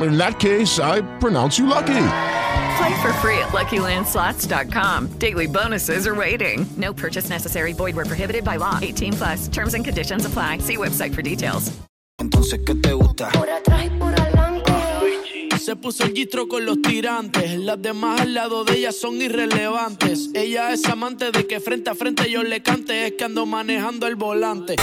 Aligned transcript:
In 0.00 0.16
that 0.18 0.38
case, 0.38 0.78
I 0.78 1.02
pronounce 1.18 1.58
you 1.58 1.66
lucky. 1.66 2.04
Play 2.78 3.02
for 3.02 3.12
free 3.20 3.38
at 3.38 3.52
LuckyLandSlots.com. 3.52 5.18
Daily 5.18 5.46
bonuses 5.46 6.06
are 6.06 6.14
waiting. 6.14 6.66
No 6.76 6.92
purchase 6.92 7.28
necessary. 7.28 7.72
Void 7.74 7.94
where 7.96 8.06
prohibited 8.06 8.44
by 8.44 8.56
law. 8.56 8.78
18 8.80 9.12
plus. 9.12 9.48
Terms 9.48 9.74
and 9.74 9.84
conditions 9.84 10.24
apply. 10.24 10.58
See 10.58 10.76
website 10.76 11.14
for 11.14 11.22
details. 11.22 11.70
Entonces, 12.20 12.60
¿qué 12.64 12.74
te 12.74 12.92
gusta? 12.92 13.30
Por 13.30 13.50
atrás 13.50 13.84
y 13.86 13.90
por 13.98 14.14
adelante. 14.14 14.72
Se 15.58 15.76
puso 15.76 16.04
el 16.04 16.12
gistro 16.12 16.48
con 16.48 16.64
los 16.66 16.82
tirantes. 16.82 17.56
Las 17.58 17.80
demás 17.80 18.20
al 18.20 18.34
lado 18.34 18.64
de 18.64 18.78
ella 18.78 18.92
son 18.92 19.20
irrelevantes. 19.22 20.30
Ella 20.34 20.72
es 20.72 20.84
amante 20.86 21.30
de 21.30 21.46
que 21.46 21.60
frente 21.60 21.90
a 21.90 21.94
frente 21.94 22.28
yo 22.30 22.42
le 22.42 22.62
cante. 22.62 23.06
Es 23.06 23.12
que 23.12 23.24
ando 23.24 23.46
manejando 23.46 24.08
el 24.08 24.16
volante. 24.16 24.74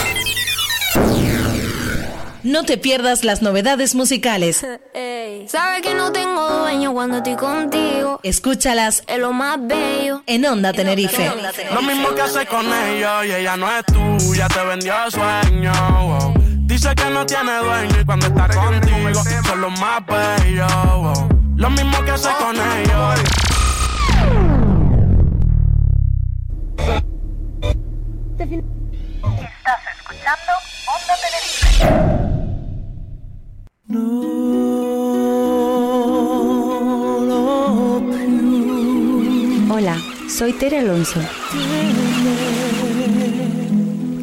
No 2.42 2.64
te 2.64 2.78
pierdas 2.78 3.24
las 3.24 3.42
novedades 3.42 3.94
musicales. 3.94 4.66
Ey, 4.94 5.46
Sabes 5.48 5.82
que 5.82 5.94
no 5.94 6.12
tengo 6.12 6.48
dueño 6.60 6.92
cuando 6.92 7.18
estoy 7.18 7.36
contigo. 7.36 8.20
Escúchalas 8.22 9.02
Es 9.06 9.18
lo 9.18 9.32
más 9.32 9.58
bello. 9.60 10.22
en 10.26 10.44
Onda 10.46 10.72
Tenerife. 10.72 11.30
Lo 11.74 11.82
mismo 11.82 12.14
que 12.14 12.22
hace 12.22 12.46
con 12.46 12.66
ella 12.66 13.24
y 13.24 13.32
ella 13.32 13.56
no 13.56 13.66
es 13.70 13.84
tuya. 13.86 14.48
Te 14.48 14.64
vendió 14.64 14.94
sueño. 15.10 16.34
Dice 16.66 16.94
que 16.94 17.10
no 17.10 17.26
tiene 17.26 17.56
dueño 17.58 18.00
y 18.00 18.04
cuando 18.04 18.26
está 18.26 18.48
contigo 18.48 19.22
son 19.44 19.60
los 19.60 19.80
más 19.80 20.00
bellos. 20.06 21.18
Lo 21.56 21.70
mismo 21.70 22.04
que 22.04 22.10
hace 22.12 22.30
con 22.38 22.56
ellos. 22.56 23.20
Hola, 33.92 34.06
soy 40.28 40.52
Tere 40.52 40.78
Alonso. 40.78 41.18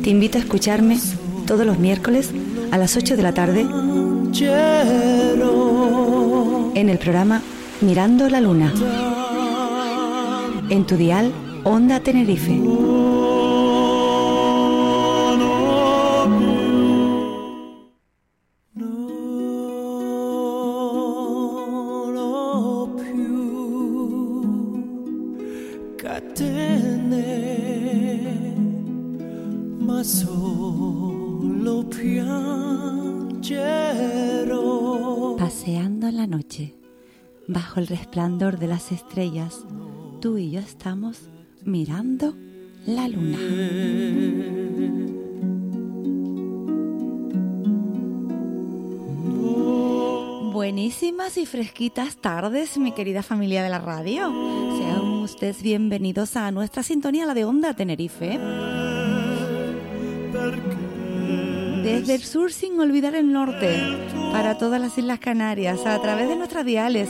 Te 0.03 0.09
invito 0.09 0.37
a 0.37 0.41
escucharme 0.41 0.97
todos 1.45 1.65
los 1.65 1.79
miércoles 1.79 2.31
a 2.71 2.77
las 2.77 2.95
8 2.95 3.17
de 3.17 3.23
la 3.23 3.33
tarde 3.33 3.67
en 6.73 6.89
el 6.89 6.97
programa 6.97 7.41
Mirando 7.81 8.29
la 8.29 8.39
Luna. 8.39 8.73
En 10.69 10.85
tu 10.85 10.95
dial 10.95 11.33
Onda 11.65 11.99
Tenerife. 11.99 12.57
Bajo 37.57 37.79
el 37.79 37.87
resplandor 37.87 38.59
de 38.59 38.67
las 38.67 38.91
estrellas, 38.91 39.65
tú 40.21 40.37
y 40.37 40.51
yo 40.51 40.59
estamos 40.59 41.31
mirando 41.63 42.35
la 42.85 43.07
luna. 43.07 43.39
Buenísimas 50.53 51.35
y 51.39 51.47
fresquitas 51.47 52.17
tardes, 52.17 52.77
mi 52.77 52.91
querida 52.91 53.23
familia 53.23 53.63
de 53.63 53.69
la 53.69 53.79
radio. 53.79 54.31
Sean 54.77 55.01
ustedes 55.23 55.63
bienvenidos 55.63 56.35
a 56.35 56.51
nuestra 56.51 56.83
sintonía, 56.83 57.25
la 57.25 57.33
de 57.33 57.45
Onda 57.45 57.73
Tenerife. 57.73 58.37
Desde 61.87 62.15
el 62.15 62.23
sur 62.23 62.51
sin 62.51 62.77
olvidar 62.81 63.15
el 63.15 63.31
norte, 63.31 63.79
para 64.33 64.57
todas 64.57 64.81
las 64.81 64.97
Islas 64.97 65.19
Canarias, 65.19 65.85
a 65.85 65.97
través 66.01 66.27
de 66.27 66.35
nuestras 66.35 66.65
diales. 66.65 67.07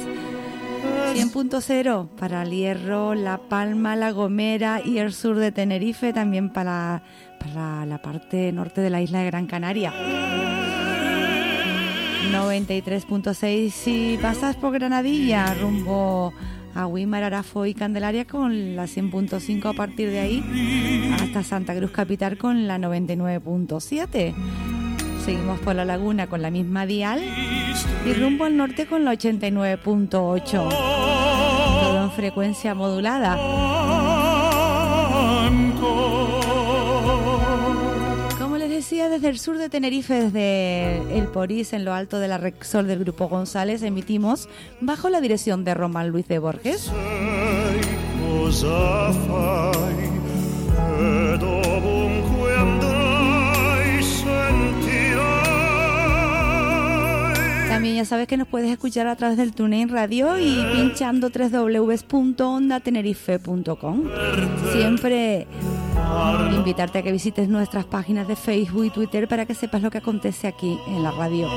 100.0 1.15 2.09
para 2.09 2.43
el 2.43 2.51
Hierro, 2.51 3.15
La 3.15 3.39
Palma, 3.39 3.95
La 3.95 4.11
Gomera 4.11 4.79
y 4.85 4.99
el 4.99 5.13
sur 5.13 5.37
de 5.37 5.51
Tenerife, 5.51 6.13
también 6.13 6.53
para, 6.53 7.01
para 7.39 7.87
la 7.87 8.03
parte 8.03 8.51
norte 8.51 8.81
de 8.81 8.91
la 8.91 9.01
isla 9.01 9.21
de 9.21 9.25
Gran 9.25 9.47
Canaria. 9.47 9.91
93.6 12.31 13.71
si 13.71 14.19
pasas 14.21 14.55
por 14.57 14.73
Granadilla, 14.73 15.55
rumbo 15.55 16.33
a 16.77 16.85
Guimar, 16.85 17.23
Arafo 17.23 17.65
y 17.65 17.73
Candelaria 17.73 18.25
con 18.25 18.75
la 18.75 18.83
100.5 18.83 19.65
a 19.65 19.73
partir 19.73 20.11
de 20.11 20.19
ahí, 20.19 20.43
hasta 21.19 21.41
Santa 21.43 21.75
Cruz 21.75 21.89
Capital 21.89 22.37
con 22.37 22.67
la 22.67 22.77
99.7. 22.77 24.35
Seguimos 25.25 25.59
por 25.59 25.75
la 25.75 25.85
laguna 25.85 26.27
con 26.27 26.43
la 26.43 26.51
misma 26.51 26.85
dial 26.85 27.21
y 28.05 28.13
rumbo 28.13 28.45
al 28.45 28.55
norte 28.55 28.85
con 28.85 29.03
la 29.05 29.13
89.8. 29.13 30.51
Todo 30.51 32.03
en 32.03 32.11
frecuencia 32.11 32.75
modulada. 32.75 33.37
Desde 38.97 39.29
el 39.29 39.37
sur 39.37 39.59
de 39.59 39.69
Tenerife, 39.69 40.15
desde 40.15 40.97
el 41.17 41.27
Porís, 41.27 41.71
en 41.73 41.85
lo 41.85 41.93
alto 41.93 42.17
de 42.19 42.27
la 42.27 42.39
Rexol 42.39 42.87
del 42.87 42.97
Grupo 42.99 43.27
González, 43.27 43.83
emitimos 43.83 44.49
bajo 44.81 45.09
la 45.09 45.21
dirección 45.21 45.63
de 45.63 45.75
Román 45.75 46.09
Luis 46.09 46.27
de 46.27 46.39
Borges. 46.39 46.91
También 57.69 57.97
ya 57.97 58.05
sabes 58.05 58.27
que 58.27 58.35
nos 58.35 58.47
puedes 58.47 58.71
escuchar 58.71 59.05
a 59.07 59.15
través 59.15 59.37
del 59.37 59.53
TuneIn 59.53 59.89
Radio 59.89 60.39
y 60.39 60.65
pinchando 60.73 61.29
www.ondatenerife.com. 61.29 64.03
Siempre 64.73 65.45
invitarte 66.55 66.99
a 66.99 67.01
que 67.01 67.11
visites 67.11 67.47
nuestras 67.47 67.85
páginas 67.85 68.27
de 68.27 68.35
Facebook 68.35 68.85
y 68.85 68.89
Twitter 68.89 69.27
para 69.27 69.45
que 69.45 69.55
sepas 69.55 69.81
lo 69.81 69.89
que 69.89 69.99
acontece 69.99 70.47
aquí 70.47 70.77
en 70.87 71.03
la 71.03 71.11
radio. 71.11 71.47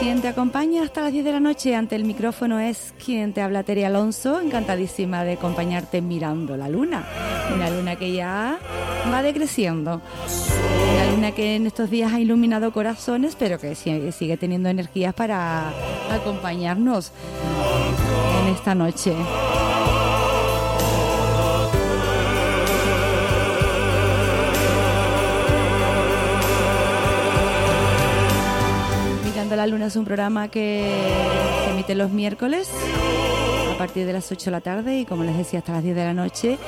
Quien 0.00 0.20
te 0.20 0.28
acompaña 0.28 0.82
hasta 0.82 1.02
las 1.02 1.12
10 1.12 1.24
de 1.24 1.32
la 1.32 1.40
noche 1.40 1.74
ante 1.74 1.96
el 1.96 2.04
micrófono 2.04 2.60
es 2.60 2.94
quien 3.04 3.32
te 3.32 3.42
habla 3.42 3.64
Tere 3.64 3.86
Alonso, 3.86 4.40
encantadísima 4.40 5.24
de 5.24 5.32
acompañarte 5.32 6.00
mirando 6.00 6.56
la 6.56 6.68
luna. 6.68 7.04
Una 7.54 7.70
luna 7.70 7.96
que 7.96 8.12
ya 8.12 8.58
va 9.12 9.22
decreciendo. 9.22 10.00
Una 10.94 11.10
luna 11.10 11.32
que 11.32 11.56
en 11.56 11.66
estos 11.66 11.90
días 11.90 12.12
ha 12.12 12.20
iluminado 12.20 12.72
corazones, 12.72 13.36
pero 13.36 13.58
que 13.58 13.74
sigue, 13.74 14.36
teniendo 14.36 14.68
energías 14.68 15.14
para 15.14 15.72
acompañarnos 16.10 17.12
en 18.42 18.54
esta 18.54 18.74
noche. 18.74 19.12
La 29.54 29.66
Luna 29.66 29.86
es 29.86 29.96
un 29.96 30.04
programa 30.04 30.48
que 30.48 30.90
se 31.64 31.70
emite 31.70 31.94
los 31.94 32.10
miércoles 32.10 32.68
a 33.72 33.78
partir 33.78 34.04
de 34.04 34.12
las 34.12 34.30
8 34.30 34.46
de 34.46 34.50
la 34.50 34.60
tarde 34.60 34.98
y 34.98 35.04
como 35.04 35.22
les 35.22 35.36
decía 35.36 35.60
hasta 35.60 35.72
las 35.72 35.84
10 35.84 35.94
de 35.94 36.04
la 36.04 36.14
noche 36.14 36.58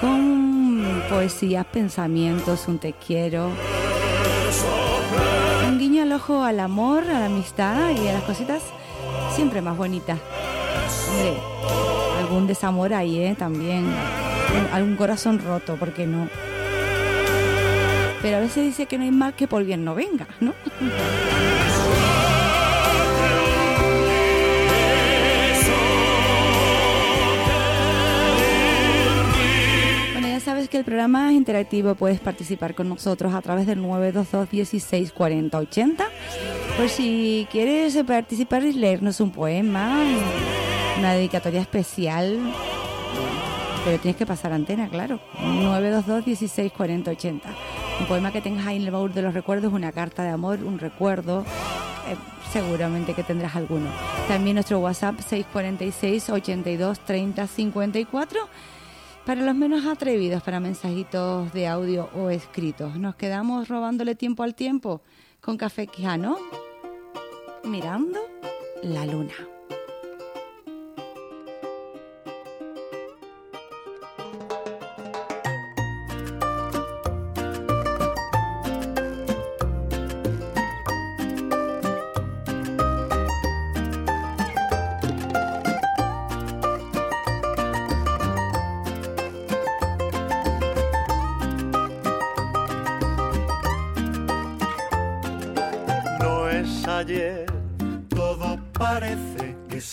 con 0.00 1.02
poesías, 1.10 1.66
pensamientos, 1.66 2.68
un 2.68 2.78
te 2.78 2.92
quiero. 2.92 3.50
Un 5.68 5.78
guiño 5.78 6.02
al 6.02 6.12
ojo 6.12 6.42
al 6.42 6.60
amor, 6.60 7.04
a 7.10 7.18
la 7.20 7.26
amistad 7.26 7.90
y 7.90 8.06
a 8.06 8.12
las 8.12 8.22
cositas 8.22 8.62
siempre 9.34 9.60
más 9.60 9.76
bonitas. 9.76 10.18
Algún 12.20 12.46
desamor 12.46 12.94
ahí, 12.94 13.18
¿eh? 13.18 13.34
También. 13.36 13.84
Algún 14.72 14.96
corazón 14.96 15.40
roto, 15.40 15.76
¿por 15.76 15.92
qué 15.92 16.06
no? 16.06 16.28
Pero 18.22 18.36
a 18.38 18.40
veces 18.40 18.64
dice 18.64 18.86
que 18.86 18.96
no 18.96 19.04
hay 19.04 19.10
mal 19.10 19.34
que 19.34 19.46
por 19.46 19.64
bien 19.64 19.84
no 19.84 19.94
venga, 19.94 20.26
¿no? 20.40 20.54
Que 30.70 30.76
el 30.78 30.84
programa 30.84 31.30
es 31.30 31.36
interactivo, 31.36 31.94
puedes 31.94 32.20
participar 32.20 32.74
con 32.74 32.90
nosotros 32.90 33.32
a 33.32 33.40
través 33.40 33.66
del 33.66 33.80
922 33.80 34.50
16 34.50 35.12
40 35.12 35.58
80. 35.58 36.06
Por 36.76 36.88
si 36.90 37.48
quieres 37.50 37.96
participar 38.06 38.62
y 38.64 38.74
leernos 38.74 39.20
un 39.20 39.30
poema, 39.30 39.98
una 40.98 41.14
dedicatoria 41.14 41.62
especial, 41.62 42.38
pero 43.82 43.98
tienes 43.98 44.16
que 44.16 44.26
pasar 44.26 44.52
antena, 44.52 44.88
claro. 44.88 45.20
922 45.40 46.24
16 46.26 46.72
40 46.72 47.10
80. 47.12 47.48
Un 48.00 48.06
poema 48.06 48.30
que 48.30 48.42
tengas 48.42 48.66
ahí 48.66 48.76
en 48.76 48.82
el 48.82 48.90
baúl 48.90 49.14
de 49.14 49.22
los 49.22 49.32
recuerdos, 49.32 49.72
una 49.72 49.92
carta 49.92 50.22
de 50.22 50.28
amor, 50.30 50.58
un 50.62 50.78
recuerdo. 50.78 51.46
eh, 52.08 52.16
seguramente 52.52 53.14
que 53.14 53.22
tendrás 53.22 53.56
alguno. 53.56 53.86
También 54.28 54.54
nuestro 54.56 54.78
WhatsApp 54.80 55.18
646 55.20 56.28
82 56.30 57.00
30 57.00 57.46
54 57.46 58.48
para 59.28 59.42
los 59.42 59.54
menos 59.54 59.84
atrevidos, 59.84 60.42
para 60.42 60.58
mensajitos 60.58 61.52
de 61.52 61.66
audio 61.66 62.08
o 62.14 62.30
escritos. 62.30 62.96
Nos 62.96 63.14
quedamos 63.14 63.68
robándole 63.68 64.14
tiempo 64.14 64.42
al 64.42 64.54
tiempo 64.54 65.02
con 65.42 65.58
Café 65.58 65.86
Quijano, 65.86 66.38
mirando 67.62 68.20
la 68.82 69.04
luna. 69.04 69.57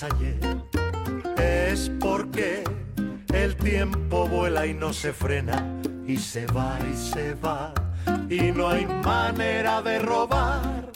Ayer. 0.04 0.40
Es 1.38 1.92
porque 2.00 2.64
el 3.34 3.56
tiempo 3.56 4.28
vuela 4.28 4.66
y 4.66 4.74
no 4.74 4.94
se 4.94 5.14
frena 5.14 5.66
y 6.08 6.18
se 6.18 6.46
va 6.48 6.78
y 6.92 6.96
se 6.96 7.34
va 7.36 7.74
y 8.30 8.52
no 8.52 8.68
hay 8.68 8.86
manera 9.04 9.82
de 9.82 10.00
robar 10.00 10.92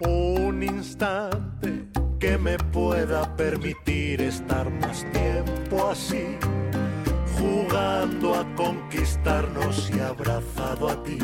un 0.00 0.62
instante 0.62 1.86
que 2.18 2.38
me 2.38 2.56
pueda 2.58 3.34
permitir 3.36 4.22
estar 4.22 4.70
más 4.70 5.04
tiempo 5.12 5.90
así, 5.90 6.36
jugando 7.38 8.34
a 8.34 8.44
conquistarnos 8.54 9.90
y 9.90 10.00
abrazado 10.00 10.88
a 10.88 11.02
ti, 11.02 11.18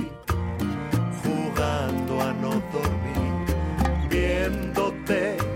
jugando 1.22 2.20
a 2.22 2.32
no 2.32 2.50
dormir, 2.72 4.08
viéndote 4.10 5.55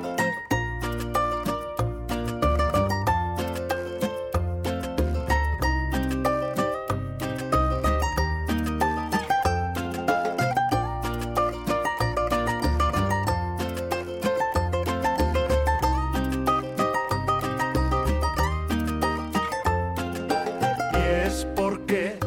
Es 21.31 21.47
porque 21.55 22.17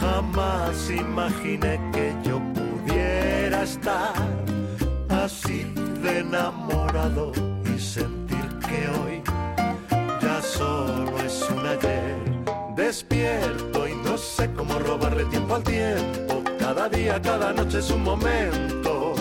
jamás 0.00 0.90
imaginé 0.90 1.78
que 1.92 2.14
yo 2.24 2.40
pudiera 2.58 3.62
estar 3.62 4.14
así 5.08 5.58
de 6.02 6.20
enamorado 6.20 7.32
y 7.72 7.78
sentir 7.78 8.46
que 8.66 8.80
hoy 8.98 9.16
ya 10.22 10.40
solo 10.40 11.12
es 11.26 11.46
un 11.50 11.66
ayer. 11.66 12.16
Despierto 12.74 13.86
y 13.86 13.94
no 14.06 14.16
sé 14.16 14.50
cómo 14.52 14.78
robarle 14.78 15.24
tiempo 15.26 15.56
al 15.56 15.62
tiempo. 15.62 16.42
Cada 16.58 16.88
día, 16.88 17.20
cada 17.20 17.52
noche 17.52 17.78
es 17.80 17.90
un 17.90 18.02
momento. 18.02 19.14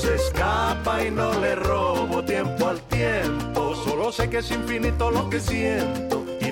Se 0.00 0.14
escapa 0.14 1.04
y 1.04 1.10
no 1.10 1.28
le 1.40 1.54
robo 1.56 2.22
tiempo 2.24 2.68
al 2.68 2.80
tiempo. 2.98 3.74
Solo 3.74 4.12
sé 4.12 4.30
que 4.30 4.38
es 4.38 4.50
infinito 4.50 5.10
lo 5.10 5.28
que 5.28 5.40
siento. 5.40 6.15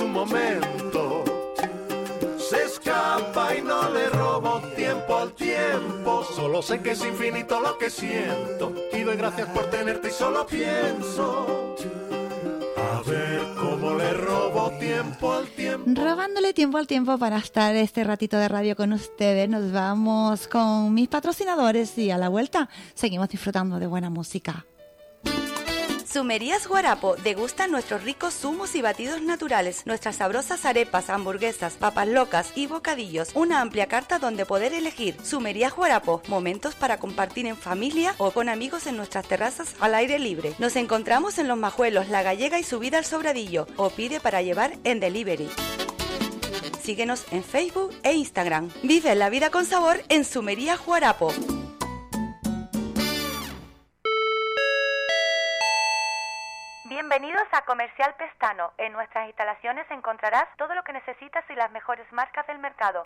Un 0.00 0.12
momento. 0.12 1.24
Se 2.38 2.62
escapa 2.64 3.56
y 3.56 3.62
no 3.62 3.90
le 3.90 4.08
robo 4.10 4.60
tiempo 4.76 5.16
al 5.16 5.32
tiempo. 5.32 6.24
Solo 6.34 6.62
sé 6.62 6.80
que 6.80 6.92
es 6.92 7.04
infinito 7.04 7.60
lo 7.60 7.78
que 7.78 7.90
siento. 7.90 8.74
Y 8.92 9.02
doy 9.02 9.16
gracias 9.16 9.48
por 9.48 9.70
tenerte 9.70 10.08
y 10.08 10.10
solo 10.12 10.46
pienso. 10.46 11.76
A 12.76 13.02
ver 13.08 13.42
cómo 13.58 13.94
le 13.94 14.12
robo 14.14 14.70
tiempo 14.78 15.32
al 15.32 15.46
tiempo. 15.48 15.90
Robándole 15.94 16.52
tiempo 16.52 16.78
al 16.78 16.86
tiempo 16.86 17.18
para 17.18 17.38
estar 17.38 17.74
este 17.74 18.04
ratito 18.04 18.36
de 18.38 18.48
radio 18.48 18.76
con 18.76 18.92
ustedes, 18.92 19.48
nos 19.48 19.72
vamos 19.72 20.48
con 20.48 20.94
mis 20.94 21.08
patrocinadores 21.08 21.96
y 21.98 22.10
a 22.10 22.18
la 22.18 22.28
vuelta 22.28 22.68
seguimos 22.94 23.28
disfrutando 23.28 23.78
de 23.78 23.86
buena 23.86 24.10
música. 24.10 24.64
Sumerías 26.12 26.66
Guarapo 26.66 27.16
degusta 27.16 27.68
nuestros 27.68 28.04
ricos 28.04 28.34
zumos 28.34 28.74
y 28.74 28.82
batidos 28.82 29.22
naturales, 29.22 29.86
nuestras 29.86 30.16
sabrosas 30.16 30.66
arepas, 30.66 31.08
hamburguesas, 31.08 31.72
papas 31.72 32.06
locas 32.06 32.52
y 32.54 32.66
bocadillos. 32.66 33.30
Una 33.34 33.62
amplia 33.62 33.86
carta 33.86 34.18
donde 34.18 34.44
poder 34.44 34.74
elegir. 34.74 35.16
Sumerías 35.22 35.74
Guarapo, 35.74 36.20
momentos 36.28 36.74
para 36.74 36.98
compartir 36.98 37.46
en 37.46 37.56
familia 37.56 38.14
o 38.18 38.30
con 38.30 38.50
amigos 38.50 38.86
en 38.86 38.98
nuestras 38.98 39.26
terrazas 39.26 39.74
al 39.80 39.94
aire 39.94 40.18
libre. 40.18 40.52
Nos 40.58 40.76
encontramos 40.76 41.38
en 41.38 41.48
Los 41.48 41.56
Majuelos, 41.56 42.10
La 42.10 42.22
Gallega 42.22 42.58
y 42.58 42.62
Subida 42.62 42.98
al 42.98 43.06
Sobradillo 43.06 43.66
o 43.76 43.88
pide 43.88 44.20
para 44.20 44.42
llevar 44.42 44.76
en 44.84 45.00
delivery. 45.00 45.48
Síguenos 46.82 47.24
en 47.30 47.42
Facebook 47.42 47.90
e 48.02 48.12
Instagram. 48.12 48.68
Vive 48.82 49.14
la 49.14 49.30
vida 49.30 49.48
con 49.48 49.64
sabor 49.64 50.02
en 50.10 50.26
Sumerías 50.26 50.78
Guarapo. 50.84 51.32
Bienvenidos 57.12 57.46
a 57.52 57.62
Comercial 57.66 58.14
Pestano. 58.16 58.72
En 58.78 58.94
nuestras 58.94 59.26
instalaciones 59.26 59.84
encontrarás 59.90 60.48
todo 60.56 60.74
lo 60.74 60.82
que 60.82 60.94
necesitas 60.94 61.44
y 61.50 61.54
las 61.54 61.70
mejores 61.70 62.10
marcas 62.10 62.46
del 62.46 62.58
mercado. 62.58 63.02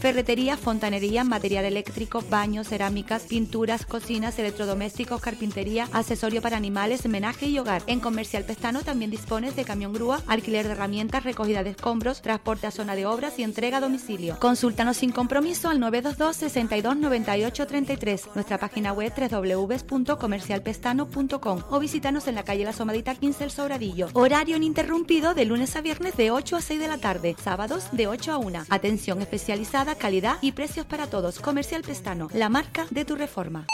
Ferretería, 0.00 0.56
fontanería, 0.56 1.24
material 1.24 1.64
eléctrico, 1.64 2.22
baños, 2.28 2.68
cerámicas, 2.68 3.24
pinturas, 3.24 3.86
cocinas, 3.86 4.38
electrodomésticos, 4.38 5.20
carpintería, 5.20 5.88
accesorio 5.92 6.40
para 6.42 6.56
animales, 6.56 7.08
menaje 7.08 7.46
y 7.46 7.58
hogar. 7.58 7.82
En 7.86 7.98
Comercial 8.00 8.44
Pestano 8.44 8.82
también 8.82 9.10
dispones 9.10 9.56
de 9.56 9.64
camión 9.64 9.92
grúa, 9.92 10.20
alquiler 10.28 10.66
de 10.66 10.72
herramientas, 10.72 11.24
recogida 11.24 11.64
de 11.64 11.70
escombros, 11.70 12.22
transporte 12.22 12.66
a 12.66 12.70
zona 12.70 12.94
de 12.94 13.06
obras 13.06 13.38
y 13.38 13.42
entrega 13.42 13.78
a 13.78 13.80
domicilio. 13.80 14.38
Consúltanos 14.38 14.98
sin 14.98 15.10
compromiso 15.10 15.70
al 15.70 15.80
922 15.80 16.36
62 16.36 16.96
98 16.96 17.66
33, 17.66 18.34
nuestra 18.34 18.58
página 18.58 18.92
web 18.92 19.12
www.comercialpestano.com 19.16 21.63
o 21.70 21.78
visítanos 21.78 22.26
en 22.28 22.34
la 22.34 22.44
calle 22.44 22.64
La 22.64 22.72
Somadita 22.72 23.14
15 23.14 23.44
El 23.44 23.50
Sobradillo. 23.50 24.08
Horario 24.12 24.56
ininterrumpido 24.56 25.34
de 25.34 25.44
lunes 25.44 25.76
a 25.76 25.80
viernes 25.80 26.16
de 26.16 26.30
8 26.30 26.56
a 26.56 26.60
6 26.60 26.80
de 26.80 26.88
la 26.88 26.98
tarde, 26.98 27.36
sábados 27.42 27.88
de 27.92 28.06
8 28.06 28.32
a 28.32 28.38
1. 28.38 28.64
Atención 28.70 29.20
especializada, 29.20 29.94
calidad 29.94 30.36
y 30.40 30.52
precios 30.52 30.86
para 30.86 31.06
todos. 31.06 31.40
Comercial 31.40 31.82
Pestano, 31.82 32.28
la 32.32 32.48
marca 32.48 32.86
de 32.90 33.04
tu 33.04 33.16
reforma. 33.16 33.66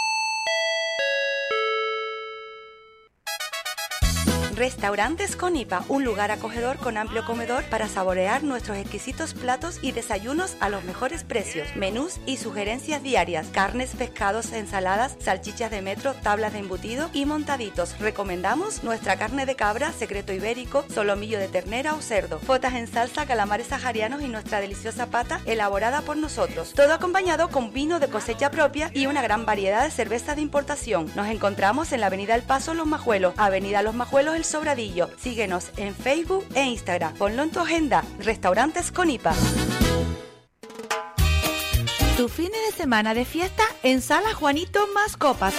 Restaurantes 4.61 5.37
Conipa, 5.37 5.87
un 5.89 6.05
lugar 6.05 6.31
acogedor 6.31 6.77
con 6.77 6.99
amplio 6.99 7.25
comedor 7.25 7.65
para 7.71 7.89
saborear 7.89 8.43
nuestros 8.43 8.77
exquisitos 8.77 9.33
platos 9.33 9.79
y 9.81 9.93
desayunos 9.93 10.55
a 10.61 10.69
los 10.69 10.85
mejores 10.85 11.25
precios. 11.25 11.67
Menús 11.77 12.21
y 12.27 12.37
sugerencias 12.37 13.03
diarias, 13.03 13.47
carnes, 13.47 13.93
pescados, 13.97 14.53
ensaladas, 14.53 15.17
salchichas 15.19 15.71
de 15.71 15.81
metro, 15.81 16.13
tablas 16.13 16.53
de 16.53 16.59
embutido 16.59 17.09
y 17.15 17.25
montaditos. 17.25 17.99
Recomendamos 18.01 18.85
nuestra 18.85 19.17
carne 19.17 19.47
de 19.47 19.57
cabra, 19.57 19.93
secreto 19.93 20.35
ibérico, 20.35 20.85
solomillo 20.93 21.39
de 21.39 21.49
ternera 21.49 21.95
o 21.95 22.03
cerdo, 22.03 22.39
fotas 22.39 22.75
en 22.75 22.87
salsa, 22.87 23.25
calamares 23.25 23.69
saharianos 23.69 24.21
y 24.21 24.29
nuestra 24.29 24.61
deliciosa 24.61 25.07
pata 25.07 25.41
elaborada 25.47 26.03
por 26.03 26.19
nosotros. 26.19 26.75
Todo 26.75 26.93
acompañado 26.93 27.49
con 27.49 27.73
vino 27.73 27.99
de 27.99 28.09
cosecha 28.09 28.51
propia 28.51 28.91
y 28.93 29.07
una 29.07 29.23
gran 29.23 29.47
variedad 29.47 29.85
de 29.85 29.91
cervezas 29.91 30.37
de 30.37 30.43
importación. 30.43 31.11
Nos 31.17 31.29
encontramos 31.29 31.93
en 31.93 32.01
la 32.01 32.09
Avenida 32.09 32.35
El 32.35 32.43
Paso 32.43 32.75
Los 32.75 32.87
Majuelos, 32.87 33.33
Avenida 33.39 33.81
Los 33.81 33.95
Majuelos 33.95 34.37
El 34.37 34.50
Sobradillo. 34.51 35.09
Síguenos 35.19 35.71
en 35.77 35.95
Facebook 35.95 36.45
e 36.55 36.65
Instagram. 36.65 37.15
Ponlo 37.15 37.43
en 37.43 37.51
tu 37.51 37.61
agenda. 37.61 38.05
Restaurantes 38.19 38.91
Conipa. 38.91 39.33
Tu 42.17 42.29
fin 42.29 42.51
de 42.51 42.77
semana 42.77 43.15
de 43.15 43.25
fiesta 43.25 43.63
en 43.83 44.03
Sala 44.03 44.35
Juanito 44.35 44.87
Más 44.93 45.17
Copas. 45.17 45.55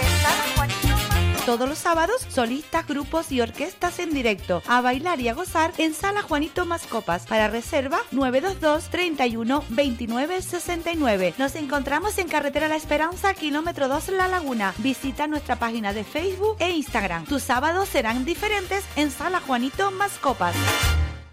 Todos 1.46 1.68
los 1.68 1.80
sábados, 1.80 2.22
solistas, 2.30 2.86
grupos 2.86 3.32
y 3.32 3.42
orquestas 3.42 3.98
en 3.98 4.14
directo. 4.14 4.62
A 4.68 4.80
bailar 4.82 5.20
y 5.20 5.28
a 5.28 5.34
gozar 5.34 5.74
en 5.80 5.96
Sala 5.96 6.22
Juanito 6.22 6.68
Más 6.68 6.86
Copas. 6.86 7.26
Para 7.26 7.48
reserva, 7.48 8.00
922 8.12 8.90
31 8.90 9.64
29 9.70 10.42
69. 10.44 11.34
Nos 11.40 11.56
encontramos 11.56 12.20
en 12.20 12.28
Carretera 12.28 12.68
La 12.68 12.76
Esperanza, 12.76 13.34
kilómetro 13.34 13.88
2 13.88 14.10
La 14.10 14.28
Laguna. 14.28 14.76
Visita 14.78 15.26
nuestra 15.26 15.56
página 15.56 15.94
de 15.94 16.04
Facebook 16.04 16.58
e 16.60 16.70
Instagram. 16.70 17.26
Tus 17.26 17.42
sábados 17.42 17.90
serán 17.90 18.24
diferentes 18.24 18.86
en 18.96 19.10
Sala 19.10 19.42
Juanito 19.42 19.90
Más 19.90 20.20
Copas. 20.20 20.56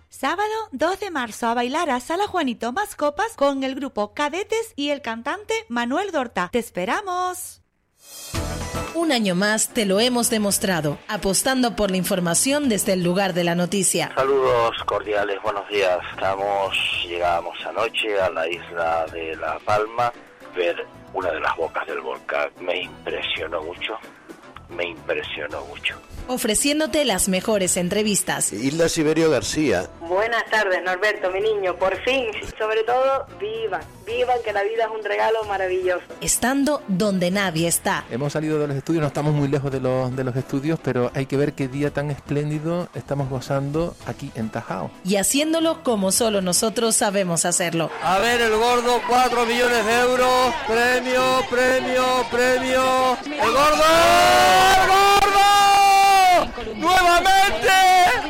Sábado 0.09 0.49
2 0.73 1.01
de 1.01 1.11
marzo 1.11 1.49
a 1.49 1.55
bailar 1.55 1.91
a 1.91 2.01
Sala 2.01 2.27
Juanito 2.27 2.73
Más 2.73 2.97
Copas 2.97 3.35
con 3.37 3.63
el 3.63 3.75
grupo 3.75 4.15
Cadetes 4.15 4.73
y 4.75 4.89
el 4.89 5.03
cantante 5.03 5.53
Manuel 5.69 6.13
Dorta. 6.13 6.49
¡Te 6.51 6.61
esperamos! 6.61 7.61
Un 8.95 9.13
año 9.13 9.35
más 9.35 9.69
te 9.69 9.87
lo 9.87 10.01
hemos 10.01 10.31
demostrado, 10.31 10.99
apostando 11.09 11.77
por 11.77 11.91
la 11.91 11.97
información 11.97 12.69
desde 12.69 12.95
el 12.95 13.03
lugar 13.03 13.33
de 13.33 13.45
la 13.45 13.55
noticia. 13.55 14.13
Saludos 14.15 14.77
cordiales, 14.87 15.41
buenos 15.43 15.69
días. 15.69 15.99
Estamos, 16.13 16.77
llegamos 17.07 17.57
anoche 17.67 18.21
a 18.21 18.31
la 18.31 18.49
isla 18.49 19.07
de 19.13 19.37
La 19.37 19.59
Palma, 19.61 20.13
ver 20.55 20.87
una 21.15 21.31
de 21.31 21.41
las 21.41 21.57
bocas 21.57 21.87
del 21.87 22.01
volcán 22.01 22.51
me 22.61 22.83
impresionó 22.83 23.63
mucho, 23.63 23.99
me 24.69 24.85
impresionó 24.85 25.65
mucho. 25.67 25.95
Ofreciéndote 26.29 27.05
las 27.07 27.29
mejores 27.29 27.77
entrevistas. 27.79 28.53
Isla 28.53 28.89
Siberio 28.89 29.31
García. 29.31 29.89
Buenas 30.01 30.45
tardes, 30.51 30.83
Norberto, 30.85 31.31
mi 31.31 31.41
niño. 31.41 31.75
Por 31.77 31.97
fin, 32.05 32.27
sobre 32.59 32.83
todo, 32.85 33.27
vivan. 33.41 33.81
Vivan 34.07 34.39
que 34.45 34.53
la 34.53 34.63
vida 34.63 34.85
es 34.85 34.91
un 34.91 35.05
regalo 35.05 35.43
maravilloso. 35.45 36.05
Estando 36.21 36.83
donde 36.87 37.31
nadie 37.31 37.67
está. 37.67 38.05
Hemos 38.11 38.33
salido 38.33 38.59
de 38.59 38.69
los 38.69 38.77
estudios, 38.77 39.01
no 39.01 39.09
estamos 39.09 39.35
muy 39.35 39.49
lejos 39.49 39.71
de 39.73 39.81
los, 39.81 40.15
de 40.15 40.25
los 40.25 40.37
estudios, 40.37 40.79
pero 40.83 41.11
hay 41.15 41.27
que 41.27 41.37
ver 41.37 41.55
qué 41.55 41.67
día 41.69 41.91
tan 41.93 42.11
espléndido 42.11 42.89
estamos 42.95 43.29
gozando 43.29 43.95
aquí 44.07 44.31
en 44.35 44.51
Tajao. 44.51 44.91
Y 45.05 45.17
haciéndolo 45.17 45.83
como 45.83 46.13
solo 46.13 46.43
nosotros 46.43 46.97
sabemos 46.97 47.45
hacerlo. 47.45 47.91
A 48.03 48.19
ver, 48.19 48.41
el 48.41 48.53
gordo, 48.57 49.01
4 49.09 49.47
millones 49.47 49.87
de 49.87 50.01
euros. 50.01 50.55
Premio, 50.67 51.23
premio, 51.51 52.05
premio. 52.31 53.17
¡El 53.25 53.53
gordo! 53.53 53.85
¡El 54.83 54.89
gordo! 54.89 55.28
¡Nuevamente! 56.77 57.69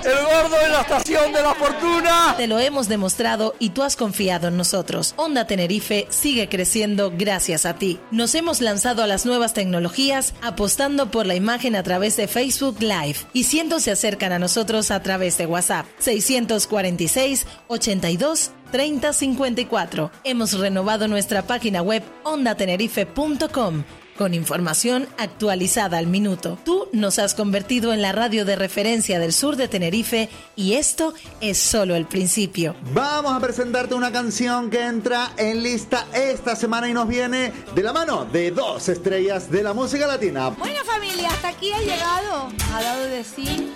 El 0.04 0.24
gordo 0.24 0.56
en 0.64 0.72
la 0.72 0.80
estación 0.82 1.32
de 1.32 1.42
la 1.42 1.54
fortuna. 1.54 2.34
Te 2.36 2.46
lo 2.46 2.58
hemos 2.58 2.88
demostrado 2.88 3.54
y 3.58 3.70
tú 3.70 3.82
has 3.82 3.96
confiado 3.96 4.48
en 4.48 4.56
nosotros. 4.56 5.14
Onda 5.16 5.46
Tenerife 5.46 6.06
sigue 6.10 6.48
creciendo 6.48 7.12
gracias 7.16 7.66
a 7.66 7.74
ti. 7.74 7.98
Nos 8.10 8.34
hemos 8.34 8.60
lanzado 8.60 9.02
a 9.02 9.06
las 9.06 9.26
nuevas 9.26 9.54
tecnologías 9.54 10.34
apostando 10.42 11.10
por 11.10 11.26
la 11.26 11.34
imagen 11.34 11.74
a 11.76 11.82
través 11.82 12.16
de 12.16 12.28
Facebook 12.28 12.76
Live 12.80 13.16
y 13.32 13.44
cientos 13.44 13.84
se 13.84 13.90
acercan 13.90 14.32
a 14.32 14.38
nosotros 14.38 14.90
a 14.90 15.02
través 15.02 15.38
de 15.38 15.46
WhatsApp 15.46 15.86
646 15.98 17.46
82 17.68 18.50
3054. 18.70 20.10
Hemos 20.24 20.58
renovado 20.58 21.08
nuestra 21.08 21.42
página 21.42 21.82
web 21.82 22.02
ondatenerife.com 22.24 23.84
con 24.18 24.34
información 24.34 25.08
actualizada 25.16 25.96
al 25.96 26.08
minuto. 26.08 26.58
Tú 26.64 26.88
nos 26.92 27.18
has 27.18 27.34
convertido 27.34 27.94
en 27.94 28.02
la 28.02 28.12
radio 28.12 28.44
de 28.44 28.56
referencia 28.56 29.18
del 29.18 29.32
sur 29.32 29.56
de 29.56 29.68
Tenerife 29.68 30.28
y 30.56 30.74
esto 30.74 31.14
es 31.40 31.56
solo 31.56 31.94
el 31.94 32.04
principio. 32.04 32.74
Vamos 32.92 33.32
a 33.32 33.40
presentarte 33.40 33.94
una 33.94 34.12
canción 34.12 34.68
que 34.68 34.84
entra 34.84 35.32
en 35.36 35.62
lista 35.62 36.06
esta 36.12 36.56
semana 36.56 36.88
y 36.88 36.92
nos 36.92 37.08
viene 37.08 37.52
de 37.74 37.82
la 37.82 37.92
mano 37.92 38.24
de 38.26 38.50
dos 38.50 38.88
estrellas 38.88 39.50
de 39.50 39.62
la 39.62 39.72
música 39.72 40.06
latina. 40.06 40.50
Bueno 40.50 40.80
familia, 40.84 41.28
hasta 41.28 41.48
aquí 41.48 41.72
ha 41.72 41.80
llegado. 41.80 42.48
Ha 42.74 42.82
dado 42.82 43.04
de 43.04 43.22
sí 43.22 43.72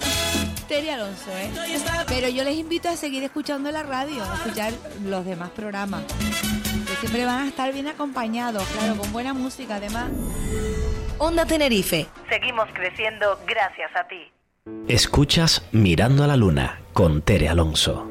Terry 0.66 0.88
Alonso, 0.88 1.30
¿eh? 1.36 1.50
Pero 2.08 2.28
yo 2.28 2.44
les 2.44 2.56
invito 2.56 2.88
a 2.88 2.96
seguir 2.96 3.22
escuchando 3.22 3.70
la 3.70 3.82
radio, 3.82 4.24
a 4.24 4.34
escuchar 4.36 4.72
los 5.04 5.24
demás 5.24 5.50
programas. 5.50 6.02
Siempre 7.02 7.24
van 7.24 7.46
a 7.46 7.48
estar 7.48 7.72
bien 7.72 7.88
acompañados, 7.88 8.62
claro, 8.78 8.96
con 8.96 9.12
buena 9.12 9.34
música 9.34 9.74
además. 9.74 10.08
Onda 11.18 11.44
Tenerife. 11.44 12.06
Seguimos 12.28 12.68
creciendo 12.72 13.40
gracias 13.44 13.90
a 13.96 14.06
ti. 14.06 14.30
Escuchas 14.86 15.68
Mirando 15.72 16.22
a 16.22 16.28
la 16.28 16.36
Luna 16.36 16.80
con 16.92 17.20
Tere 17.22 17.48
Alonso. 17.48 18.08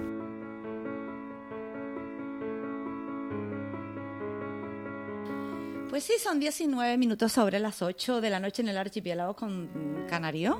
Pues 5.89 6.03
sí, 6.03 6.15
son 6.21 6.41
19 6.41 6.97
minutos 6.97 7.31
sobre 7.31 7.59
las 7.59 7.81
8 7.81 8.19
de 8.19 8.29
la 8.29 8.41
noche 8.41 8.61
en 8.61 8.67
el 8.67 8.77
archipiélago 8.77 9.37
con 9.37 10.05
Canario. 10.09 10.59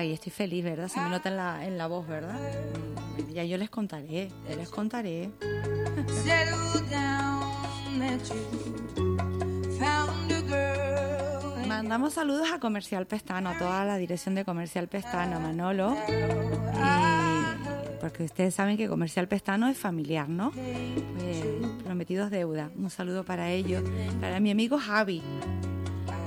Ahí 0.00 0.12
estoy 0.12 0.32
feliz, 0.32 0.64
¿verdad? 0.64 0.88
Se 0.88 0.98
me 0.98 1.10
nota 1.10 1.28
en 1.28 1.36
la, 1.36 1.66
en 1.66 1.76
la 1.76 1.86
voz, 1.86 2.08
¿verdad? 2.08 2.40
Ya 3.34 3.44
yo 3.44 3.58
les 3.58 3.68
contaré, 3.68 4.30
ya 4.48 4.56
les 4.56 4.70
contaré. 4.70 5.28
Mandamos 11.68 12.14
saludos 12.14 12.48
a 12.50 12.58
Comercial 12.58 13.06
Pestano, 13.06 13.50
a 13.50 13.58
toda 13.58 13.84
la 13.84 13.98
dirección 13.98 14.34
de 14.34 14.46
Comercial 14.46 14.88
Pestano, 14.88 15.38
Manolo. 15.38 15.94
Porque 18.00 18.24
ustedes 18.24 18.54
saben 18.54 18.78
que 18.78 18.88
Comercial 18.88 19.28
Pestano 19.28 19.68
es 19.68 19.76
familiar, 19.76 20.30
¿no? 20.30 20.50
Pues, 20.52 21.44
prometidos 21.84 22.30
deuda. 22.30 22.70
Un 22.74 22.88
saludo 22.88 23.24
para 23.24 23.50
ellos. 23.50 23.84
Para 24.18 24.40
mi 24.40 24.50
amigo 24.50 24.78
Javi, 24.78 25.22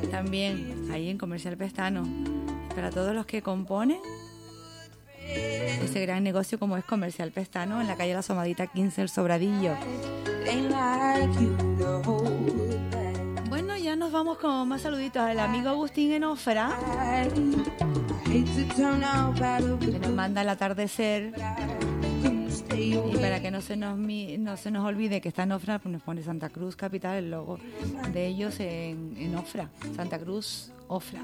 también, 0.07 0.89
ahí 0.91 1.09
en 1.09 1.17
Comercial 1.17 1.57
Pestano. 1.57 2.03
Para 2.75 2.89
todos 2.89 3.13
los 3.13 3.25
que 3.25 3.41
componen 3.41 3.99
ese 5.25 6.01
gran 6.01 6.23
negocio 6.23 6.59
como 6.59 6.77
es 6.77 6.83
Comercial 6.83 7.31
Pestano 7.31 7.81
en 7.81 7.87
la 7.87 7.95
calle 7.95 8.13
La 8.13 8.21
Somadita 8.21 8.67
15, 8.67 9.01
El 9.01 9.09
Sobradillo. 9.09 9.75
Bueno, 13.49 13.77
ya 13.77 13.95
nos 13.95 14.11
vamos 14.11 14.37
con 14.39 14.67
más 14.67 14.81
saluditos 14.81 15.21
al 15.21 15.39
amigo 15.39 15.69
Agustín 15.69 16.11
Enofra, 16.11 16.71
que 19.79 19.99
nos 19.99 20.11
manda 20.11 20.41
el 20.41 20.49
atardecer. 20.49 21.33
Y 22.75 23.17
para 23.17 23.41
que 23.41 23.51
no 23.51 23.61
se 23.61 23.75
nos 23.75 23.97
no 23.97 24.57
se 24.57 24.71
nos 24.71 24.85
olvide 24.85 25.21
que 25.21 25.29
está 25.29 25.43
en 25.43 25.51
Ofra, 25.51 25.79
pues 25.79 25.91
nos 25.91 26.01
pone 26.01 26.23
Santa 26.23 26.49
Cruz 26.49 26.75
Capital, 26.75 27.17
el 27.17 27.31
logo 27.31 27.59
de 28.11 28.27
ellos 28.27 28.59
en, 28.59 29.15
en 29.17 29.35
Ofra. 29.35 29.69
Santa 29.95 30.19
Cruz, 30.19 30.71
Ofra. 30.87 31.21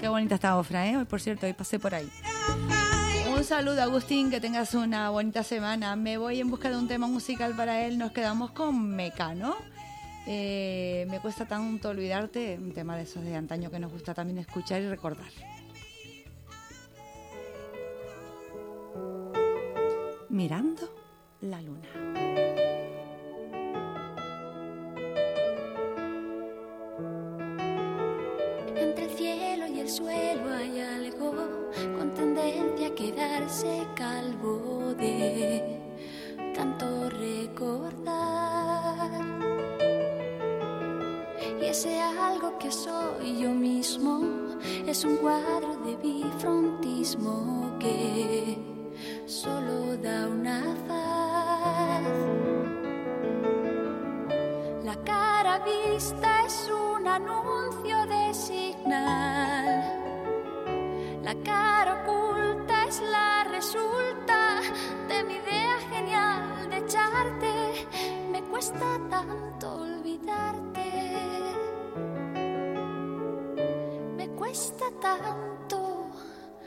Qué 0.00 0.08
bonita 0.08 0.34
está 0.34 0.58
Ofra, 0.58 0.88
¿eh? 0.88 0.96
Hoy, 0.96 1.04
por 1.04 1.20
cierto, 1.20 1.46
hoy 1.46 1.52
pasé 1.52 1.78
por 1.78 1.94
ahí. 1.94 2.08
Un 3.34 3.44
saludo, 3.44 3.82
Agustín, 3.82 4.30
que 4.30 4.40
tengas 4.40 4.74
una 4.74 5.10
bonita 5.10 5.42
semana. 5.42 5.96
Me 5.96 6.18
voy 6.18 6.40
en 6.40 6.50
busca 6.50 6.68
de 6.70 6.76
un 6.76 6.88
tema 6.88 7.06
musical 7.06 7.54
para 7.56 7.84
él. 7.86 7.98
Nos 7.98 8.12
quedamos 8.12 8.50
con 8.50 8.90
Mecano. 8.90 9.56
Eh, 10.26 11.06
me 11.10 11.18
cuesta 11.20 11.46
tanto 11.46 11.88
olvidarte, 11.88 12.58
un 12.60 12.72
tema 12.72 12.96
de 12.96 13.02
esos 13.02 13.24
de 13.24 13.34
antaño 13.34 13.70
que 13.70 13.78
nos 13.78 13.90
gusta 13.90 14.14
también 14.14 14.38
escuchar 14.38 14.82
y 14.82 14.88
recordar. 14.88 15.26
Mirando 20.32 20.88
la 21.42 21.60
luna. 21.60 21.88
Entre 28.74 29.04
el 29.04 29.10
cielo 29.10 29.66
y 29.66 29.80
el 29.80 29.90
suelo 29.90 30.54
hay 30.54 30.80
algo 30.80 31.34
con 31.98 32.14
tendencia 32.14 32.86
a 32.86 32.94
quedarse 32.94 33.86
calvo 33.94 34.94
de 34.94 35.78
tanto 36.54 37.10
recordar. 37.10 39.10
Y 41.60 41.64
ese 41.66 42.00
algo 42.00 42.58
que 42.58 42.72
soy 42.72 43.38
yo 43.38 43.50
mismo 43.50 44.22
es 44.86 45.04
un 45.04 45.18
cuadro 45.18 45.76
de 45.84 45.94
bifrontismo 45.96 47.76
que 47.78 48.71
solo 49.32 49.96
da 49.96 50.28
una 50.28 50.60
faz. 50.86 52.02
La 54.84 54.96
cara 55.04 55.58
vista 55.64 56.44
es 56.46 56.70
un 56.70 57.06
anuncio 57.08 57.96
de 58.12 58.34
signal. 58.34 59.66
La 61.22 61.34
cara 61.50 62.02
oculta 62.02 62.84
es 62.84 63.00
la 63.00 63.44
resulta 63.44 64.60
de 65.08 65.24
mi 65.24 65.34
idea 65.36 65.76
genial 65.90 66.68
de 66.68 66.76
echarte. 66.76 67.86
Me 68.30 68.42
cuesta 68.42 69.00
tanto 69.08 69.66
olvidarte. 69.86 70.88
Me 74.14 74.28
cuesta 74.36 74.86
tanto 75.00 75.91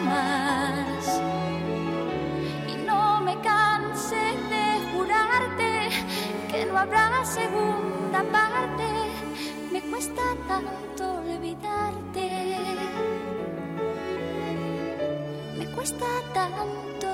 Más, 0.00 1.20
y 2.68 2.74
no 2.86 3.20
me 3.20 3.34
canse 3.40 4.16
de 4.16 4.64
jurarte 4.92 5.88
que 6.50 6.66
no 6.66 6.78
habrá 6.78 7.24
segunda 7.24 8.22
parte, 8.32 8.86
me 9.72 9.80
cuesta 9.82 10.22
tanto 10.46 11.14
olvidarte. 11.18 12.28
Me 15.58 15.66
cuesta 15.66 16.06
tanto 16.32 17.08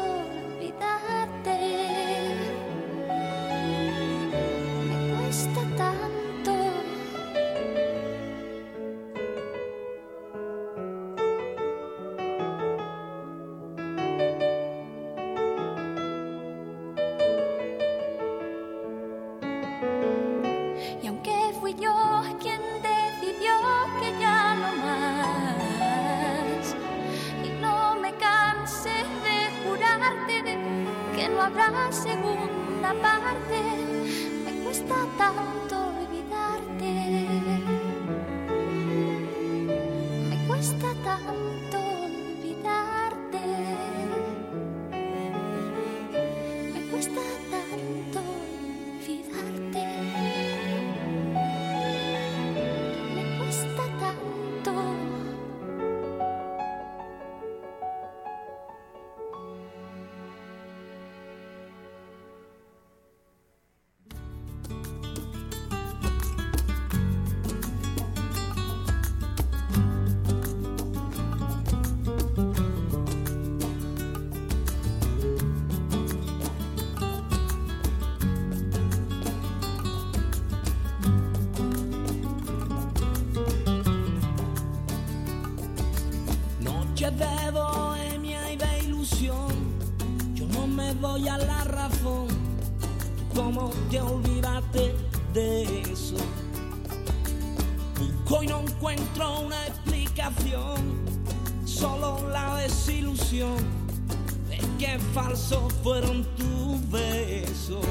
de 103.35 104.59
que 104.79 104.97
falsos 105.13 105.73
fueron 105.83 106.23
tus 106.37 106.89
besos. 106.89 107.85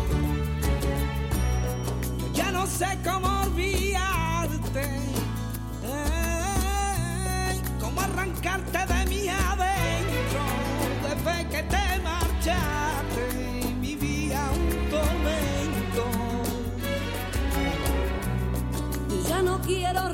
Ya 2.33 2.49
no 2.51 2.65
sé 2.65 2.97
cómo 3.03 3.41
olvidarte, 3.41 5.01
cómo 7.81 7.99
arrancarte 7.99 8.77
de 8.93 9.05
mi 9.07 9.27
adentro 9.27 10.43
desde 11.03 11.49
que 11.49 11.63
te 11.63 11.99
marchaste. 12.01 13.75
Vivía 13.81 14.49
un 14.51 14.89
tormento. 14.89 16.03
Ya 19.27 19.41
no 19.41 19.59
quiero 19.61 20.07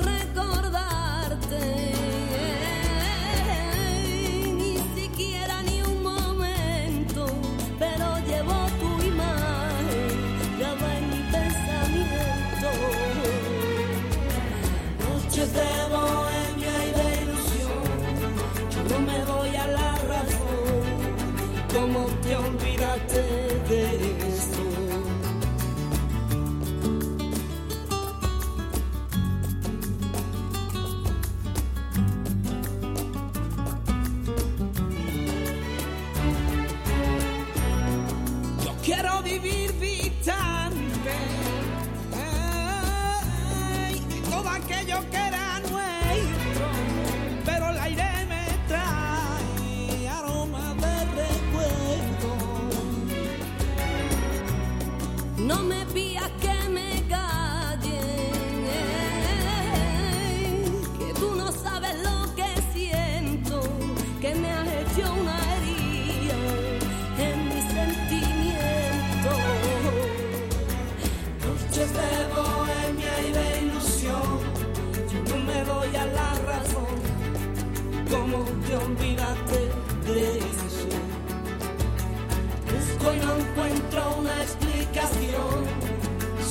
Y 83.02 83.16
no 83.24 83.36
encuentro 83.36 84.16
una 84.18 84.42
explicación, 84.42 85.64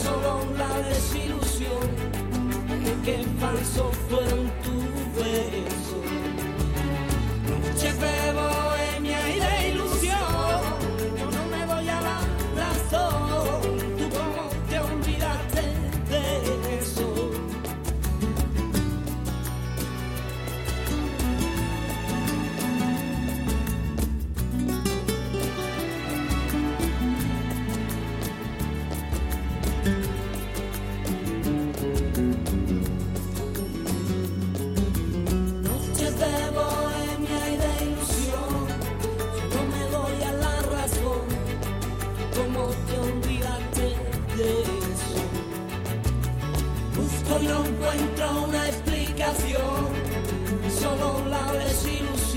solo 0.03 0.45
la 0.57 0.79
desilusión. 0.89 1.87
De 2.83 2.93
que 3.05 3.23
falso 3.39 3.91
fueron 4.09 4.51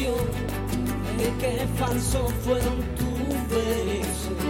de 0.03 1.31
que 1.39 1.67
falso 1.79 2.27
fueron 2.45 2.79
tus 2.99 3.49
besos. 3.55 4.43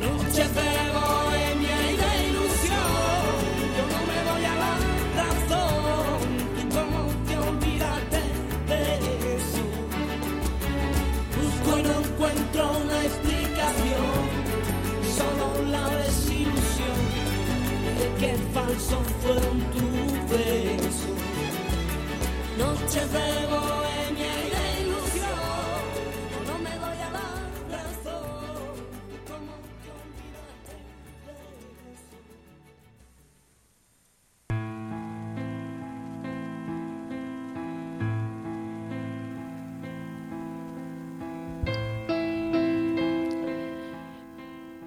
Noches 0.00 0.54
de 0.54 0.70
bohemia 0.96 1.78
y 1.92 1.96
de 2.02 2.28
ilusión, 2.28 3.36
yo 3.76 3.84
no 3.92 4.00
me 4.08 4.18
doy 4.28 4.44
a 4.46 4.54
la 4.64 4.74
razón, 5.20 6.20
tú 6.56 6.62
cómo 6.74 7.00
te 7.26 7.36
olvidaste 7.36 8.22
de 8.70 8.82
eso. 9.36 9.64
Busco 11.36 11.78
y 11.78 11.82
no 11.82 11.94
encuentro 12.00 12.60
una 12.82 13.04
explicación, 13.04 14.22
solo 15.18 15.70
la 15.70 15.86
desilusión 15.96 17.00
de 17.98 18.06
que 18.20 18.30
falso 18.54 19.02
fueron 19.20 19.56
tus 19.74 20.30
besos. 20.30 21.18
Noches 22.58 23.12
de 23.12 23.46
bohemia 23.48 23.73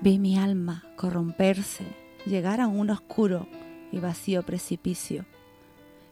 Vi 0.08 0.20
mi 0.20 0.38
alma 0.38 0.86
corromperse, 0.96 1.84
llegar 2.26 2.62
a 2.62 2.68
un 2.68 2.90
oscuro 2.92 3.46
y 3.92 4.00
vacío 4.00 4.42
precipicio. 4.42 5.26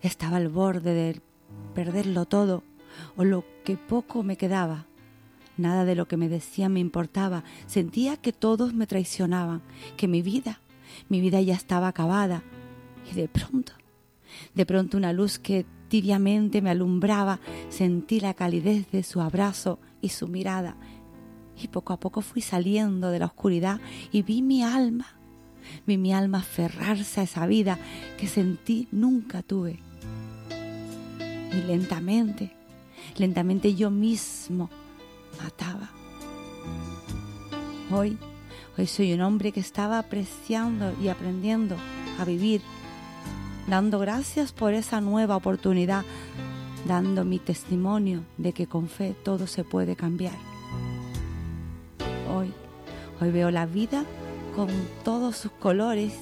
Estaba 0.02 0.36
al 0.36 0.50
borde 0.50 0.94
de 0.94 1.22
perderlo 1.74 2.26
todo 2.26 2.64
o 3.16 3.24
lo 3.24 3.46
que 3.64 3.78
poco 3.78 4.22
me 4.22 4.36
quedaba. 4.36 4.86
Nada 5.56 5.86
de 5.86 5.96
lo 5.96 6.10
que 6.10 6.18
me 6.18 6.28
decían 6.28 6.74
me 6.74 6.82
importaba. 6.82 7.46
Sentía 7.68 8.18
que 8.18 8.34
todos 8.34 8.74
me 8.74 8.86
traicionaban, 8.86 9.62
que 9.96 10.10
mi 10.10 10.22
vida, 10.22 10.60
mi 11.08 11.22
vida 11.22 11.40
ya 11.40 11.54
estaba 11.54 11.88
acabada. 11.88 12.44
Y 13.10 13.16
de 13.16 13.30
pronto, 13.30 13.72
de 14.56 14.66
pronto 14.66 14.98
una 14.98 15.14
luz 15.14 15.40
que 15.40 15.66
tibiamente 15.88 16.62
me 16.62 16.72
alumbraba, 16.72 17.40
sentí 17.70 18.20
la 18.20 18.34
calidez 18.34 18.92
de 18.92 19.04
su 19.04 19.22
abrazo 19.22 19.80
y 20.02 20.10
su 20.10 20.28
mirada. 20.28 20.76
Y 21.62 21.68
poco 21.70 21.94
a 21.94 22.00
poco 22.00 22.22
fui 22.22 22.42
saliendo 22.42 23.12
de 23.12 23.20
la 23.20 23.28
oscuridad 23.28 23.80
y 24.12 24.24
vi 24.24 24.42
mi 24.42 24.64
alma, 24.64 25.08
vi 25.86 25.98
mi 25.98 26.14
alma 26.14 26.40
aferrarse 26.40 27.22
a 27.22 27.24
esa 27.24 27.48
vida 27.48 27.78
que 28.18 28.28
sentí 28.28 28.88
nunca 28.92 29.42
tuve. 29.42 29.80
Y 31.52 31.68
lentamente, 31.68 32.52
lentamente 33.18 33.76
yo 33.76 33.90
mismo 33.90 34.70
mataba. 35.42 35.90
Hoy, 37.92 38.18
hoy 38.78 38.88
soy 38.88 39.14
un 39.14 39.22
hombre 39.22 39.52
que 39.52 39.60
estaba 39.60 40.00
apreciando 40.00 40.94
y 41.02 41.08
aprendiendo 41.08 41.78
a 42.20 42.26
vivir, 42.26 42.62
dando 43.68 44.00
gracias 44.00 44.52
por 44.52 44.74
esa 44.74 45.02
nueva 45.02 45.36
oportunidad, 45.36 46.04
dando 46.88 47.24
mi 47.24 47.40
testimonio 47.40 48.24
de 48.38 48.54
que 48.54 48.68
con 48.68 48.90
fe 48.90 49.16
todo 49.24 49.48
se 49.48 49.64
puede 49.64 49.96
cambiar. 49.96 50.55
Hoy, 53.22 53.32
veo 53.32 53.50
la 53.50 53.66
vida 53.66 54.04
con 54.56 54.68
todos 55.04 55.38
sus 55.38 55.52
colores 55.52 56.14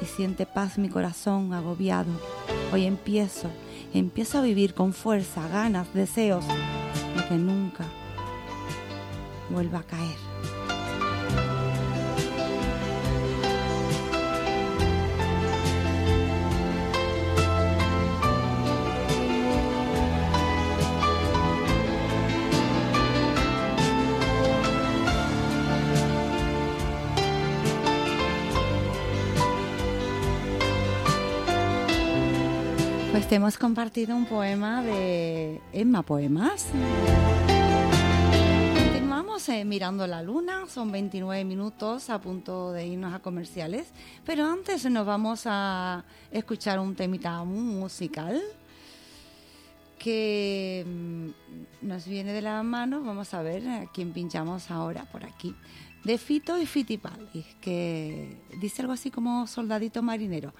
y 0.00 0.04
siente 0.06 0.46
paz 0.46 0.78
mi 0.78 0.88
corazón 0.88 1.52
agobiado. 1.52 2.10
Hoy 2.72 2.86
empiezo, 2.86 3.48
empiezo 3.92 4.38
a 4.38 4.42
vivir 4.42 4.74
con 4.74 4.92
fuerza, 4.92 5.46
ganas, 5.48 5.92
deseos 5.92 6.44
de 6.46 7.28
que 7.28 7.34
nunca 7.34 7.84
vuelva 9.50 9.80
a 9.80 9.82
caer. 9.82 10.29
Te 33.30 33.36
hemos 33.36 33.56
compartido 33.58 34.16
un 34.16 34.26
poema 34.26 34.82
de 34.82 35.60
Emma 35.72 36.02
Poemas. 36.02 36.66
Continuamos 38.74 39.48
eh, 39.50 39.64
mirando 39.64 40.04
la 40.08 40.20
luna, 40.20 40.66
son 40.66 40.90
29 40.90 41.44
minutos 41.44 42.10
a 42.10 42.20
punto 42.20 42.72
de 42.72 42.88
irnos 42.88 43.14
a 43.14 43.20
comerciales, 43.20 43.86
pero 44.26 44.46
antes 44.46 44.84
nos 44.90 45.06
vamos 45.06 45.42
a 45.44 46.04
escuchar 46.32 46.80
un 46.80 46.96
temita 46.96 47.44
musical 47.44 48.42
que 49.96 50.84
mm, 50.84 51.86
nos 51.86 52.06
viene 52.06 52.32
de 52.32 52.42
la 52.42 52.60
mano, 52.64 53.00
vamos 53.00 53.32
a 53.32 53.42
ver 53.42 53.68
a 53.68 53.86
quién 53.94 54.12
pinchamos 54.12 54.72
ahora 54.72 55.04
por 55.04 55.24
aquí, 55.24 55.54
de 56.02 56.18
Fito 56.18 56.58
y 56.58 56.66
Fitipaldis, 56.66 57.46
que 57.60 58.38
dice 58.60 58.82
algo 58.82 58.94
así 58.94 59.12
como 59.12 59.46
soldadito 59.46 60.02
marinero, 60.02 60.52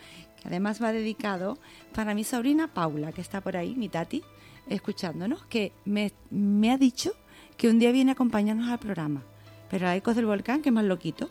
además 0.45 0.83
va 0.83 0.93
dedicado 0.93 1.59
para 1.95 2.15
mi 2.15 2.25
sobrina 2.25 2.69
Paula, 2.69 3.13
que 3.13 3.21
está 3.21 3.41
por 3.41 3.57
ahí, 3.57 3.75
mi 3.75 3.89
tati, 3.89 4.23
escuchándonos, 4.69 5.45
que 5.47 5.73
me, 5.85 6.13
me 6.31 6.71
ha 6.71 6.79
dicho 6.79 7.13
que 7.57 7.69
un 7.69 7.79
día 7.79 7.93
viene 7.93 8.13
a 8.13 8.15
acompañarnos 8.15 8.69
al 8.69 8.79
programa, 8.79 9.23
pero 9.71 9.87
a 9.87 9.97
Ecos 9.97 10.17
del 10.17 10.27
Volcán, 10.27 10.63
que 10.63 10.71
es 10.71 10.75
más 10.75 10.85
loquito, 10.85 11.29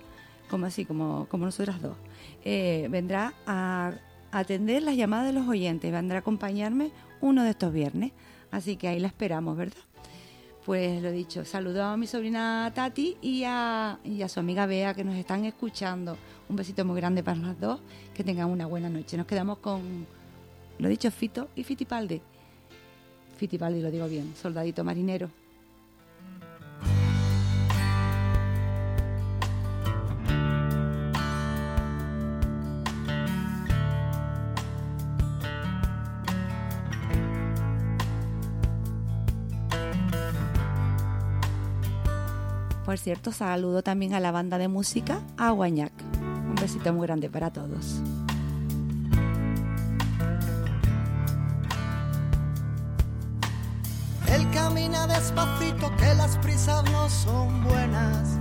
como 0.49 0.65
así, 0.65 0.85
como, 0.85 1.27
como 1.29 1.45
nosotras 1.45 1.81
dos, 1.81 1.97
eh, 2.43 2.87
vendrá 2.89 3.33
a 3.45 3.93
atender 4.31 4.83
las 4.83 4.95
llamadas 4.95 5.27
de 5.27 5.33
los 5.33 5.47
oyentes, 5.47 5.91
vendrá 5.91 6.17
a 6.17 6.19
acompañarme 6.19 6.91
uno 7.21 7.43
de 7.43 7.51
estos 7.51 7.73
viernes, 7.73 8.11
así 8.51 8.75
que 8.75 8.87
ahí 8.87 8.99
la 8.99 9.07
esperamos, 9.07 9.57
¿verdad? 9.57 9.77
Pues 10.65 11.01
lo 11.01 11.11
dicho, 11.11 11.45
saludo 11.45 11.83
a 11.83 11.97
mi 11.97 12.05
sobrina 12.05 12.71
Tati 12.75 13.17
y 13.21 13.43
a, 13.45 13.97
y 14.03 14.21
a 14.21 14.29
su 14.29 14.39
amiga 14.39 14.65
Bea 14.65 14.93
que 14.93 15.03
nos 15.03 15.15
están 15.15 15.45
escuchando. 15.45 16.17
Un 16.49 16.55
besito 16.55 16.83
muy 16.85 16.97
grande 16.97 17.23
para 17.23 17.39
las 17.39 17.59
dos, 17.59 17.79
que 18.13 18.23
tengan 18.23 18.49
una 18.49 18.65
buena 18.65 18.89
noche. 18.89 19.17
Nos 19.17 19.25
quedamos 19.25 19.59
con, 19.59 20.05
lo 20.77 20.89
dicho, 20.89 21.09
Fito 21.11 21.47
y 21.55 21.63
Fitipaldi. 21.63 22.21
Fitipaldi, 23.37 23.81
lo 23.81 23.89
digo 23.89 24.07
bien, 24.07 24.33
soldadito 24.35 24.83
marinero. 24.83 25.29
Por 42.89 42.97
cierto, 42.97 43.31
saludo 43.31 43.83
también 43.83 44.15
a 44.15 44.19
la 44.19 44.31
banda 44.31 44.57
de 44.57 44.67
música 44.67 45.21
Aguañac. 45.37 45.91
Un 46.23 46.55
besito 46.55 46.91
muy 46.91 47.05
grande 47.05 47.29
para 47.29 47.51
todos. 47.51 48.01
Él 54.33 54.49
camina 54.51 55.05
despacito, 55.05 55.95
que 55.97 56.15
las 56.15 56.35
prisas 56.39 56.83
no 56.91 57.07
son 57.11 57.63
buenas. 57.63 58.39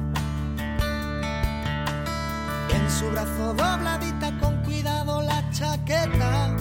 En 2.70 2.90
su 2.90 3.10
brazo 3.10 3.52
dobladita, 3.52 4.40
con 4.40 4.62
cuidado 4.64 5.20
la 5.20 5.44
chaqueta. 5.50 6.56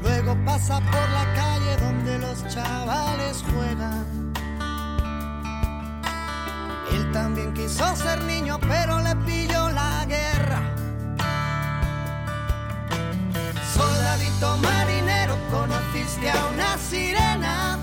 Luego 0.00 0.34
pasa 0.46 0.80
por 0.80 1.10
la 1.10 1.34
calle 1.34 1.76
donde 1.84 2.18
los 2.18 2.48
chavales 2.48 3.44
juegan. 3.52 4.25
También 7.16 7.54
quiso 7.54 7.96
ser 7.96 8.22
niño, 8.24 8.58
pero 8.60 9.00
le 9.00 9.16
pilló 9.24 9.70
la 9.70 10.04
guerra. 10.04 10.60
Soldadito 13.74 14.58
marinero, 14.58 15.34
conociste 15.50 16.28
a 16.28 16.46
una 16.52 16.76
sirena. 16.76 17.78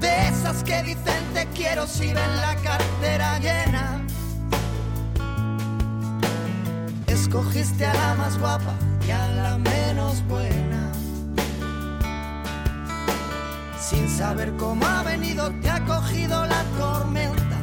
De 0.00 0.28
esas 0.28 0.62
que 0.64 0.82
dicen 0.82 1.24
te 1.32 1.46
quiero 1.54 1.86
si 1.86 2.12
ven 2.12 2.36
la 2.42 2.54
cartera 2.56 3.38
llena. 3.38 4.02
Escogiste 7.06 7.86
a 7.86 7.94
la 7.94 8.14
más 8.16 8.38
guapa 8.38 8.74
y 9.08 9.10
a 9.12 9.26
la 9.28 9.56
menos 9.56 10.22
buena. 10.28 10.75
Sin 13.88 14.08
saber 14.08 14.52
cómo 14.56 14.84
ha 14.84 15.04
venido, 15.04 15.48
te 15.62 15.70
ha 15.70 15.84
cogido 15.84 16.44
la 16.44 16.64
tormenta. 16.76 17.56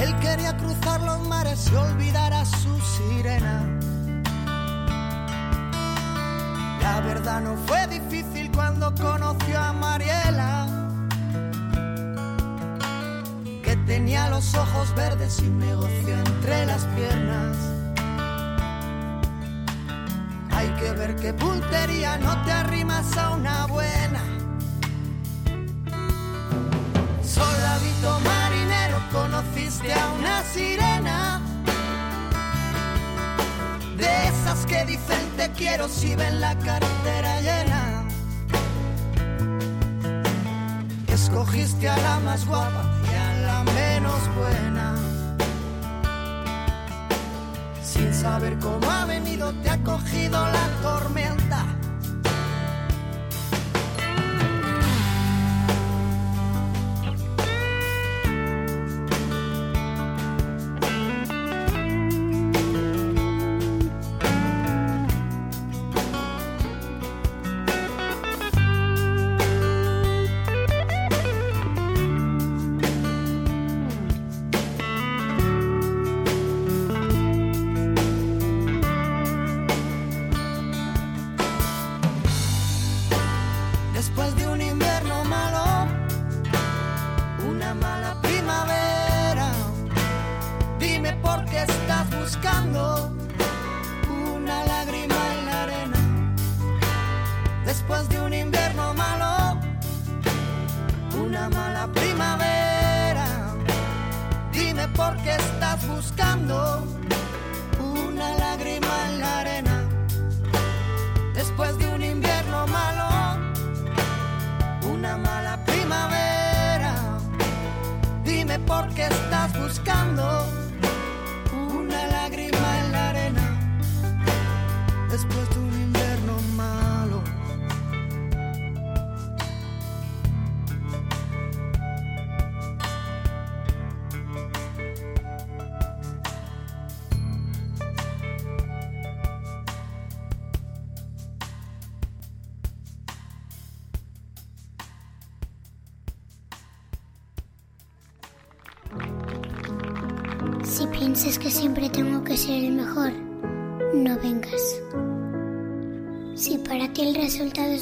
Él 0.00 0.16
quería 0.18 0.56
cruzar 0.56 1.00
los 1.02 1.20
mares 1.28 1.70
y 1.70 1.76
olvidar 1.76 2.32
a 2.32 2.44
su 2.44 2.80
sirena. 2.80 3.62
La 6.82 7.00
verdad 7.02 7.40
no 7.42 7.56
fue 7.68 7.86
difícil 7.86 8.39
cuando 8.54 8.94
conoció 8.94 9.58
a 9.58 9.72
Mariela, 9.72 10.66
que 13.62 13.76
tenía 13.86 14.28
los 14.28 14.54
ojos 14.54 14.94
verdes 14.94 15.40
y 15.42 15.46
un 15.46 15.58
negocio 15.58 16.18
entre 16.18 16.66
las 16.66 16.84
piernas. 16.96 17.56
Hay 20.50 20.68
que 20.80 20.92
ver 20.92 21.16
qué 21.16 21.32
puntería 21.32 22.18
no 22.18 22.42
te 22.44 22.52
arrimas 22.52 23.16
a 23.16 23.30
una 23.30 23.66
buena. 23.66 24.22
Soldadito 27.24 28.20
marinero, 28.20 28.98
conociste 29.12 29.92
a 29.92 30.08
una 30.18 30.42
sirena. 30.44 31.40
De 33.96 34.28
esas 34.28 34.66
que 34.66 34.84
dicen 34.84 35.30
te 35.36 35.50
quiero 35.52 35.88
si 35.88 36.14
ven 36.14 36.40
la 36.40 36.54
cartera 36.58 37.40
llena. 37.40 37.89
Escogiste 41.50 41.88
a 41.88 41.96
la 41.96 42.20
más 42.20 42.46
guapa 42.46 42.84
y 43.10 43.14
a 43.14 43.32
la 43.42 43.64
menos 43.64 44.20
buena. 44.36 44.94
Sin 47.82 48.14
saber 48.14 48.56
cómo 48.60 48.88
ha 48.88 49.04
venido, 49.06 49.52
te 49.54 49.70
ha 49.70 49.82
cogido 49.82 50.38
la 50.46 50.68
tormenta. 50.80 51.69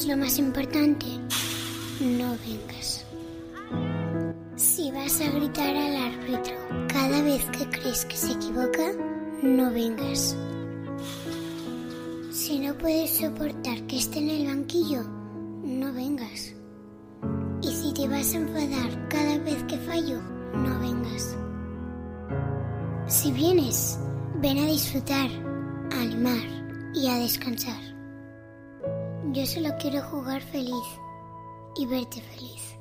Lo 0.09 0.17
más 0.17 0.39
importante, 0.39 1.05
no 2.01 2.35
vengas. 2.47 3.05
Si 4.57 4.91
vas 4.91 5.21
a 5.21 5.31
gritar 5.33 5.77
al 5.77 5.97
árbitro 5.97 6.55
cada 6.89 7.21
vez 7.21 7.45
que 7.51 7.69
crees 7.69 8.07
que 8.07 8.17
se 8.17 8.33
equivoca, 8.33 8.91
no 9.43 9.71
vengas. 9.71 10.35
Si 12.31 12.59
no 12.59 12.73
puedes 12.79 13.19
soportar 13.19 13.87
que 13.87 13.99
esté 13.99 14.21
en 14.21 14.31
el 14.31 14.47
banquillo, 14.47 15.03
no 15.63 15.93
vengas. 15.93 16.55
Y 17.61 17.69
si 17.71 17.93
te 17.93 18.09
vas 18.09 18.33
a 18.33 18.39
enfadar 18.39 19.09
cada 19.09 19.37
vez 19.41 19.63
que 19.65 19.77
fallo, 19.77 20.23
no 20.55 20.81
vengas. 20.81 21.37
Si 23.09 23.31
vienes, 23.31 23.99
ven 24.41 24.57
a 24.57 24.65
disfrutar, 24.65 25.29
solo 29.59 29.77
quiero 29.81 30.01
jugar 30.03 30.41
feliz 30.41 30.87
y 31.77 31.87
verte 31.87 32.21
feliz. 32.21 32.77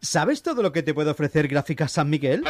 ¿Sabes 0.00 0.42
todo 0.42 0.62
lo 0.62 0.72
que 0.72 0.84
te 0.84 0.94
puede 0.94 1.10
ofrecer 1.10 1.48
Gráficas 1.48 1.90
San 1.92 2.08
Miguel? 2.08 2.44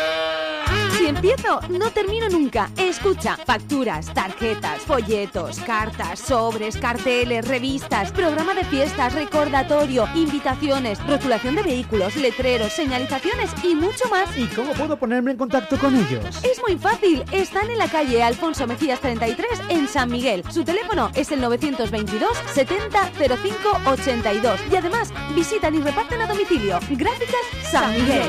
Si 1.06 1.10
empiezo, 1.10 1.60
no 1.68 1.92
termino 1.92 2.28
nunca. 2.28 2.68
Escucha, 2.76 3.36
facturas, 3.36 4.12
tarjetas, 4.12 4.80
folletos, 4.80 5.60
cartas, 5.60 6.18
sobres, 6.18 6.76
carteles, 6.76 7.46
revistas, 7.46 8.10
programa 8.10 8.54
de 8.54 8.64
fiestas, 8.64 9.14
recordatorio, 9.14 10.08
invitaciones, 10.16 10.98
rotulación 11.06 11.54
de 11.54 11.62
vehículos, 11.62 12.16
letreros, 12.16 12.72
señalizaciones 12.72 13.52
y 13.62 13.76
mucho 13.76 14.08
más. 14.10 14.36
¿Y 14.36 14.48
cómo 14.48 14.72
puedo 14.72 14.98
ponerme 14.98 15.30
en 15.30 15.36
contacto 15.36 15.78
con 15.78 15.94
ellos? 15.94 16.24
Es 16.42 16.60
muy 16.66 16.76
fácil. 16.76 17.22
Están 17.30 17.70
en 17.70 17.78
la 17.78 17.86
calle 17.86 18.24
Alfonso 18.24 18.66
Mejías 18.66 18.98
33 18.98 19.46
en 19.68 19.86
San 19.86 20.10
Miguel. 20.10 20.42
Su 20.50 20.64
teléfono 20.64 21.12
es 21.14 21.30
el 21.30 21.40
922 21.40 22.36
70 22.52 23.12
05 23.16 23.90
82. 23.92 24.60
Y 24.72 24.74
además, 24.74 25.12
visitan 25.36 25.72
y 25.76 25.82
reparten 25.82 26.22
a 26.22 26.26
domicilio. 26.26 26.80
Gráficas 26.90 27.42
San 27.62 27.92
Miguel. 27.92 28.28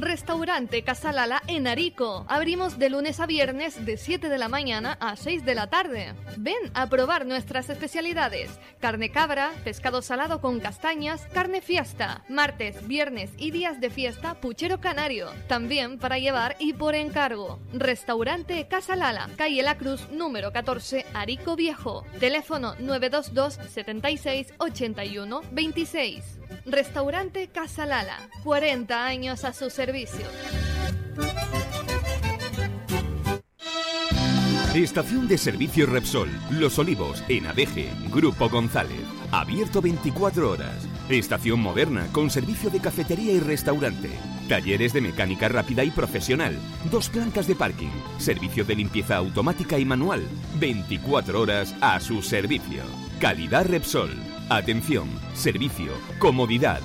Restaurante 0.00 0.82
Casalala 0.82 1.42
en 1.46 1.66
Arico. 1.66 2.24
Abrimos 2.26 2.78
de 2.78 2.88
lunes 2.88 3.20
a 3.20 3.26
viernes 3.26 3.84
de 3.84 3.98
7 3.98 4.30
de 4.30 4.38
la 4.38 4.48
mañana 4.48 4.96
a 4.98 5.14
6 5.14 5.44
de 5.44 5.54
la 5.54 5.68
tarde. 5.68 6.14
Ven 6.38 6.70
a 6.72 6.88
probar 6.88 7.26
nuestras 7.26 7.68
especialidades. 7.68 8.58
Carne 8.80 9.10
cabra, 9.10 9.50
pescado 9.62 10.00
salado 10.00 10.40
con 10.40 10.58
castañas, 10.58 11.26
carne 11.34 11.60
fiesta. 11.60 12.24
Martes, 12.30 12.88
viernes 12.88 13.32
y 13.36 13.50
días 13.50 13.78
de 13.78 13.90
fiesta, 13.90 14.40
puchero 14.40 14.80
canario. 14.80 15.28
También 15.48 15.98
para 15.98 16.18
llevar 16.18 16.56
y 16.58 16.72
por 16.72 16.94
encargo. 16.94 17.60
Restaurante 17.74 18.66
Casalala, 18.68 19.28
calle 19.36 19.62
La 19.62 19.76
Cruz, 19.76 20.08
número 20.10 20.50
14, 20.50 21.04
Arico 21.12 21.56
Viejo. 21.56 22.06
Teléfono 22.18 22.74
922 22.78 23.58
76 23.68 24.54
81 24.56 25.42
26. 25.52 26.38
Restaurante 26.64 27.48
Casa 27.48 27.86
Lala, 27.86 28.28
40 28.44 29.04
años 29.04 29.44
a 29.44 29.52
su 29.52 29.68
servicio. 29.68 29.89
Estación 34.74 35.26
de 35.26 35.36
servicio 35.36 35.84
Repsol, 35.86 36.30
Los 36.50 36.78
Olivos, 36.78 37.24
en 37.28 37.46
Adeje, 37.46 37.90
Grupo 38.08 38.48
González. 38.48 39.00
Abierto 39.32 39.82
24 39.82 40.48
horas. 40.48 40.86
Estación 41.08 41.58
moderna 41.58 42.06
con 42.12 42.30
servicio 42.30 42.70
de 42.70 42.78
cafetería 42.78 43.32
y 43.32 43.40
restaurante. 43.40 44.10
Talleres 44.48 44.92
de 44.92 45.00
mecánica 45.00 45.48
rápida 45.48 45.82
y 45.82 45.90
profesional. 45.90 46.56
Dos 46.90 47.08
plantas 47.08 47.48
de 47.48 47.56
parking. 47.56 47.90
Servicio 48.18 48.64
de 48.64 48.76
limpieza 48.76 49.16
automática 49.16 49.76
y 49.76 49.84
manual. 49.84 50.22
24 50.60 51.40
horas 51.40 51.74
a 51.80 51.98
su 51.98 52.22
servicio. 52.22 52.84
Calidad 53.20 53.66
Repsol. 53.66 54.10
Atención, 54.50 55.08
servicio, 55.34 55.92
comodidad. 56.20 56.80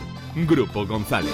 Grupo 0.47 0.87
González. 0.87 1.33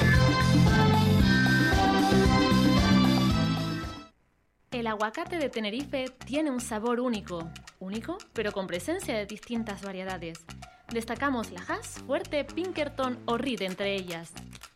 El 4.72 4.88
aguacate 4.88 5.38
de 5.38 5.50
Tenerife 5.50 6.06
tiene 6.26 6.50
un 6.50 6.62
sabor 6.62 7.02
único, 7.02 7.52
único, 7.82 8.18
pero 8.32 8.54
con 8.54 8.68
presencia 8.68 9.14
de 9.14 9.26
distintas 9.26 9.82
variedades. 9.82 10.46
Destacamos 10.94 11.52
la 11.52 11.60
Hass, 11.60 12.02
Fuerte, 12.08 12.46
Pinkerton 12.46 13.20
o 13.26 13.38
Reed 13.38 13.64
entre 13.64 13.94
ellas. 13.96 14.32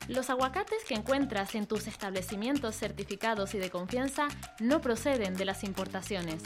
Los 0.09 0.29
aguacates 0.29 0.83
que 0.83 0.95
encuentras 0.95 1.55
en 1.55 1.65
tus 1.65 1.87
establecimientos 1.87 2.75
certificados 2.75 3.55
y 3.55 3.57
de 3.57 3.69
confianza 3.69 4.27
no 4.59 4.81
proceden 4.81 5.33
de 5.33 5.45
las 5.45 5.63
importaciones. 5.63 6.43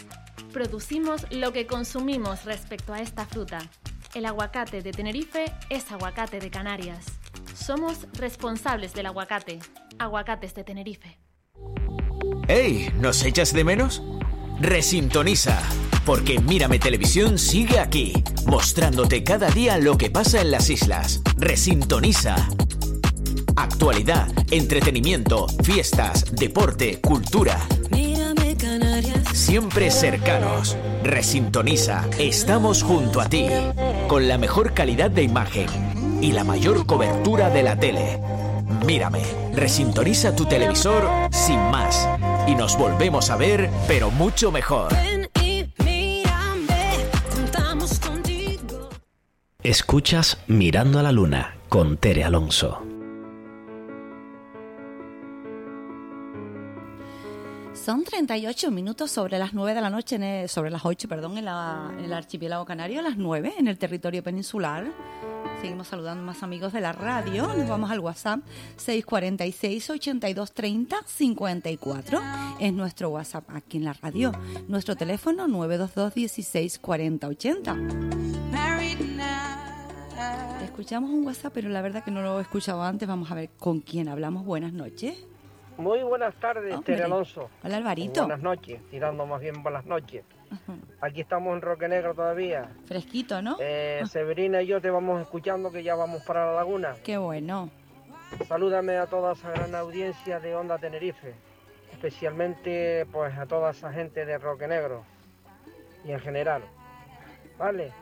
Producimos 0.53 1.25
lo 1.31 1.51
que 1.51 1.65
consumimos 1.65 2.45
respecto 2.45 2.93
a 2.93 2.99
esta 2.99 3.25
fruta. 3.25 3.67
El 4.13 4.27
aguacate 4.27 4.83
de 4.83 4.91
Tenerife 4.91 5.45
es 5.71 5.91
aguacate 5.91 6.39
de 6.39 6.51
Canarias. 6.51 7.05
Somos 7.55 8.07
responsables 8.13 8.93
del 8.93 9.07
aguacate. 9.07 9.57
Aguacates 9.97 10.53
de 10.53 10.63
Tenerife. 10.63 11.28
¡Hey! 12.47 12.91
¿Nos 12.99 13.23
echas 13.23 13.53
de 13.53 13.63
menos? 13.63 14.01
Resintoniza, 14.59 15.61
porque 16.05 16.39
Mírame 16.39 16.79
Televisión 16.79 17.37
sigue 17.37 17.79
aquí, 17.79 18.23
mostrándote 18.45 19.23
cada 19.23 19.49
día 19.49 19.77
lo 19.77 19.97
que 19.97 20.09
pasa 20.09 20.41
en 20.41 20.51
las 20.51 20.69
islas. 20.69 21.21
Resintoniza. 21.37 22.35
Actualidad, 23.55 24.27
entretenimiento, 24.51 25.47
fiestas, 25.63 26.25
deporte, 26.35 26.99
cultura. 27.01 27.59
Mírame 27.91 28.55
Canarias. 28.55 29.27
Siempre 29.33 29.91
cercanos. 29.91 30.77
Resintoniza. 31.03 32.05
Estamos 32.17 32.83
junto 32.83 33.21
a 33.21 33.29
ti. 33.29 33.47
Con 34.07 34.27
la 34.27 34.37
mejor 34.37 34.73
calidad 34.73 35.11
de 35.11 35.23
imagen 35.23 35.67
y 36.21 36.31
la 36.31 36.43
mayor 36.43 36.85
cobertura 36.85 37.49
de 37.49 37.63
la 37.63 37.77
tele. 37.77 38.19
Mírame. 38.85 39.21
Resintoniza 39.53 40.35
tu 40.35 40.45
televisor 40.45 41.07
sin 41.31 41.59
más. 41.71 42.07
Y 42.47 42.55
nos 42.55 42.77
volvemos 42.77 43.29
a 43.29 43.37
ver, 43.37 43.69
pero 43.87 44.11
mucho 44.11 44.51
mejor. 44.51 44.91
Ven 44.93 45.29
y 45.41 45.65
mírame, 45.83 47.05
contamos 47.33 47.99
contigo. 47.99 48.89
Escuchas 49.61 50.37
Mirando 50.47 50.99
a 50.99 51.03
la 51.03 51.11
Luna 51.11 51.55
con 51.69 51.97
Tere 51.97 52.23
Alonso. 52.23 52.88
Son 57.89 58.03
38 58.03 58.69
minutos 58.69 59.09
sobre 59.09 59.39
las 59.39 59.55
9 59.55 59.73
de 59.73 59.81
la 59.81 59.89
noche, 59.89 60.17
en 60.17 60.47
sobre 60.47 60.69
las 60.69 60.85
8, 60.85 61.07
perdón, 61.07 61.39
en, 61.39 61.45
la- 61.45 61.91
el 61.99 62.13
archipiélago 62.13 62.63
canario, 62.63 62.99
a 62.99 63.01
las 63.01 63.17
9 63.17 63.55
en 63.57 63.67
el 63.67 63.79
territorio 63.79 64.21
peninsular. 64.21 64.85
Seguimos 65.59 65.87
saludando 65.87 66.23
más 66.23 66.43
amigos 66.43 66.71
de 66.71 66.81
la 66.81 66.91
radio. 66.93 67.47
Nos 67.55 67.67
vamos 67.67 67.89
al 67.89 67.99
WhatsApp 67.99 68.41
646 68.77 69.89
82 69.89 70.51
30 70.51 70.97
54. 71.03 72.21
Es 72.59 72.73
nuestro 72.73 73.09
WhatsApp 73.09 73.45
aquí 73.49 73.77
en 73.77 73.85
la 73.85 73.93
radio. 73.93 74.33
Nuestro 74.67 74.95
teléfono 74.95 75.47
922 75.47 76.13
16 76.13 76.77
40 76.77 77.27
80. 77.27 77.75
Escuchamos 80.63 81.09
un 81.09 81.25
WhatsApp, 81.25 81.51
pero 81.55 81.69
la 81.69 81.81
verdad 81.81 82.03
que 82.03 82.11
no 82.11 82.21
lo 82.21 82.37
he 82.37 82.43
escuchado 82.43 82.83
antes. 82.83 83.07
Vamos 83.07 83.31
a 83.31 83.33
ver 83.33 83.49
con 83.57 83.79
quién 83.79 84.09
hablamos. 84.09 84.45
Buenas 84.45 84.73
noches. 84.73 85.25
Muy 85.79 86.03
buenas 86.03 86.35
tardes, 86.35 86.75
Hombre. 86.75 86.93
Tere 86.93 87.05
Alonso. 87.05 87.49
Hola, 87.63 87.77
Alvarito. 87.77 88.23
Buenas 88.23 88.41
noches, 88.41 88.81
tirando 88.91 89.25
más 89.25 89.39
bien 89.39 89.63
buenas 89.63 89.85
noches. 89.85 90.25
Aquí 90.99 91.21
estamos 91.21 91.53
en 91.55 91.61
Roque 91.61 91.87
Negro 91.87 92.13
todavía. 92.13 92.69
Fresquito, 92.85 93.41
¿no? 93.41 93.55
Eh, 93.61 94.03
Severina 94.05 94.61
y 94.61 94.67
yo 94.67 94.81
te 94.81 94.89
vamos 94.89 95.21
escuchando 95.21 95.71
que 95.71 95.81
ya 95.81 95.95
vamos 95.95 96.21
para 96.23 96.47
la 96.47 96.51
laguna. 96.51 96.95
Qué 97.01 97.17
bueno. 97.17 97.69
Salúdame 98.45 98.97
a 98.97 99.07
toda 99.07 99.31
esa 99.31 99.51
gran 99.51 99.73
audiencia 99.73 100.41
de 100.41 100.53
Onda 100.53 100.77
Tenerife, 100.79 101.33
especialmente 101.93 103.07
pues 103.09 103.37
a 103.37 103.45
toda 103.45 103.71
esa 103.71 103.93
gente 103.93 104.25
de 104.25 104.37
Roque 104.37 104.67
Negro 104.67 105.05
y 106.03 106.11
en 106.11 106.19
general. 106.19 106.61
Vale, 107.57 107.93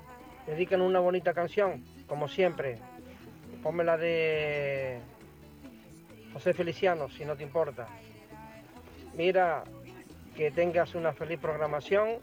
dedican 0.48 0.82
una 0.82 1.00
bonita 1.00 1.32
canción, 1.36 1.86
como 2.08 2.28
siempre. 2.28 2.80
Ponme 3.62 3.84
la 3.84 3.98
de 3.98 5.00
José 6.38 6.54
Feliciano, 6.54 7.10
si 7.10 7.26
no 7.26 7.36
te 7.36 7.42
importa. 7.42 7.88
Mira, 9.16 9.64
que 10.36 10.52
tengas 10.52 10.94
una 10.94 11.12
feliz 11.12 11.40
programación. 11.40 12.20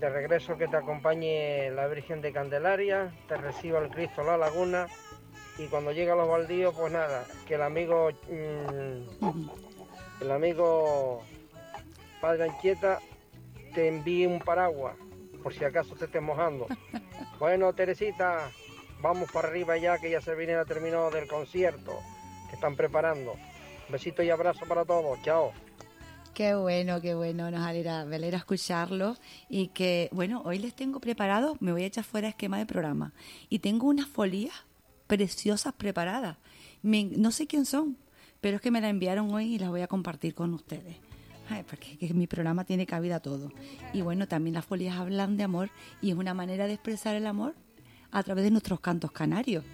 De 0.00 0.10
regreso 0.10 0.58
que 0.58 0.66
te 0.66 0.76
acompañe 0.76 1.70
la 1.70 1.86
Virgen 1.86 2.20
de 2.20 2.32
Candelaria, 2.32 3.14
te 3.28 3.36
reciba 3.36 3.78
el 3.78 3.88
Cristo 3.88 4.24
La 4.24 4.36
Laguna 4.36 4.88
y 5.58 5.66
cuando 5.66 5.92
llegue 5.92 6.10
a 6.10 6.16
los 6.16 6.28
baldíos, 6.28 6.74
pues 6.76 6.92
nada, 6.92 7.24
que 7.46 7.54
el 7.54 7.62
amigo, 7.62 8.10
mm, 8.28 10.22
el 10.22 10.30
amigo 10.32 11.22
Padre 12.20 12.50
Anchieta 12.50 12.98
te 13.74 13.86
envíe 13.86 14.26
un 14.26 14.40
paraguas, 14.40 14.96
por 15.40 15.54
si 15.54 15.64
acaso 15.64 15.94
te 15.94 16.06
estés 16.06 16.22
mojando. 16.22 16.66
Bueno, 17.38 17.72
Teresita, 17.72 18.50
vamos 19.00 19.30
para 19.32 19.48
arriba 19.48 19.78
ya, 19.78 19.98
que 19.98 20.10
ya 20.10 20.20
se 20.20 20.34
viene 20.34 20.54
a 20.56 20.64
terminado 20.64 21.10
del 21.10 21.26
concierto 21.26 22.00
que 22.50 22.56
están 22.56 22.76
preparando. 22.76 23.34
Besito 23.88 24.22
y 24.22 24.30
abrazo 24.30 24.66
para 24.66 24.84
todos, 24.84 25.20
chao. 25.22 25.52
Qué 26.34 26.54
bueno, 26.54 27.00
qué 27.00 27.14
bueno, 27.14 27.50
nos 27.50 27.66
alegra, 27.66 28.04
me 28.04 28.16
alegra 28.16 28.38
escucharlo 28.38 29.16
y 29.48 29.68
que, 29.68 30.08
bueno, 30.12 30.42
hoy 30.44 30.58
les 30.58 30.74
tengo 30.74 31.00
preparado, 31.00 31.56
me 31.60 31.72
voy 31.72 31.82
a 31.82 31.86
echar 31.86 32.04
fuera 32.04 32.28
esquema 32.28 32.58
de 32.58 32.66
programa 32.66 33.12
y 33.48 33.58
tengo 33.58 33.88
unas 33.88 34.06
folías 34.06 34.54
preciosas 35.06 35.72
preparadas. 35.74 36.36
No 36.82 37.30
sé 37.32 37.46
quién 37.46 37.66
son, 37.66 37.96
pero 38.40 38.56
es 38.56 38.62
que 38.62 38.70
me 38.70 38.80
las 38.80 38.90
enviaron 38.90 39.32
hoy 39.34 39.54
y 39.54 39.58
las 39.58 39.70
voy 39.70 39.80
a 39.80 39.88
compartir 39.88 40.34
con 40.34 40.54
ustedes. 40.54 40.96
Ay, 41.48 41.64
porque 41.68 41.98
que 41.98 42.14
mi 42.14 42.28
programa 42.28 42.64
tiene 42.64 42.86
cabida 42.86 43.18
todo. 43.18 43.50
Y 43.92 44.02
bueno, 44.02 44.28
también 44.28 44.54
las 44.54 44.64
folías 44.64 44.96
hablan 44.96 45.36
de 45.36 45.42
amor 45.42 45.70
y 46.00 46.10
es 46.10 46.16
una 46.16 46.32
manera 46.32 46.68
de 46.68 46.74
expresar 46.74 47.16
el 47.16 47.26
amor 47.26 47.56
a 48.12 48.22
través 48.22 48.44
de 48.44 48.52
nuestros 48.52 48.78
cantos 48.78 49.10
canarios. 49.10 49.64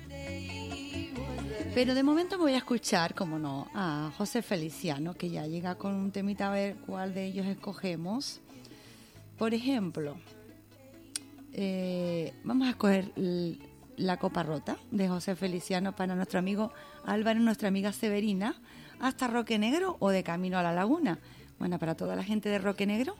Pero 1.76 1.94
de 1.94 2.02
momento 2.02 2.38
me 2.38 2.44
voy 2.44 2.54
a 2.54 2.56
escuchar, 2.56 3.14
como 3.14 3.38
no, 3.38 3.68
a 3.74 4.10
José 4.16 4.40
Feliciano, 4.40 5.12
que 5.12 5.28
ya 5.28 5.46
llega 5.46 5.74
con 5.74 5.92
un 5.92 6.10
temita 6.10 6.48
a 6.48 6.50
ver 6.50 6.76
cuál 6.76 7.12
de 7.12 7.26
ellos 7.26 7.44
escogemos. 7.44 8.40
Por 9.36 9.52
ejemplo, 9.52 10.16
eh, 11.52 12.32
vamos 12.44 12.66
a 12.66 12.70
escoger 12.70 13.12
La 13.98 14.16
Copa 14.16 14.42
Rota 14.42 14.78
de 14.90 15.06
José 15.06 15.36
Feliciano 15.36 15.94
para 15.94 16.14
nuestro 16.14 16.38
amigo 16.38 16.72
Álvaro 17.04 17.40
nuestra 17.40 17.68
amiga 17.68 17.92
Severina, 17.92 18.58
hasta 18.98 19.28
Roque 19.28 19.58
Negro 19.58 19.98
o 19.98 20.08
de 20.08 20.22
Camino 20.22 20.56
a 20.56 20.62
la 20.62 20.72
Laguna. 20.72 21.18
Bueno, 21.58 21.78
para 21.78 21.94
toda 21.94 22.16
la 22.16 22.24
gente 22.24 22.48
de 22.48 22.58
Roque 22.58 22.86
Negro, 22.86 23.16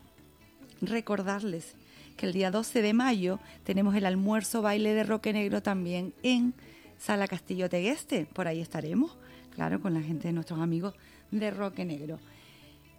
recordarles 0.80 1.74
que 2.16 2.24
el 2.24 2.32
día 2.32 2.50
12 2.50 2.80
de 2.80 2.94
mayo 2.94 3.38
tenemos 3.64 3.94
el 3.96 4.06
almuerzo 4.06 4.62
baile 4.62 4.94
de 4.94 5.04
Roque 5.04 5.34
Negro 5.34 5.62
también 5.62 6.14
en 6.22 6.54
Sala 6.98 7.28
Castillo 7.28 7.68
Tegueste. 7.68 8.26
Por 8.26 8.48
ahí 8.48 8.60
estaremos, 8.60 9.16
claro, 9.54 9.80
con 9.80 9.94
la 9.94 10.00
gente 10.00 10.28
de 10.28 10.32
nuestros 10.32 10.60
amigos 10.60 10.94
de 11.30 11.50
Roque 11.50 11.84
Negro. 11.84 12.18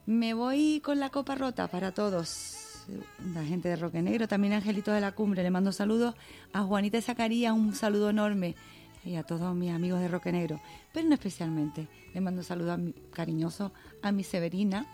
Me 0.05 0.33
voy 0.33 0.81
con 0.83 0.99
la 0.99 1.09
copa 1.09 1.35
rota 1.35 1.67
para 1.67 1.91
todos. 1.91 2.85
La 3.33 3.43
gente 3.43 3.67
de 3.67 3.75
Roque 3.75 4.01
Negro, 4.01 4.27
también 4.27 4.53
Angelito 4.53 4.91
de 4.91 5.01
la 5.01 5.11
Cumbre. 5.11 5.43
Le 5.43 5.51
mando 5.51 5.71
saludos 5.73 6.15
a 6.53 6.63
Juanita 6.63 7.01
Zacarías, 7.01 7.53
un 7.53 7.75
saludo 7.75 8.09
enorme. 8.09 8.55
Y 9.03 9.15
a 9.15 9.23
todos 9.23 9.55
mis 9.55 9.71
amigos 9.71 9.99
de 9.99 10.07
Roque 10.07 10.31
Negro. 10.31 10.61
Pero 10.93 11.07
no 11.07 11.13
especialmente. 11.13 11.87
Le 12.13 12.21
mando 12.21 12.43
saludos 12.43 12.79
cariñosos 13.11 13.71
a 14.01 14.11
mi 14.11 14.23
Severina 14.23 14.85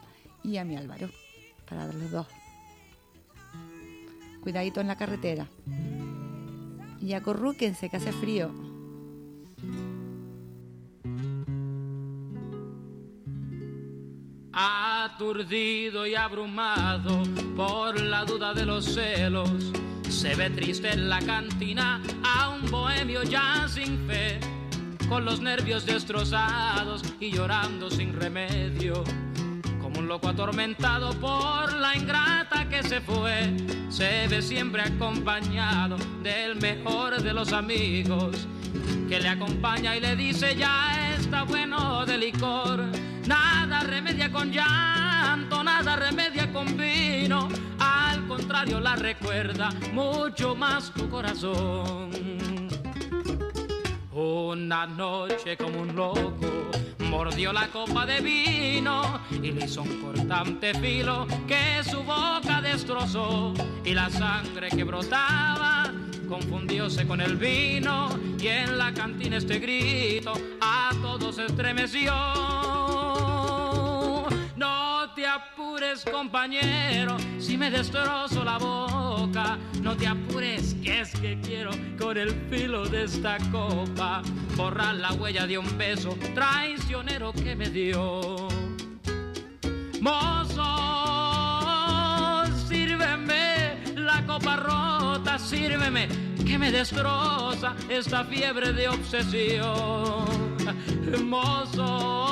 y 0.43 0.58
a 0.58 0.66
mi 0.66 0.76
Álvaro. 0.76 1.10
Para 1.70 1.86
los 1.88 2.12
dos. 2.12 2.28
Cuidadito 4.41 4.82
en 4.82 4.88
la 4.88 4.97
carretera. 4.97 5.47
Y 6.99 7.14
acorrúquense 7.14 7.89
que 7.89 7.97
hace 7.97 8.12
frío. 8.12 8.73
Aturdido 14.56 16.06
y 16.06 16.14
abrumado 16.14 17.24
por 17.56 17.99
la 17.99 18.24
duda 18.24 18.54
de 18.54 18.68
los 18.68 18.86
celos, 18.86 19.49
se 20.08 20.36
ve 20.36 20.51
triste 20.51 20.91
en 20.91 21.10
la 21.10 21.20
cantina 21.22 21.99
a 22.24 22.49
un 22.49 22.70
bohemio 22.70 23.24
ya 23.24 23.68
sin 23.68 24.08
fe, 24.08 24.39
con 25.10 25.26
los 25.26 25.41
nervios 25.41 25.88
destrozados 25.88 27.01
y 27.20 27.32
llorando 27.32 27.89
sin 27.89 28.14
remedio. 28.14 29.04
Como 29.82 30.01
un 30.01 30.08
loco 30.08 30.30
atormentado 30.30 31.14
por 31.20 31.74
la 31.74 31.95
ingrata 31.95 32.70
que 32.70 32.84
se 32.84 33.01
fue, 33.01 33.58
se 33.89 34.28
ve 34.28 34.43
siempre 34.43 34.84
acompañado 34.84 35.97
del 36.22 36.58
mejor 36.58 37.24
de 37.24 37.34
los 37.34 37.54
amigos, 37.54 38.47
que 39.10 39.20
le 39.20 39.30
acompaña 39.30 39.97
y 39.97 39.99
le 39.99 40.16
dice 40.16 40.56
ya 40.56 41.16
está 41.16 41.41
bueno 41.41 42.06
de 42.06 42.20
licor. 42.20 43.12
Nada 43.28 43.80
remedia 43.82 44.32
con 44.32 44.52
llanto, 44.52 45.64
nada 45.64 45.96
remedia 45.96 46.52
con 46.52 46.76
vino, 46.78 47.48
al 47.80 48.28
contrario 48.28 48.80
la 48.80 48.96
recuerda 48.96 49.70
mucho 49.94 50.56
más 50.56 50.92
tu 50.92 51.10
corazón. 51.10 52.12
Una 54.12 54.86
noche 54.86 55.58
como 55.58 55.82
un 55.82 55.96
loco 55.96 56.70
mordió 57.00 57.54
la 57.54 57.68
copa 57.68 58.06
de 58.06 58.20
vino 58.22 59.22
y 59.32 59.52
le 59.52 59.66
hizo 59.66 59.84
un 59.84 60.02
cortante 60.02 60.74
filo 60.74 61.26
que 61.48 61.82
su 61.84 62.04
boca 62.04 62.62
destrozó 62.62 63.54
y 63.86 63.94
la 63.94 64.10
sangre 64.10 64.70
que 64.70 64.84
brotaba 64.84 65.92
confundióse 66.34 67.06
con 67.06 67.22
el 67.22 67.36
vino 67.36 68.10
y 68.40 68.48
en 68.48 68.76
la 68.80 68.92
cantina 68.92 69.38
este 69.38 69.60
grito 69.60 70.34
a 70.60 70.90
todos 71.00 71.38
estremeció. 71.38 72.12
No 74.56 75.14
te 75.14 75.28
apures 75.28 76.04
compañero 76.12 77.18
si 77.38 77.56
me 77.56 77.70
destrozo 77.70 78.44
la 78.44 78.58
boca, 78.58 79.60
no 79.84 79.96
te 79.96 80.08
apures 80.08 80.74
que 80.82 81.02
es 81.02 81.12
que 81.12 81.40
quiero 81.40 81.70
con 82.00 82.18
el 82.18 82.32
filo 82.50 82.84
de 82.90 83.04
esta 83.04 83.38
copa 83.52 84.24
borrar 84.56 84.96
la 84.96 85.14
huella 85.14 85.46
de 85.46 85.60
un 85.60 85.78
beso 85.78 86.18
traicionero 86.34 87.32
que 87.32 87.56
me 87.56 87.70
dio. 87.70 88.48
Mozo, 90.02 91.12
la 94.14 94.26
copa 94.26 94.55
rota, 94.55 95.39
sírveme 95.39 96.07
que 96.45 96.57
me 96.57 96.72
destroza 96.72 97.76
esta 97.89 98.24
fiebre 98.24 98.72
de 98.74 98.88
obsesión. 98.88 100.26
Mozo, 101.26 102.26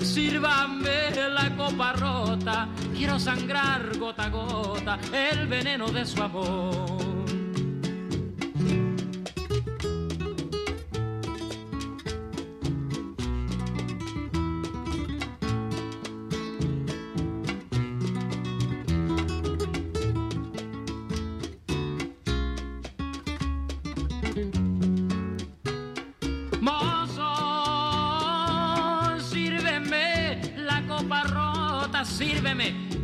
sírvame 0.00 1.10
la 1.30 1.54
copa 1.56 1.92
rota, 1.92 2.68
quiero 2.96 3.18
sangrar 3.18 3.96
gota 3.98 4.24
a 4.24 4.30
gota 4.30 4.98
el 5.12 5.46
veneno 5.46 5.88
de 5.90 6.04
su 6.04 6.22
amor. 6.22 7.27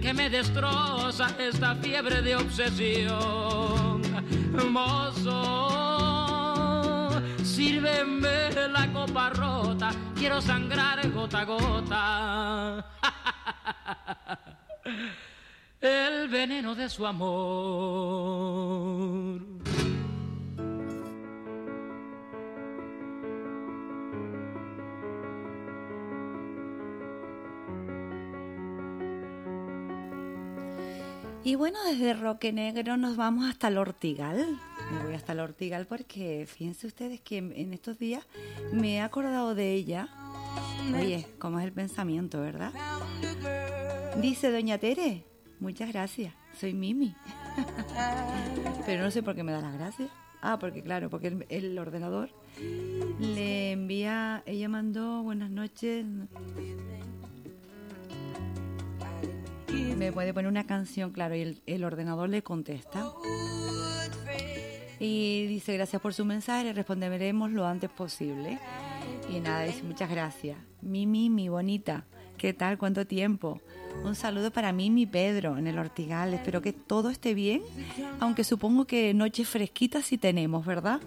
Que 0.00 0.14
me 0.14 0.30
destroza 0.30 1.28
esta 1.38 1.74
fiebre 1.76 2.22
de 2.22 2.34
obsesión. 2.36 4.00
Mozo, 4.70 5.30
sírveme 7.42 8.50
la 8.72 8.90
copa 8.92 9.30
rota, 9.30 9.90
quiero 10.14 10.40
sangrar 10.40 11.10
gota 11.10 11.40
a 11.40 11.44
gota. 11.44 12.84
El 15.80 16.28
veneno 16.28 16.74
de 16.74 16.88
su 16.88 17.06
amor. 17.06 18.44
Y 31.44 31.56
bueno, 31.56 31.78
desde 31.84 32.14
Roque 32.14 32.54
Negro 32.54 32.96
nos 32.96 33.16
vamos 33.16 33.44
hasta 33.48 33.68
el 33.68 33.76
Ortigal. 33.76 34.58
Me 34.90 35.04
voy 35.04 35.14
hasta 35.14 35.32
el 35.32 35.40
Ortigal 35.40 35.86
porque 35.86 36.46
fíjense 36.48 36.86
ustedes 36.86 37.20
que 37.20 37.36
en 37.36 37.74
estos 37.74 37.98
días 37.98 38.26
me 38.72 38.94
he 38.94 39.00
acordado 39.02 39.54
de 39.54 39.74
ella. 39.74 40.08
Oye, 40.98 41.26
cómo 41.38 41.58
es 41.58 41.66
el 41.66 41.72
pensamiento, 41.72 42.40
¿verdad? 42.40 42.72
Dice 44.22 44.50
Doña 44.50 44.78
Tere, 44.78 45.26
muchas 45.60 45.92
gracias, 45.92 46.32
soy 46.58 46.72
Mimi. 46.72 47.14
Pero 48.86 49.02
no 49.02 49.10
sé 49.10 49.22
por 49.22 49.34
qué 49.34 49.42
me 49.42 49.52
da 49.52 49.60
las 49.60 49.74
gracias. 49.74 50.08
Ah, 50.40 50.58
porque 50.58 50.82
claro, 50.82 51.10
porque 51.10 51.28
el, 51.28 51.46
el 51.50 51.78
ordenador 51.78 52.30
le 53.18 53.72
envía, 53.72 54.42
ella 54.46 54.68
mandó 54.70 55.22
buenas 55.22 55.50
noches. 55.50 56.06
Me 59.96 60.12
puede 60.12 60.34
poner 60.34 60.50
una 60.50 60.66
canción, 60.66 61.12
claro, 61.12 61.34
y 61.34 61.60
el, 61.66 61.84
ordenador 61.84 62.28
le 62.28 62.42
contesta. 62.42 63.10
Y 65.00 65.46
dice, 65.46 65.74
gracias 65.74 66.00
por 66.00 66.14
su 66.14 66.24
mensaje, 66.24 66.72
responderemos 66.72 67.50
lo 67.50 67.66
antes 67.66 67.90
posible. 67.90 68.58
Y 69.30 69.40
nada, 69.40 69.62
dice, 69.64 69.82
muchas 69.82 70.10
gracias. 70.10 70.58
Mimi, 70.82 71.30
mi 71.30 71.48
bonita, 71.48 72.04
¿qué 72.36 72.52
tal? 72.52 72.78
¿Cuánto 72.78 73.06
tiempo? 73.06 73.60
Un 74.04 74.14
saludo 74.14 74.50
para 74.50 74.72
Mimi 74.72 75.06
Pedro 75.06 75.56
en 75.56 75.66
el 75.66 75.78
Ortigal. 75.78 76.34
Espero 76.34 76.60
que 76.60 76.72
todo 76.72 77.08
esté 77.10 77.32
bien, 77.32 77.62
aunque 78.20 78.44
supongo 78.44 78.86
que 78.86 79.14
noches 79.14 79.48
fresquitas 79.48 80.04
sí 80.04 80.18
tenemos, 80.18 80.66
¿verdad? 80.66 81.00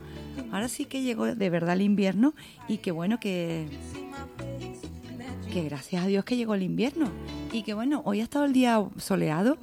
Ahora 0.52 0.68
sí 0.68 0.86
que 0.86 1.02
llegó 1.02 1.36
de 1.36 1.50
verdad 1.50 1.74
el 1.76 1.82
invierno 1.82 2.34
y 2.68 2.78
qué 2.78 2.92
bueno 2.92 3.20
que 3.20 3.68
que 5.52 5.64
gracias 5.64 6.04
a 6.04 6.08
Dios 6.08 6.26
que 6.26 6.36
llegó 6.36 6.56
el 6.56 6.64
invierno 6.64 7.12
y 7.58 7.64
que 7.64 7.74
bueno, 7.74 8.04
hoy 8.06 8.22
ha 8.22 8.24
estado 8.24 8.46
el 8.46 8.54
día 8.54 8.80
soleado, 8.98 9.58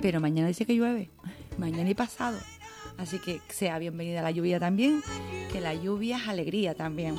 pero 0.00 0.20
mañana 0.20 0.46
dice 0.46 0.64
que 0.66 0.76
llueve, 0.76 1.10
mañana 1.58 1.90
y 1.90 1.94
pasado. 1.94 2.38
Así 2.96 3.18
que 3.18 3.40
sea 3.48 3.78
bienvenida 3.80 4.22
la 4.22 4.30
lluvia 4.30 4.60
también, 4.60 5.02
que 5.50 5.60
la 5.60 5.74
lluvia 5.74 6.18
es 6.18 6.28
alegría 6.28 6.74
también. 6.74 7.16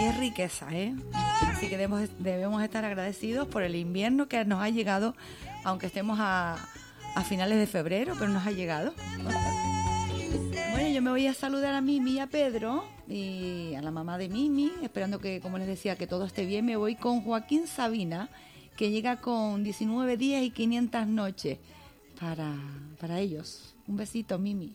Y 0.00 0.04
es 0.04 0.16
riqueza, 0.16 0.68
¿eh? 0.70 0.94
Así 1.48 1.68
que 1.68 1.76
debemos, 1.76 2.08
debemos 2.20 2.62
estar 2.62 2.84
agradecidos 2.84 3.48
por 3.48 3.64
el 3.64 3.74
invierno 3.74 4.28
que 4.28 4.44
nos 4.44 4.62
ha 4.62 4.68
llegado, 4.68 5.16
aunque 5.64 5.86
estemos 5.86 6.20
a, 6.20 6.56
a 7.16 7.24
finales 7.24 7.58
de 7.58 7.66
febrero, 7.66 8.14
pero 8.16 8.30
nos 8.30 8.46
ha 8.46 8.52
llegado. 8.52 8.94
Yo 10.98 11.02
me 11.02 11.12
voy 11.12 11.28
a 11.28 11.32
saludar 11.32 11.74
a 11.74 11.80
Mimi 11.80 12.14
y 12.14 12.18
a 12.18 12.26
Pedro 12.26 12.84
y 13.06 13.72
a 13.76 13.82
la 13.82 13.92
mamá 13.92 14.18
de 14.18 14.28
Mimi, 14.28 14.72
esperando 14.82 15.20
que, 15.20 15.40
como 15.40 15.56
les 15.56 15.68
decía, 15.68 15.94
que 15.94 16.08
todo 16.08 16.24
esté 16.24 16.44
bien. 16.44 16.66
Me 16.66 16.74
voy 16.74 16.96
con 16.96 17.20
Joaquín 17.20 17.68
Sabina, 17.68 18.30
que 18.76 18.90
llega 18.90 19.20
con 19.20 19.62
19 19.62 20.16
días 20.16 20.42
y 20.42 20.50
500 20.50 21.06
noches 21.06 21.58
para, 22.18 22.52
para 22.98 23.20
ellos. 23.20 23.76
Un 23.86 23.96
besito, 23.96 24.40
Mimi. 24.40 24.74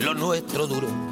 Lo 0.00 0.12
nuestro 0.12 0.66
duro. 0.66 1.11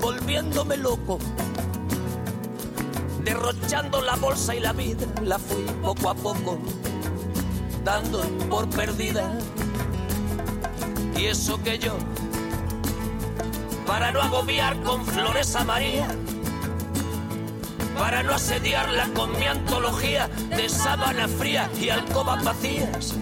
volviéndome 0.00 0.76
loco, 0.76 1.18
derrochando 3.24 4.00
la 4.02 4.16
bolsa 4.16 4.54
y 4.54 4.60
la 4.60 4.72
vida, 4.72 5.06
la 5.22 5.38
fui 5.38 5.64
poco 5.82 6.10
a 6.10 6.14
poco, 6.14 6.58
dando 7.84 8.20
por 8.48 8.68
perdida. 8.70 9.30
Y 11.16 11.26
eso 11.26 11.60
que 11.62 11.78
yo, 11.78 11.96
para 13.86 14.12
no 14.12 14.22
agobiar 14.22 14.80
con 14.82 15.04
flores 15.04 15.54
a 15.56 15.64
María, 15.64 16.08
para 17.98 18.22
no 18.22 18.34
asediarla 18.34 19.08
con 19.14 19.36
mi 19.38 19.46
antología 19.46 20.28
de 20.56 20.68
sábana 20.68 21.26
fría 21.26 21.68
y 21.80 21.88
alcobas 21.88 22.44
vacías, 22.44 23.14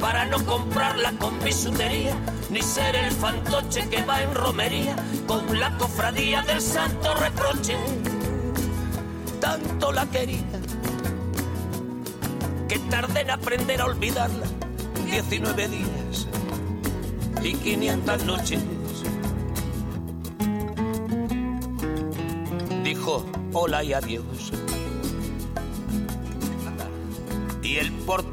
para 0.00 0.24
no 0.26 0.44
comprarla 0.44 1.12
con 1.12 1.38
bisutería, 1.40 2.16
ni 2.50 2.62
ser 2.62 2.96
el 2.96 3.12
fantoche 3.12 3.88
que 3.88 4.02
va 4.02 4.22
en 4.22 4.34
romería 4.34 4.96
con 5.26 5.58
la 5.58 5.76
cofradía 5.76 6.42
del 6.42 6.60
santo 6.60 7.14
reproche. 7.14 7.76
Tanto 9.40 9.92
la 9.92 10.06
quería 10.06 10.60
que 12.68 12.78
tardé 12.90 13.20
en 13.20 13.30
aprender 13.30 13.80
a 13.80 13.86
olvidarla 13.86 14.46
19 15.06 15.68
días 15.68 16.26
y 17.42 17.54
500 17.54 18.24
noches. 18.24 18.60
dijo 22.88 23.22
hola 23.52 23.84
y 23.84 23.92
adiós. 23.92 24.50
Y 27.62 27.76
el 27.76 27.92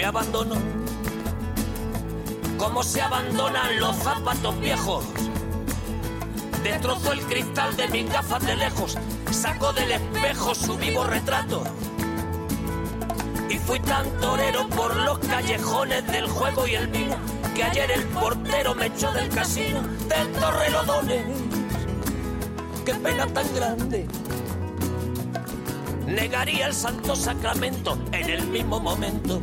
Me 0.00 0.06
abandonó 0.06 0.54
como 2.56 2.82
se 2.82 3.02
abandonan 3.02 3.78
los 3.78 3.94
zapatos 3.96 4.58
viejos. 4.58 5.04
Destrozó 6.62 7.12
el 7.12 7.20
cristal 7.26 7.76
de 7.76 7.86
mis 7.88 8.10
gafas 8.10 8.46
de 8.46 8.56
lejos, 8.56 8.96
sacó 9.30 9.74
del 9.74 9.92
espejo 9.92 10.54
su 10.54 10.78
vivo 10.78 11.04
retrato. 11.04 11.64
Y 13.50 13.58
fui 13.58 13.78
tan 13.80 14.10
torero 14.20 14.66
por 14.70 14.96
los 14.96 15.18
callejones 15.18 16.06
del 16.06 16.26
juego 16.28 16.66
y 16.66 16.76
el 16.76 16.86
vino 16.86 17.16
que 17.54 17.64
ayer 17.64 17.90
el 17.90 18.04
portero 18.04 18.74
me 18.74 18.86
echó 18.86 19.12
del 19.12 19.28
casino 19.28 19.82
del 20.08 20.32
Torrelodones 20.32 21.26
qué 22.86 22.94
pena 22.94 23.26
tan 23.26 23.54
grande. 23.54 24.06
Negaría 26.06 26.68
el 26.68 26.72
santo 26.72 27.14
sacramento 27.14 27.98
en 28.12 28.30
el 28.30 28.46
mismo 28.46 28.80
momento 28.80 29.42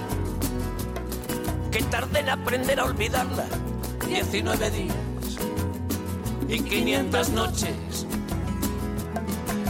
tardé 1.91 2.21
en 2.21 2.29
aprender 2.29 2.79
a 2.79 2.85
olvidarla. 2.85 3.45
19 4.07 4.71
días 4.71 4.95
y 6.47 6.59
500 6.61 7.29
noches. 7.29 8.07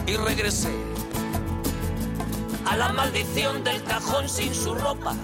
Y 0.05 0.15
regresé 0.15 0.71
a 2.65 2.77
la 2.77 2.93
maldición 2.93 3.63
del 3.63 3.83
cajón 3.83 4.29
sin 4.29 4.53
su 4.53 4.75
ropa, 4.75 5.15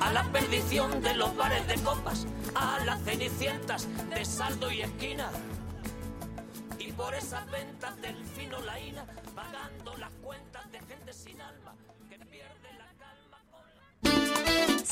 a 0.00 0.12
la 0.12 0.24
perdición 0.32 1.00
de 1.02 1.14
los 1.14 1.36
bares 1.36 1.66
de 1.68 1.74
copas 1.76 2.26
a 2.54 2.84
las 2.84 3.02
cenicientas 3.02 3.88
de 4.10 4.24
saldo 4.24 4.70
y 4.70 4.82
esquina. 4.82 5.28
Y 6.78 6.92
por 6.92 7.14
esas 7.14 7.50
ventas 7.50 8.00
del 8.00 8.16
fino 8.36 8.60
laína, 8.60 9.04
pagando 9.34 9.94
las 9.98 10.10
cuentas 10.22 10.70
de 10.70 10.78
gente 10.80 11.12
sin 11.12 11.40
alma 11.40 11.63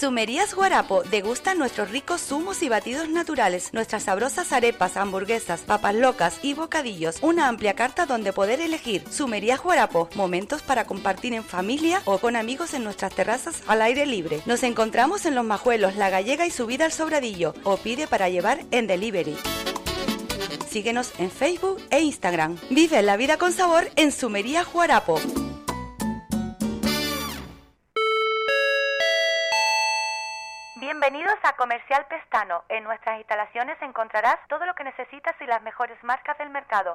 Sumerías 0.02 0.52
Guarapo 0.56 1.04
degusta 1.04 1.54
nuestros 1.54 1.92
ricos 1.92 2.22
zumos 2.22 2.64
y 2.64 2.68
batidos 2.68 3.08
naturales, 3.08 3.72
nuestras 3.72 4.02
sabrosas 4.02 4.52
arepas, 4.52 4.96
hamburguesas, 4.96 5.60
papas 5.60 5.94
locas 5.94 6.40
y 6.42 6.54
bocadillos. 6.54 7.18
Una 7.22 7.46
amplia 7.46 7.74
carta 7.74 8.04
donde 8.04 8.32
poder 8.32 8.60
elegir. 8.60 9.04
Sumerías 9.12 9.62
Guarapo, 9.62 10.08
momentos 10.16 10.60
para 10.60 10.86
compartir 10.86 11.34
en 11.34 11.44
familia 11.44 12.02
o 12.04 12.18
con 12.18 12.34
amigos 12.34 12.74
en 12.74 12.82
nuestras 12.82 13.14
terrazas 13.14 13.62
al 13.68 13.80
aire 13.80 14.04
libre. 14.04 14.40
Nos 14.44 14.64
encontramos 14.64 15.24
en 15.24 15.36
Los 15.36 15.44
Majuelos, 15.44 15.94
La 15.94 16.10
Gallega 16.10 16.48
y 16.48 16.50
Subida 16.50 16.84
al 16.84 16.90
Sobradillo 16.90 17.54
o 17.62 17.76
pide 17.76 18.08
para 18.08 18.28
llevar 18.28 18.64
en 18.72 18.88
delivery. 18.88 19.36
Síguenos 20.68 21.12
en 21.18 21.30
Facebook 21.30 21.80
e 21.90 22.00
Instagram. 22.00 22.58
Vive 22.70 23.00
la 23.02 23.16
vida 23.16 23.36
con 23.36 23.52
sabor 23.52 23.88
en 23.94 24.10
Sumería 24.10 24.64
Juarapo. 24.64 25.20
Bienvenidos 30.92 31.38
a 31.42 31.56
Comercial 31.56 32.04
Pestano. 32.06 32.64
En 32.68 32.84
nuestras 32.84 33.16
instalaciones 33.16 33.80
encontrarás 33.80 34.36
todo 34.50 34.66
lo 34.66 34.74
que 34.74 34.84
necesitas 34.84 35.34
y 35.40 35.46
las 35.46 35.62
mejores 35.62 35.96
marcas 36.04 36.36
del 36.36 36.50
mercado. 36.50 36.92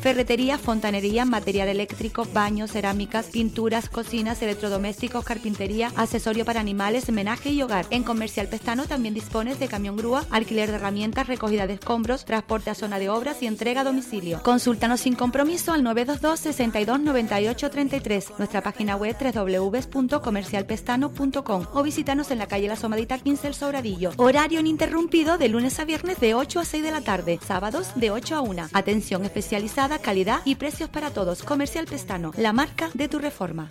Ferretería, 0.00 0.58
fontanería, 0.58 1.24
material 1.24 1.68
eléctrico, 1.68 2.26
baños, 2.32 2.72
cerámicas, 2.72 3.26
pinturas, 3.26 3.88
cocinas, 3.88 4.42
electrodomésticos, 4.42 5.24
carpintería, 5.24 5.92
accesorio 5.96 6.44
para 6.44 6.60
animales, 6.60 7.10
menaje 7.10 7.50
y 7.50 7.62
hogar. 7.62 7.86
En 7.90 8.02
Comercial 8.02 8.48
Pestano 8.48 8.86
también 8.86 9.14
dispones 9.14 9.58
de 9.58 9.68
camión 9.68 9.96
grúa, 9.96 10.26
alquiler 10.30 10.70
de 10.70 10.76
herramientas, 10.76 11.28
recogida 11.28 11.66
de 11.66 11.74
escombros, 11.74 12.24
transporte 12.24 12.70
a 12.70 12.74
zona 12.74 12.98
de 12.98 13.08
obras 13.08 13.42
y 13.42 13.46
entrega 13.46 13.80
a 13.82 13.84
domicilio. 13.84 14.42
Consúltanos 14.42 15.00
sin 15.00 15.14
compromiso 15.14 15.72
al 15.72 15.84
922 15.84 16.40
62 16.40 17.00
98 17.00 17.70
33, 17.70 18.32
nuestra 18.38 18.62
página 18.62 18.96
web 18.96 19.16
www.comercialpestano.com 19.18 21.66
o 21.72 21.82
visítanos 21.82 22.30
en 22.30 22.38
la 22.38 22.48
calle 22.48 22.68
La 22.68 22.76
Somadita 22.76 23.18
15 23.18 23.48
El 23.48 23.54
Sobradillo. 23.54 24.12
Horario 24.16 24.60
ininterrumpido 24.60 25.36
de 25.38 25.48
lunes 25.48 25.80
a 25.80 25.84
viernes 25.84 26.20
de 26.20 26.34
8 26.34 26.60
a 26.60 26.64
6 26.64 26.82
de 26.82 26.90
la 26.90 27.02
tarde, 27.02 27.38
sábados 27.46 27.88
de 27.94 28.10
8 28.10 28.36
a 28.36 28.40
1. 28.40 28.68
Atención 28.72 29.13
especializada, 29.22 29.98
calidad 29.98 30.40
y 30.44 30.56
precios 30.56 30.90
para 30.90 31.10
todos. 31.10 31.42
Comercial 31.42 31.86
Pestano, 31.86 32.32
la 32.36 32.52
marca 32.52 32.90
de 32.94 33.08
tu 33.08 33.18
reforma. 33.20 33.70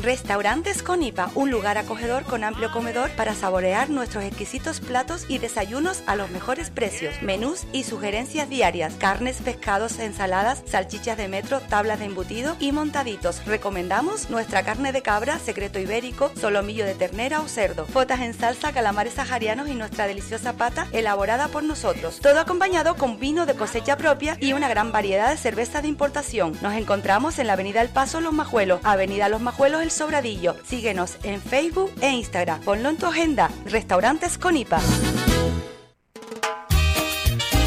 Restaurantes 0.00 0.84
Conipa, 0.84 1.32
un 1.34 1.50
lugar 1.50 1.76
acogedor 1.76 2.22
con 2.22 2.44
amplio 2.44 2.70
comedor 2.70 3.10
para 3.10 3.34
saborear 3.34 3.90
nuestros 3.90 4.22
exquisitos 4.22 4.78
platos 4.78 5.24
y 5.28 5.38
desayunos 5.38 6.04
a 6.06 6.14
los 6.14 6.30
mejores 6.30 6.70
precios. 6.70 7.20
Menús 7.20 7.66
y 7.72 7.82
sugerencias 7.82 8.48
diarias, 8.48 8.94
carnes, 8.94 9.38
pescados, 9.44 9.98
ensaladas, 9.98 10.62
salchichas 10.66 11.16
de 11.16 11.26
metro, 11.26 11.60
tablas 11.60 11.98
de 11.98 12.04
embutido 12.04 12.56
y 12.60 12.70
montaditos. 12.70 13.44
Recomendamos 13.44 14.30
nuestra 14.30 14.62
carne 14.62 14.92
de 14.92 15.02
cabra, 15.02 15.40
secreto 15.40 15.80
ibérico, 15.80 16.30
solomillo 16.40 16.86
de 16.86 16.94
ternera 16.94 17.40
o 17.40 17.48
cerdo, 17.48 17.84
fotas 17.86 18.20
en 18.20 18.34
salsa, 18.34 18.72
calamares 18.72 19.14
saharianos 19.14 19.68
y 19.68 19.74
nuestra 19.74 20.06
deliciosa 20.06 20.52
pata 20.52 20.86
elaborada 20.92 21.48
por 21.48 21.64
nosotros. 21.64 22.20
Todo 22.20 22.38
acompañado 22.38 22.94
con 22.94 23.18
vino 23.18 23.46
de 23.46 23.54
cosecha 23.54 23.96
propia 23.96 24.36
y 24.38 24.52
una 24.52 24.68
gran 24.68 24.92
variedad 24.92 25.30
de 25.30 25.36
cerveza 25.36 25.82
de 25.82 25.88
importación. 25.88 26.56
Nos 26.62 26.74
encontramos 26.74 27.40
en 27.40 27.48
la 27.48 27.54
Avenida 27.54 27.82
El 27.82 27.88
Paso 27.88 28.20
Los 28.20 28.32
Majuelos, 28.32 28.80
Avenida 28.84 29.28
Los 29.28 29.40
Majuelos 29.40 29.87
El 29.88 29.92
Sobradillo. 29.92 30.54
Síguenos 30.66 31.16
en 31.22 31.40
Facebook 31.40 31.90
e 32.02 32.10
Instagram. 32.10 32.60
Ponlo 32.60 32.90
en 32.90 32.98
tu 32.98 33.06
agenda. 33.06 33.50
Restaurantes 33.64 34.36
Conipa. 34.36 34.80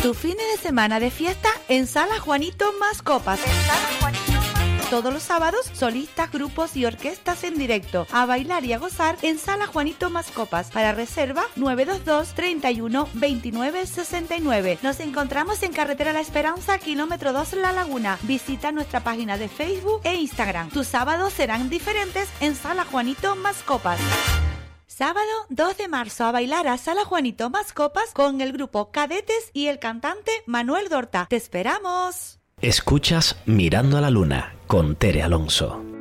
Tu 0.04 0.14
fin 0.14 0.38
de 0.38 0.62
semana 0.62 1.00
de 1.00 1.10
fiesta 1.10 1.50
en 1.68 1.88
Sala 1.88 2.20
Juanito 2.20 2.74
Más 2.80 3.02
Copas. 3.02 3.40
Todos 4.92 5.14
los 5.14 5.24
sábados, 5.24 5.72
solistas, 5.72 6.34
grupos 6.34 6.76
y 6.76 6.84
orquestas 6.84 7.46
en 7.46 7.58
directo. 7.58 8.06
A 8.12 8.26
bailar 8.26 8.66
y 8.66 8.74
a 8.74 8.78
gozar 8.78 9.18
en 9.22 9.40
Sala 9.40 9.66
Juanito 9.66 10.10
Más 10.10 10.30
Copas. 10.32 10.70
Para 10.70 10.92
reserva, 10.92 11.46
922 11.56 12.34
31 12.34 13.08
29 13.14 13.86
69. 13.86 14.80
Nos 14.84 15.00
encontramos 15.00 15.64
en 15.64 15.72
Carretera 15.72 16.12
La 16.12 16.20
Esperanza, 16.20 16.78
kilómetro 16.78 17.32
2 17.32 17.54
La 17.54 17.72
Laguna. 17.72 18.20
Visita 18.24 18.74
nuestra 18.74 19.00
página 19.00 19.38
de 19.38 19.48
Facebook 19.48 20.02
e 20.04 20.16
Instagram. 20.16 20.70
Tus 20.72 20.88
sábados 20.88 21.32
serán 21.32 21.70
diferentes 21.70 22.28
en 22.42 22.54
Sala 22.54 22.84
Juanito 22.84 23.38
Más 23.38 23.64
Copas. 23.64 23.98
Sábado 24.88 25.32
2 25.48 25.78
de 25.78 25.88
marzo 25.88 26.26
a 26.26 26.34
bailar 26.34 26.68
a 26.68 26.78
Sala 26.78 27.06
Juanito 27.06 27.50
Más 27.50 27.72
Copas 27.72 28.12
con 28.14 28.42
el 28.42 28.52
grupo 28.52 28.92
Cadetes 28.92 29.52
y 29.54 29.68
el 29.68 29.80
cantante 29.80 30.34
Manuel 30.48 30.90
Dorta. 30.90 31.28
¡Te 31.30 31.38
esperamos! 31.38 32.40
Escuchas 32.60 33.38
Mirando 33.46 33.98
a 33.98 34.02
la 34.02 34.10
Luna 34.10 34.56
con 34.72 34.96
Tere 34.96 35.22
Alonso. 35.22 36.01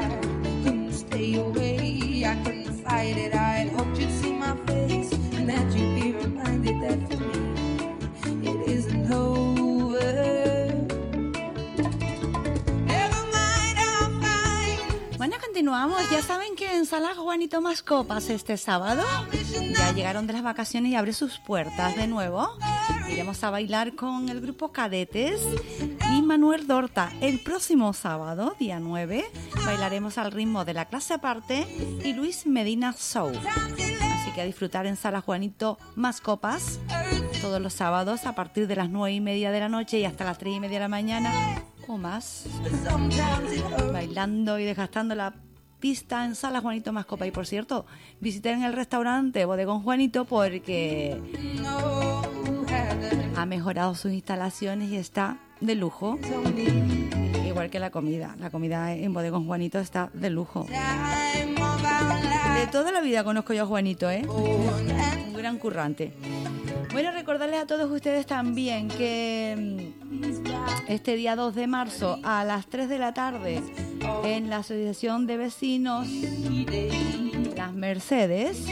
continuamos. 15.71 16.09
Ya 16.09 16.21
saben 16.21 16.57
que 16.57 16.75
en 16.75 16.85
Sala 16.85 17.15
Juanito 17.15 17.61
Más 17.61 17.81
Copas 17.81 18.29
este 18.29 18.57
sábado 18.57 19.05
ya 19.73 19.93
llegaron 19.93 20.27
de 20.27 20.33
las 20.33 20.43
vacaciones 20.43 20.91
y 20.91 20.95
abre 20.95 21.13
sus 21.13 21.39
puertas 21.39 21.95
de 21.95 22.07
nuevo. 22.07 22.57
Iremos 23.09 23.41
a 23.45 23.51
bailar 23.51 23.95
con 23.95 24.27
el 24.27 24.41
grupo 24.41 24.73
Cadetes 24.73 25.39
y 26.13 26.21
Manuel 26.23 26.67
Dorta. 26.67 27.13
El 27.21 27.39
próximo 27.39 27.93
sábado, 27.93 28.53
día 28.59 28.81
9, 28.81 29.23
bailaremos 29.65 30.17
al 30.17 30.33
ritmo 30.33 30.65
de 30.65 30.73
la 30.73 30.89
clase 30.89 31.13
aparte 31.13 31.65
y 32.03 32.11
Luis 32.11 32.45
Medina 32.45 32.93
Show. 32.93 33.31
Así 33.31 34.31
que 34.35 34.41
a 34.41 34.45
disfrutar 34.45 34.85
en 34.87 34.97
Sala 34.97 35.21
Juanito 35.21 35.79
Más 35.95 36.19
Copas 36.19 36.79
todos 37.41 37.61
los 37.61 37.71
sábados 37.71 38.25
a 38.25 38.35
partir 38.35 38.67
de 38.67 38.75
las 38.75 38.89
9 38.89 39.13
y 39.13 39.21
media 39.21 39.51
de 39.51 39.61
la 39.61 39.69
noche 39.69 39.99
y 39.99 40.03
hasta 40.03 40.25
las 40.25 40.37
3 40.37 40.55
y 40.55 40.59
media 40.59 40.79
de 40.79 40.83
la 40.83 40.89
mañana 40.89 41.31
o 41.87 41.97
más. 41.97 42.43
Bailando 43.93 44.59
y 44.59 44.65
desgastando 44.65 45.15
la 45.15 45.33
pista 45.81 46.23
en 46.23 46.35
Sala 46.35 46.61
Juanito 46.61 46.93
Más 46.93 47.05
Copa. 47.05 47.27
Y 47.27 47.31
por 47.31 47.45
cierto, 47.45 47.85
visiten 48.21 48.63
el 48.63 48.71
restaurante 48.71 49.43
Bodegón 49.43 49.81
Juanito 49.81 50.23
porque 50.23 51.19
ha 53.35 53.45
mejorado 53.45 53.95
sus 53.95 54.13
instalaciones 54.13 54.89
y 54.91 54.95
está 54.95 55.39
de 55.59 55.75
lujo. 55.75 56.17
Igual 57.51 57.69
que 57.69 57.79
la 57.79 57.91
comida. 57.91 58.33
La 58.39 58.49
comida 58.49 58.93
en 58.93 59.13
Bodegón 59.13 59.45
Juanito 59.45 59.77
está 59.77 60.09
de 60.13 60.29
lujo. 60.29 60.65
De 62.55 62.67
toda 62.71 62.93
la 62.93 63.01
vida 63.01 63.25
conozco 63.25 63.51
yo 63.53 63.63
a 63.63 63.65
Juanito, 63.65 64.09
¿eh? 64.09 64.25
Un 64.25 65.33
gran 65.33 65.57
currante. 65.57 66.13
Bueno, 66.93 67.11
recordarles 67.11 67.61
a 67.61 67.67
todos 67.67 67.91
ustedes 67.91 68.25
también 68.25 68.87
que 68.87 69.91
mm, 70.09 70.87
este 70.87 71.17
día 71.17 71.35
2 71.35 71.53
de 71.53 71.67
marzo 71.67 72.19
a 72.23 72.45
las 72.45 72.67
3 72.67 72.87
de 72.87 72.99
la 72.99 73.13
tarde 73.13 73.61
en 74.23 74.49
la 74.49 74.57
Asociación 74.57 75.27
de 75.27 75.35
Vecinos 75.35 76.07
Las 77.57 77.73
Mercedes 77.73 78.65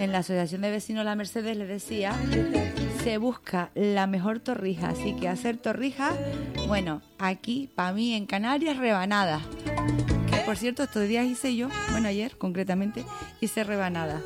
en 0.00 0.12
la 0.12 0.18
Asociación 0.18 0.62
de 0.62 0.70
Vecinos 0.70 1.04
La 1.04 1.14
Mercedes 1.14 1.56
les 1.56 1.68
decía, 1.68 2.14
se 3.02 3.18
busca 3.18 3.70
la 3.74 4.06
mejor 4.06 4.40
torrija. 4.40 4.90
Así 4.90 5.14
que 5.14 5.28
hacer 5.28 5.56
torrija, 5.56 6.12
bueno, 6.66 7.02
aquí, 7.18 7.70
para 7.74 7.92
mí, 7.92 8.14
en 8.14 8.26
Canarias, 8.26 8.76
rebanada. 8.76 9.40
Que 10.30 10.38
por 10.44 10.56
cierto, 10.56 10.82
estos 10.82 11.08
días 11.08 11.26
hice 11.26 11.56
yo, 11.56 11.68
bueno, 11.90 12.08
ayer 12.08 12.36
concretamente, 12.38 13.04
hice 13.40 13.64
rebanada. 13.64 14.20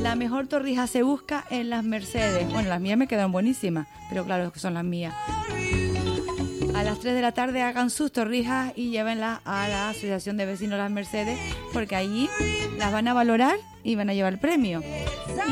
La 0.00 0.14
mejor 0.16 0.46
torrija 0.46 0.86
se 0.86 1.02
busca 1.02 1.44
en 1.50 1.70
las 1.70 1.82
Mercedes. 1.82 2.50
Bueno, 2.52 2.68
las 2.68 2.80
mías 2.80 2.98
me 2.98 3.08
quedan 3.08 3.32
buenísimas, 3.32 3.88
pero 4.08 4.24
claro 4.24 4.52
son 4.54 4.74
las 4.74 4.84
mías. 4.84 5.14
Las 6.94 7.00
3 7.00 7.16
de 7.16 7.22
la 7.22 7.32
tarde 7.32 7.60
hagan 7.60 7.90
sus 7.90 8.12
torrijas 8.12 8.72
y 8.76 8.90
llévenlas 8.90 9.40
a 9.44 9.66
la 9.66 9.88
Asociación 9.88 10.36
de 10.36 10.46
Vecinos 10.46 10.78
Las 10.78 10.92
Mercedes, 10.92 11.40
porque 11.72 11.96
allí 11.96 12.30
las 12.78 12.92
van 12.92 13.08
a 13.08 13.12
valorar 13.12 13.56
y 13.82 13.96
van 13.96 14.10
a 14.10 14.14
llevar 14.14 14.34
el 14.34 14.38
premio. 14.38 14.80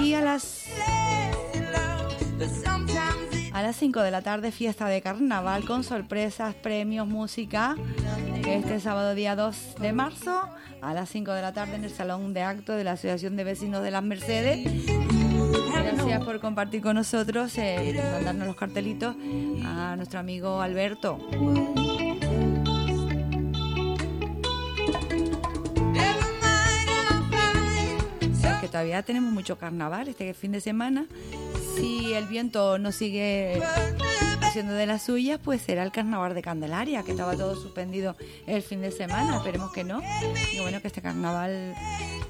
Y 0.00 0.14
a 0.14 0.20
las 0.20 0.68
a 3.52 3.60
las 3.60 3.74
5 3.74 4.02
de 4.02 4.12
la 4.12 4.22
tarde 4.22 4.52
fiesta 4.52 4.86
de 4.86 5.02
carnaval 5.02 5.64
con 5.64 5.82
sorpresas, 5.82 6.54
premios, 6.54 7.08
música. 7.08 7.74
Este 8.46 8.78
sábado 8.78 9.16
día 9.16 9.34
2 9.34 9.74
de 9.80 9.92
marzo 9.92 10.48
a 10.80 10.94
las 10.94 11.08
5 11.08 11.32
de 11.32 11.42
la 11.42 11.52
tarde 11.52 11.74
en 11.74 11.82
el 11.82 11.90
salón 11.90 12.34
de 12.34 12.42
acto 12.42 12.74
de 12.74 12.84
la 12.84 12.92
Asociación 12.92 13.34
de 13.34 13.42
Vecinos 13.42 13.82
de 13.82 13.90
las 13.90 14.04
Mercedes. 14.04 14.60
Gracias 15.52 16.24
por 16.24 16.40
compartir 16.40 16.82
con 16.82 16.94
nosotros, 16.96 17.56
eh, 17.58 18.00
mandarnos 18.12 18.46
los 18.46 18.56
cartelitos 18.56 19.14
a 19.64 19.96
nuestro 19.96 20.20
amigo 20.20 20.60
Alberto. 20.60 21.18
Que 28.60 28.68
todavía 28.68 29.02
tenemos 29.02 29.32
mucho 29.32 29.58
carnaval 29.58 30.08
este 30.08 30.34
fin 30.34 30.52
de 30.52 30.60
semana. 30.60 31.06
Si 31.76 32.12
el 32.14 32.26
viento 32.26 32.78
no 32.78 32.92
sigue 32.92 33.60
haciendo 34.52 34.74
de 34.74 34.84
las 34.84 35.04
suyas, 35.04 35.40
pues 35.42 35.62
será 35.62 35.82
el 35.82 35.90
carnaval 35.90 36.34
de 36.34 36.42
Candelaria, 36.42 37.02
que 37.02 37.12
estaba 37.12 37.34
todo 37.34 37.56
suspendido 37.56 38.16
el 38.46 38.60
fin 38.60 38.82
de 38.82 38.90
semana. 38.90 39.38
Esperemos 39.38 39.72
que 39.72 39.82
no. 39.82 40.02
Y 40.52 40.60
bueno, 40.60 40.78
que 40.82 40.88
este 40.88 41.00
carnaval, 41.00 41.74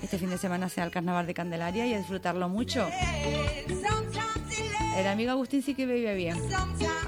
este 0.00 0.18
fin 0.18 0.30
de 0.30 0.38
semana 0.38 0.68
sea 0.68 0.84
el 0.84 0.92
carnaval 0.92 1.26
de 1.26 1.34
Candelaria 1.34 1.84
y 1.84 1.94
a 1.94 1.98
disfrutarlo 1.98 2.48
mucho. 2.48 2.86
El 4.96 5.06
amigo 5.08 5.32
Agustín 5.32 5.64
sí 5.64 5.74
que 5.74 5.84
vive 5.84 6.14
bien. 6.14 6.40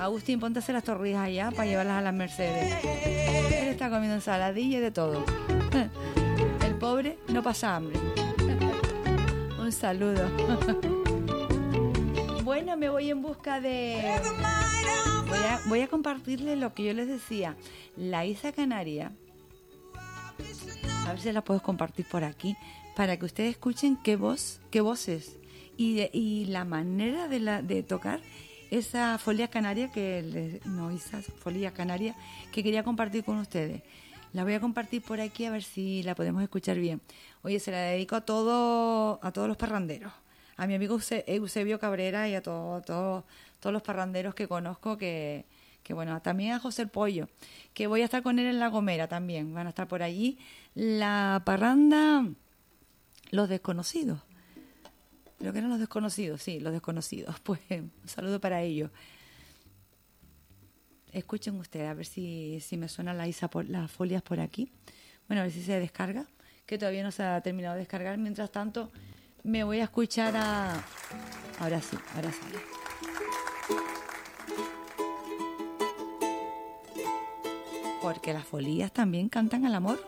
Agustín, 0.00 0.40
ponte 0.40 0.58
a 0.58 0.62
hacer 0.62 0.74
las 0.74 0.82
torrijas 0.82 1.28
allá 1.28 1.52
para 1.52 1.66
llevarlas 1.66 1.98
a 1.98 2.02
las 2.02 2.14
Mercedes. 2.14 2.74
Él 2.82 3.68
está 3.68 3.90
comiendo 3.90 4.16
ensaladilla 4.16 4.78
y 4.78 4.80
de 4.80 4.90
todo. 4.90 5.24
El 6.66 6.74
pobre 6.74 7.18
no 7.28 7.40
pasa 7.40 7.76
hambre. 7.76 8.00
Un 9.60 9.70
saludo. 9.70 10.28
Bueno, 12.44 12.76
me 12.76 12.90
voy 12.90 13.10
en 13.10 13.22
busca 13.22 13.60
de... 13.60 14.20
Voy 15.26 15.38
a, 15.38 15.60
voy 15.66 15.86
compartirles 15.86 16.58
lo 16.58 16.74
que 16.74 16.84
yo 16.84 16.92
les 16.92 17.08
decía. 17.08 17.56
La 17.96 18.26
Isa 18.26 18.52
Canaria. 18.52 19.12
A 21.06 21.12
ver 21.12 21.20
si 21.20 21.32
la 21.32 21.42
puedo 21.42 21.62
compartir 21.62 22.06
por 22.06 22.22
aquí. 22.22 22.54
Para 22.96 23.16
que 23.18 23.24
ustedes 23.24 23.52
escuchen 23.52 23.96
qué 23.96 24.16
voz, 24.16 24.60
qué 24.70 24.82
voces. 24.82 25.38
Y, 25.78 26.02
y 26.12 26.44
la 26.46 26.64
manera 26.66 27.28
de, 27.28 27.40
la, 27.40 27.62
de 27.62 27.82
tocar 27.82 28.20
esa 28.70 29.16
folia 29.18 29.48
canaria 29.48 29.90
que 29.90 30.22
les- 30.22 30.66
no 30.66 30.90
esa 30.90 31.22
folia 31.22 31.72
canaria 31.72 32.14
que 32.52 32.62
quería 32.62 32.84
compartir 32.84 33.24
con 33.24 33.38
ustedes. 33.38 33.82
La 34.32 34.44
voy 34.44 34.52
a 34.54 34.60
compartir 34.60 35.00
por 35.02 35.20
aquí 35.20 35.46
a 35.46 35.50
ver 35.50 35.62
si 35.62 36.02
la 36.02 36.14
podemos 36.14 36.42
escuchar 36.42 36.78
bien. 36.78 37.00
Oye, 37.42 37.58
se 37.58 37.70
la 37.70 37.78
dedico 37.78 38.16
a 38.16 38.20
todo, 38.20 39.18
a 39.22 39.32
todos 39.32 39.48
los 39.48 39.56
parranderos, 39.56 40.12
a 40.56 40.66
mi 40.66 40.74
amigo 40.74 40.96
Euse- 40.96 41.24
Eusebio 41.26 41.78
Cabrera 41.78 42.28
y 42.28 42.34
a 42.34 42.42
todo- 42.42 42.80
todo- 42.82 43.24
todos 43.60 43.72
los 43.72 43.82
parranderos 43.82 44.34
que 44.34 44.46
conozco 44.48 44.96
que, 44.98 45.46
que 45.82 45.94
bueno, 45.94 46.20
también 46.22 46.52
a 46.52 46.60
José 46.60 46.82
el 46.82 46.88
Pollo, 46.88 47.28
que 47.72 47.86
voy 47.86 48.02
a 48.02 48.04
estar 48.04 48.22
con 48.22 48.38
él 48.38 48.46
en 48.46 48.58
La 48.60 48.68
Gomera 48.68 49.08
también, 49.08 49.52
van 49.54 49.66
a 49.66 49.70
estar 49.70 49.88
por 49.88 50.02
allí. 50.02 50.38
La 50.74 51.42
parranda, 51.44 52.26
los 53.30 53.48
desconocidos. 53.48 54.20
Creo 55.38 55.52
que 55.52 55.58
eran 55.58 55.70
los 55.70 55.80
desconocidos, 55.80 56.42
sí, 56.42 56.60
los 56.60 56.72
desconocidos. 56.72 57.38
Pues 57.44 57.60
un 57.70 57.90
saludo 58.06 58.40
para 58.40 58.62
ellos. 58.62 58.90
Escuchen 61.12 61.54
ustedes, 61.60 61.88
a 61.88 61.94
ver 61.94 62.06
si, 62.06 62.58
si 62.60 62.76
me 62.76 62.88
suena 62.88 63.14
la 63.14 63.28
Isa 63.28 63.48
por, 63.48 63.68
las 63.68 63.90
folias 63.90 64.22
por 64.22 64.40
aquí. 64.40 64.72
Bueno, 65.28 65.40
a 65.42 65.44
ver 65.44 65.52
si 65.52 65.62
se 65.62 65.78
descarga, 65.78 66.26
que 66.66 66.76
todavía 66.76 67.02
no 67.04 67.12
se 67.12 67.22
ha 67.22 67.40
terminado 67.40 67.74
de 67.74 67.80
descargar. 67.80 68.18
Mientras 68.18 68.50
tanto, 68.50 68.90
me 69.44 69.62
voy 69.62 69.80
a 69.80 69.84
escuchar 69.84 70.34
a... 70.36 70.82
Ahora 71.60 71.80
sí, 71.80 71.96
ahora 72.16 72.32
sí. 72.32 72.40
Porque 78.02 78.32
las 78.32 78.44
folías 78.44 78.90
también 78.92 79.28
cantan 79.28 79.66
al 79.66 79.74
amor. 79.74 80.02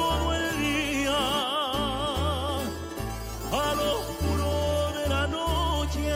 Todo 0.00 0.34
el 0.34 0.46
día, 0.58 1.22
al 3.64 3.78
oscuro 3.96 4.52
de 4.98 5.04
la 5.14 5.26
noche 5.26 6.10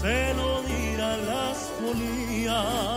se 0.00 0.34
lo 0.34 0.62
dirán 0.62 1.18
las 1.26 1.56
folías. 1.78 2.89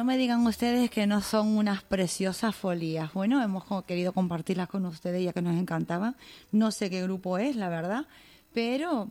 No 0.00 0.06
me 0.06 0.16
digan 0.16 0.46
ustedes 0.46 0.88
que 0.88 1.06
no 1.06 1.20
son 1.20 1.58
unas 1.58 1.82
preciosas 1.82 2.56
folías. 2.56 3.12
Bueno, 3.12 3.42
hemos 3.42 3.64
querido 3.84 4.14
compartirlas 4.14 4.66
con 4.66 4.86
ustedes 4.86 5.22
ya 5.22 5.34
que 5.34 5.42
nos 5.42 5.54
encantaban. 5.54 6.16
No 6.52 6.70
sé 6.70 6.88
qué 6.88 7.02
grupo 7.02 7.36
es, 7.36 7.54
la 7.54 7.68
verdad, 7.68 8.06
pero 8.54 9.10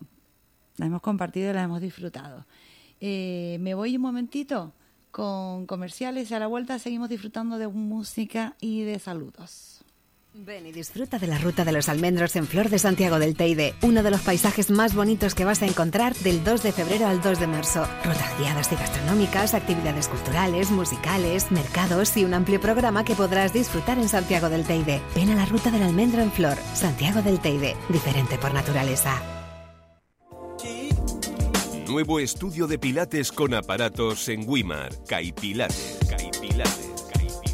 la 0.77 0.87
hemos 0.87 1.03
compartido 1.03 1.51
y 1.51 1.53
la 1.53 1.61
hemos 1.61 1.79
disfrutado. 1.79 2.43
Eh, 2.99 3.57
me 3.61 3.75
voy 3.75 3.97
un 3.97 4.01
momentito 4.01 4.73
con 5.11 5.67
comerciales 5.67 6.31
y 6.31 6.33
a 6.33 6.39
la 6.39 6.47
vuelta 6.47 6.79
seguimos 6.79 7.07
disfrutando 7.07 7.59
de 7.59 7.67
música 7.67 8.55
y 8.59 8.81
de 8.81 8.97
saludos. 8.97 9.68
Ven 10.45 10.65
y 10.65 10.71
disfruta 10.71 11.19
de 11.19 11.27
la 11.27 11.37
ruta 11.37 11.65
de 11.65 11.73
los 11.73 11.89
almendros 11.89 12.35
en 12.37 12.47
Flor 12.47 12.69
de 12.69 12.79
Santiago 12.79 13.19
del 13.19 13.35
Teide, 13.35 13.73
uno 13.81 14.03
de 14.03 14.11
los 14.11 14.21
paisajes 14.21 14.71
más 14.71 14.95
bonitos 14.95 15.35
que 15.35 15.43
vas 15.43 15.61
a 15.61 15.65
encontrar 15.65 16.15
del 16.15 16.43
2 16.45 16.63
de 16.63 16.71
febrero 16.71 17.07
al 17.07 17.21
2 17.21 17.39
de 17.41 17.47
marzo. 17.47 17.85
Rutas 18.05 18.39
guiadas 18.39 18.71
y 18.71 18.75
gastronómicas, 18.75 19.53
actividades 19.53 20.07
culturales, 20.07 20.71
musicales, 20.71 21.51
mercados 21.51 22.15
y 22.15 22.23
un 22.23 22.33
amplio 22.33 22.61
programa 22.61 23.03
que 23.03 23.15
podrás 23.15 23.51
disfrutar 23.51 23.99
en 23.99 24.07
Santiago 24.07 24.49
del 24.49 24.63
Teide. 24.63 25.01
Ven 25.13 25.29
a 25.29 25.35
la 25.35 25.45
ruta 25.45 25.71
del 25.71 25.83
almendro 25.83 26.21
en 26.21 26.31
Flor, 26.31 26.57
Santiago 26.73 27.21
del 27.21 27.39
Teide, 27.41 27.75
diferente 27.89 28.37
por 28.37 28.53
naturaleza. 28.53 29.21
Nuevo 31.85 32.19
estudio 32.19 32.67
de 32.67 32.79
pilates 32.79 33.31
con 33.31 33.53
aparatos 33.53 34.29
en 34.29 34.47
Wimar. 34.47 34.91
Caipilates. 35.05 35.97
Caipilates. 36.07 36.98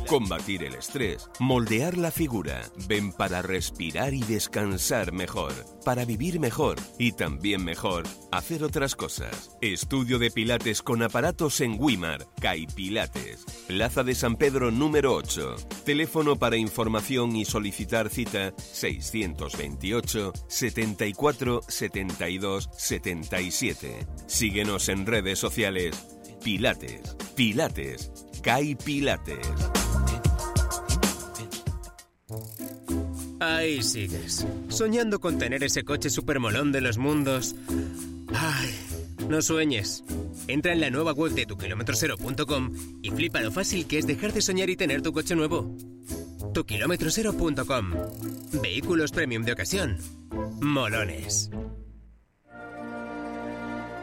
Combatir 0.08 0.64
el 0.64 0.76
estrés, 0.76 1.30
moldear 1.40 1.98
la 1.98 2.12
figura. 2.12 2.62
Ven 2.88 3.12
para 3.12 3.42
respirar 3.42 4.14
y 4.14 4.22
descansar 4.22 5.12
mejor, 5.12 5.52
para 5.84 6.06
vivir 6.06 6.40
mejor 6.40 6.78
y 7.00 7.14
también 7.14 7.66
mejor 7.66 8.04
hacer 8.32 8.64
otras 8.64 8.96
cosas. 8.96 9.58
Estudio 9.62 10.20
de 10.20 10.30
pilates 10.30 10.84
con 10.84 11.02
aparatos 11.02 11.60
en 11.62 11.78
Wimar. 11.80 12.28
Caipilates. 12.40 13.46
Plaza 13.68 14.04
de 14.04 14.14
San 14.14 14.36
Pedro 14.36 14.70
número 14.70 15.16
8. 15.16 15.56
Teléfono 15.86 16.36
para 16.36 16.58
información 16.58 17.36
y 17.36 17.46
solicitar 17.46 18.10
cita 18.10 18.54
628 18.58 20.34
74 20.48 21.62
72 21.68 22.70
77. 22.78 24.08
Síguenos 24.28 24.88
en 24.90 25.08
redes 25.08 25.40
sociales. 25.40 26.06
Pilates, 26.44 27.16
Pilates, 27.36 28.12
Kai 28.44 28.76
Pilates. 28.76 29.85
Ahí 33.40 33.82
sigues, 33.82 34.46
soñando 34.70 35.20
con 35.20 35.38
tener 35.38 35.64
ese 35.64 35.84
coche 35.84 36.10
supermolón 36.10 36.72
de 36.72 36.82
los 36.82 36.98
mundos. 36.98 37.56
Ay, 38.34 38.74
no 39.30 39.42
sueñes. 39.42 40.04
Entra 40.48 40.74
en 40.74 40.82
la 40.82 40.90
nueva 40.90 41.12
web 41.12 41.34
de 41.34 41.46
tukilometrosero.com 41.46 42.72
y 43.02 43.12
flipa 43.12 43.42
lo 43.42 43.52
fácil 43.52 43.88
que 43.88 43.98
es 43.98 44.08
dejar 44.08 44.34
de 44.34 44.42
soñar 44.42 44.70
y 44.70 44.76
tener 44.76 45.02
tu 45.02 45.12
coche 45.12 45.36
nuevo. 45.36 45.76
Tukilometrosero.com. 46.54 47.92
Vehículos 48.62 49.12
premium 49.12 49.44
de 49.44 49.52
ocasión. 49.52 49.98
Molones. 50.62 51.50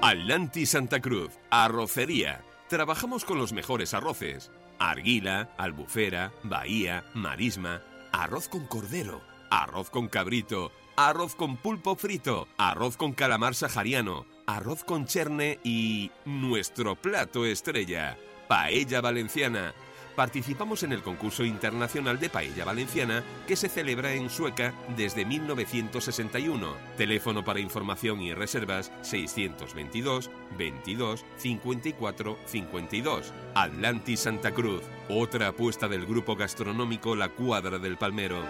Atlantis 0.03 0.71
Santa 0.71 1.01
Cruz, 1.01 1.31
arrocería. 1.49 2.45
Trabajamos 2.69 3.25
con 3.25 3.39
los 3.39 3.53
mejores 3.53 3.95
arroces. 3.95 4.51
Arguila, 4.79 5.55
albufera, 5.59 6.33
bahía, 6.43 7.05
marisma, 7.15 7.83
arroz 8.13 8.49
con 8.49 8.67
cordero, 8.67 9.23
arroz 9.51 9.91
con 9.91 10.09
cabrito, 10.09 10.71
arroz 10.97 11.35
con 11.35 11.57
pulpo 11.57 11.97
frito, 11.97 12.47
arroz 12.59 12.97
con 12.97 13.13
calamar 13.13 13.55
sahariano, 13.55 14.27
arroz 14.47 14.85
con 14.85 15.07
cherne 15.07 15.59
y 15.65 16.11
nuestro 16.27 16.95
plato 16.95 17.45
estrella, 17.45 18.17
paella 18.49 19.01
valenciana. 19.01 19.75
Participamos 20.17 20.83
en 20.83 20.93
el 20.93 21.03
concurso 21.03 21.45
internacional 21.45 22.19
de 22.19 22.29
paella 22.29 22.65
valenciana 22.65 23.23
que 23.47 23.57
se 23.57 23.69
celebra 23.69 24.13
en 24.13 24.29
Sueca 24.29 24.75
desde 24.97 25.25
1961. 25.25 26.75
Teléfono 26.97 27.45
para 27.45 27.61
información 27.61 28.21
y 28.21 28.35
reservas 28.35 28.93
622 29.03 30.31
22 30.59 31.25
54 31.37 32.39
52. 32.45 33.33
Atlantis 33.55 34.21
Santa 34.21 34.53
Cruz, 34.53 34.83
otra 35.09 35.49
apuesta 35.49 35.89
del 35.89 36.07
grupo 36.07 36.37
gastronómico 36.37 37.17
La 37.17 37.31
Cuadra 37.31 37.79
del 37.79 37.97
Palmero. 37.97 38.43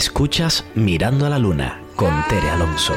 Escuchas 0.00 0.64
Mirando 0.74 1.26
a 1.26 1.28
la 1.28 1.38
Luna 1.38 1.78
con 1.94 2.24
Tere 2.26 2.48
Alonso. 2.48 2.94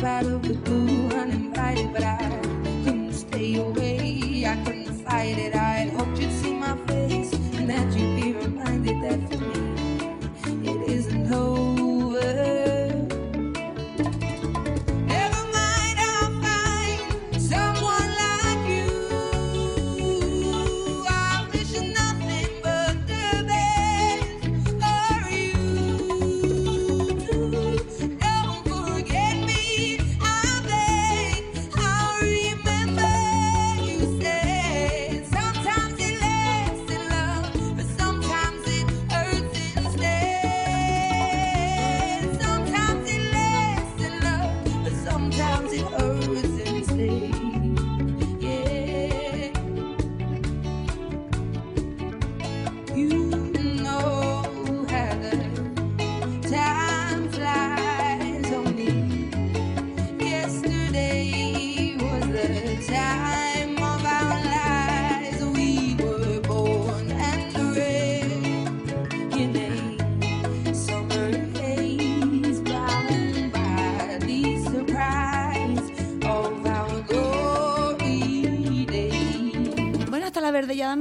battle 0.00 0.37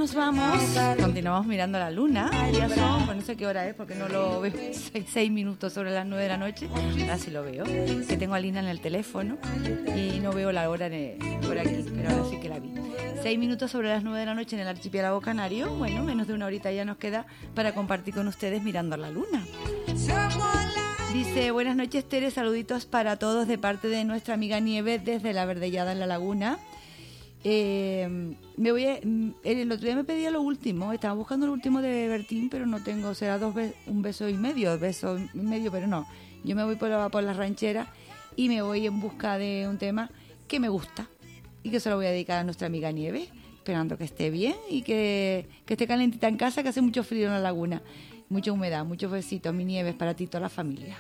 nos 0.07 0.15
vamos. 0.15 0.61
Continuamos 1.01 1.45
mirando 1.47 1.77
la 1.79 1.91
luna. 1.91 2.31
Ya 2.53 2.69
son, 2.69 3.05
pues 3.05 3.17
no 3.17 3.23
sé 3.23 3.35
qué 3.35 3.45
hora 3.45 3.67
es 3.67 3.75
porque 3.75 3.93
no 3.93 4.07
lo 4.07 4.39
veo. 4.39 4.53
Seis, 4.71 5.05
seis 5.11 5.29
minutos 5.29 5.73
sobre 5.73 5.91
las 5.91 6.05
nueve 6.05 6.23
de 6.23 6.29
la 6.29 6.37
noche. 6.37 6.69
Ahora 6.73 7.17
sí 7.17 7.29
lo 7.29 7.43
veo. 7.43 7.65
Que 7.65 8.15
tengo 8.17 8.33
a 8.33 8.39
Lina 8.39 8.61
en 8.61 8.67
el 8.67 8.79
teléfono 8.79 9.37
y 9.97 10.19
no 10.21 10.31
veo 10.31 10.53
la 10.53 10.69
hora 10.69 10.89
por 11.41 11.59
aquí, 11.59 11.85
pero 11.93 12.09
ahora 12.09 12.29
sí 12.29 12.39
que 12.39 12.47
la 12.47 12.59
vi. 12.59 12.73
Seis 13.21 13.37
minutos 13.37 13.69
sobre 13.69 13.89
las 13.89 14.01
nueve 14.03 14.21
de 14.21 14.27
la 14.27 14.33
noche 14.33 14.55
en 14.55 14.61
el 14.61 14.69
archipiélago 14.69 15.19
canario. 15.19 15.75
Bueno, 15.75 16.03
menos 16.03 16.27
de 16.27 16.35
una 16.35 16.45
horita 16.45 16.71
ya 16.71 16.85
nos 16.85 16.97
queda 16.97 17.25
para 17.53 17.73
compartir 17.73 18.13
con 18.13 18.29
ustedes 18.29 18.63
mirando 18.63 18.95
la 18.95 19.11
luna. 19.11 19.45
Dice, 21.11 21.51
buenas 21.51 21.75
noches 21.75 22.07
Tere, 22.07 22.31
saluditos 22.31 22.85
para 22.85 23.17
todos 23.17 23.47
de 23.47 23.57
parte 23.57 23.89
de 23.89 24.05
nuestra 24.05 24.35
amiga 24.35 24.59
Nieve 24.61 24.99
desde 24.99 25.33
la 25.33 25.45
Verdellada 25.45 25.91
en 25.91 25.99
la 25.99 26.05
Laguna. 26.05 26.59
Eh, 27.49 28.35
me 28.57 28.71
voy 28.73 28.85
mm, 29.01 29.29
el 29.45 29.71
otro 29.71 29.85
día 29.85 29.95
me 29.95 30.03
pedía 30.03 30.29
lo 30.31 30.41
último, 30.41 30.91
estaba 30.91 31.13
buscando 31.13 31.45
lo 31.47 31.53
último 31.53 31.81
de 31.81 32.09
Bertín, 32.09 32.49
pero 32.49 32.65
no 32.65 32.83
tengo, 32.83 33.13
será 33.13 33.39
dos 33.39 33.55
be- 33.55 33.73
un 33.85 34.01
beso 34.01 34.27
y 34.27 34.33
medio, 34.33 34.77
beso 34.77 35.17
y 35.33 35.37
medio, 35.39 35.71
pero 35.71 35.87
no. 35.87 36.05
Yo 36.43 36.57
me 36.57 36.65
voy 36.65 36.75
por 36.75 36.89
la, 36.89 37.07
por 37.07 37.23
la 37.23 37.31
ranchera 37.31 37.87
y 38.35 38.49
me 38.49 38.61
voy 38.61 38.85
en 38.85 38.99
busca 38.99 39.37
de 39.37 39.65
un 39.69 39.77
tema 39.77 40.11
que 40.49 40.59
me 40.59 40.67
gusta 40.67 41.07
y 41.63 41.69
que 41.69 41.79
se 41.79 41.89
lo 41.89 41.95
voy 41.95 42.07
a 42.07 42.09
dedicar 42.09 42.39
a 42.39 42.43
nuestra 42.43 42.67
amiga 42.67 42.91
Nieve, 42.91 43.29
esperando 43.55 43.97
que 43.97 44.03
esté 44.03 44.29
bien 44.29 44.55
y 44.69 44.81
que, 44.81 45.47
que 45.65 45.75
esté 45.75 45.87
calentita 45.87 46.27
en 46.27 46.35
casa, 46.35 46.63
que 46.63 46.69
hace 46.69 46.81
mucho 46.81 47.01
frío 47.05 47.27
en 47.27 47.33
la 47.33 47.39
laguna, 47.39 47.81
mucha 48.27 48.51
humedad, 48.51 48.83
muchos 48.83 49.09
besitos, 49.09 49.53
mi 49.53 49.63
Nieves, 49.63 49.95
para 49.95 50.13
ti 50.15 50.25
y 50.25 50.27
toda 50.27 50.41
la 50.41 50.49
familia. 50.49 50.97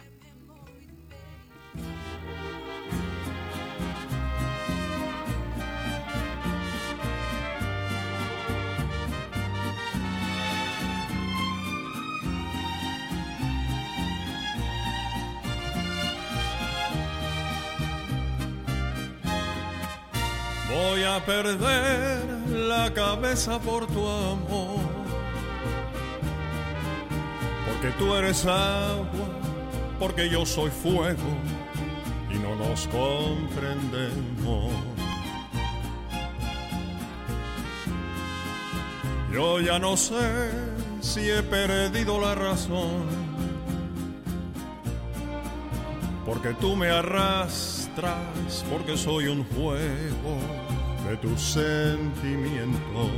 A 21.07 21.25
perder 21.25 22.23
la 22.49 22.93
cabeza 22.93 23.59
por 23.59 23.87
tu 23.87 24.07
amor. 24.07 24.79
Porque 27.67 27.89
tú 27.97 28.13
eres 28.13 28.45
agua, 28.45 29.07
porque 29.99 30.29
yo 30.29 30.45
soy 30.45 30.69
fuego 30.69 31.31
y 32.29 32.37
no 32.37 32.55
nos 32.55 32.87
comprendemos. 32.87 34.73
Yo 39.33 39.59
ya 39.59 39.79
no 39.79 39.95
sé 39.97 40.51
si 41.01 41.29
he 41.29 41.41
perdido 41.43 42.19
la 42.19 42.35
razón. 42.35 43.05
Porque 46.25 46.53
tú 46.55 46.75
me 46.75 46.89
arrastras, 46.89 48.65
porque 48.69 48.97
soy 48.97 49.27
un 49.27 49.45
juego 49.45 50.66
de 51.07 51.17
tus 51.17 51.41
sentimientos. 51.41 53.11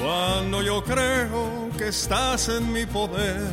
Cuando 0.00 0.62
yo 0.62 0.84
creo 0.84 1.70
que 1.76 1.88
estás 1.88 2.48
en 2.48 2.70
mi 2.70 2.84
poder, 2.84 3.48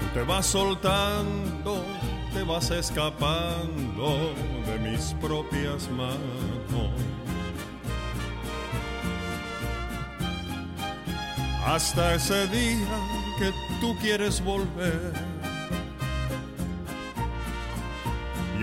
tú 0.00 0.06
te 0.14 0.22
vas 0.22 0.46
soltando, 0.46 1.84
te 2.34 2.42
vas 2.42 2.70
escapando 2.70 4.34
de 4.66 4.90
mis 4.90 5.14
propias 5.14 5.88
manos. 5.90 6.90
Hasta 11.66 12.14
ese 12.14 12.46
día 12.48 12.98
que 13.38 13.50
tú 13.80 13.96
quieres 14.00 14.44
volver. 14.44 15.31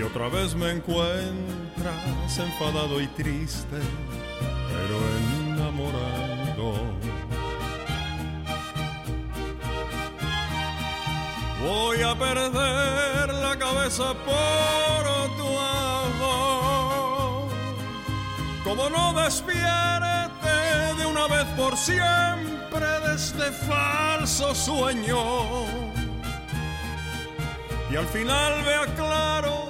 Y 0.00 0.02
otra 0.02 0.28
vez 0.28 0.54
me 0.54 0.70
encuentras 0.70 2.38
enfadado 2.38 3.02
y 3.02 3.06
triste, 3.08 3.76
pero 4.70 4.98
enamorado. 5.44 6.72
Voy 11.62 12.00
a 12.00 12.18
perder 12.18 13.34
la 13.34 13.58
cabeza 13.58 14.14
por 14.24 15.36
tu 15.36 15.58
amor. 15.58 17.50
Como 18.64 18.88
no 18.88 19.12
despierte 19.22 20.94
de 20.96 21.04
una 21.04 21.26
vez 21.26 21.44
por 21.58 21.76
siempre 21.76 22.86
de 23.04 23.16
este 23.16 23.52
falso 23.68 24.54
sueño. 24.54 25.66
Y 27.90 27.96
al 27.96 28.06
final 28.06 28.64
vea 28.64 28.86
claro 28.96 29.69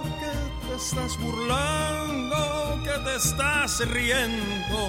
estás 0.80 1.16
burlando, 1.18 2.80
que 2.82 2.98
te 3.04 3.16
estás 3.16 3.86
riendo. 3.90 4.80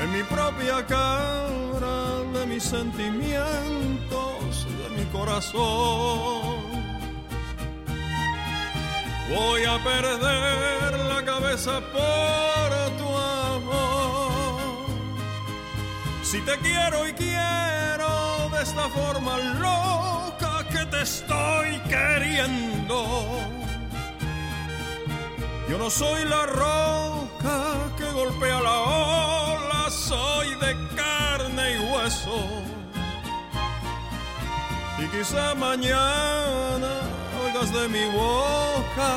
En 0.00 0.12
mi 0.12 0.24
propia 0.24 0.84
cara 0.84 2.24
de 2.34 2.46
mis 2.46 2.64
sentimientos, 2.64 4.66
de 4.80 4.88
mi 4.96 5.04
corazón. 5.12 6.62
Voy 9.30 9.64
a 9.64 9.78
perder 9.84 10.98
la 11.12 11.24
cabeza 11.24 11.80
por 11.94 12.70
tu 12.98 13.08
amor. 13.16 14.88
Si 16.24 16.40
te 16.40 16.58
quiero 16.58 17.06
y 17.06 17.12
quiero 17.12 18.48
de 18.50 18.62
esta 18.62 18.88
forma 18.88 19.36
que 19.36 20.31
te 20.92 21.00
estoy 21.02 21.80
queriendo. 21.88 22.98
Yo 25.68 25.78
no 25.78 25.88
soy 25.88 26.24
la 26.26 26.44
roca 26.46 27.56
que 27.96 28.04
golpea 28.12 28.60
la 28.60 28.78
ola, 28.80 29.90
soy 29.90 30.48
de 30.64 30.72
carne 30.94 31.64
y 31.74 31.78
hueso. 31.90 32.38
Y 35.02 35.04
quizá 35.14 35.54
mañana 35.54 36.92
oigas 37.44 37.72
de 37.72 37.88
mi 37.88 38.04
boca, 38.22 39.12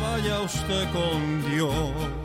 vaya 0.00 0.40
usted 0.40 0.84
con 0.92 1.50
Dios. 1.50 2.23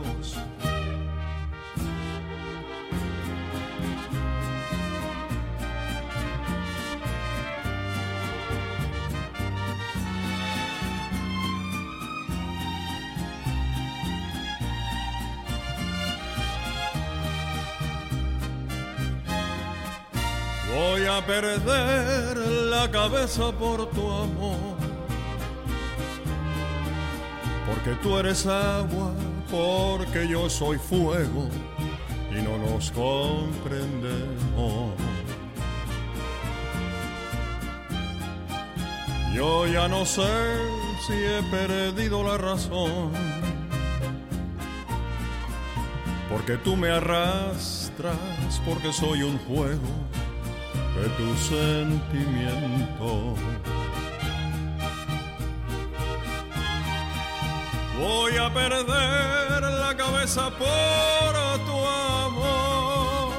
Voy 20.80 21.04
a 21.04 21.20
perder 21.26 22.38
la 22.38 22.90
cabeza 22.90 23.52
por 23.52 23.90
tu 23.90 24.10
amor. 24.10 24.78
Porque 27.66 27.90
tú 28.02 28.16
eres 28.16 28.46
agua, 28.46 29.12
porque 29.50 30.26
yo 30.26 30.48
soy 30.48 30.78
fuego 30.78 31.50
y 32.30 32.36
no 32.40 32.56
nos 32.56 32.90
comprendemos. 32.92 34.94
Yo 39.34 39.66
ya 39.66 39.86
no 39.86 40.06
sé 40.06 40.56
si 41.06 41.12
he 41.12 41.42
perdido 41.50 42.24
la 42.24 42.38
razón. 42.38 43.12
Porque 46.30 46.56
tú 46.56 46.74
me 46.74 46.88
arrastras, 46.88 48.16
porque 48.64 48.94
soy 48.94 49.24
un 49.24 49.36
juego 49.40 50.09
de 51.00 51.08
tu 51.10 51.34
sentimiento. 51.36 53.34
Voy 57.98 58.36
a 58.36 58.52
perder 58.52 59.62
la 59.62 59.96
cabeza 59.96 60.50
por 60.50 61.32
tu 61.66 61.86
amor. 62.26 63.32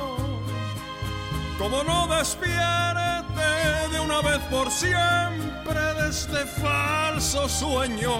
Como 1.59 1.83
no 1.83 2.07
despierte 2.15 3.49
de 3.91 3.99
una 3.99 4.21
vez 4.21 4.39
por 4.49 4.71
siempre 4.71 5.79
de 5.99 6.09
este 6.09 6.45
falso 6.61 7.47
sueño. 7.47 8.15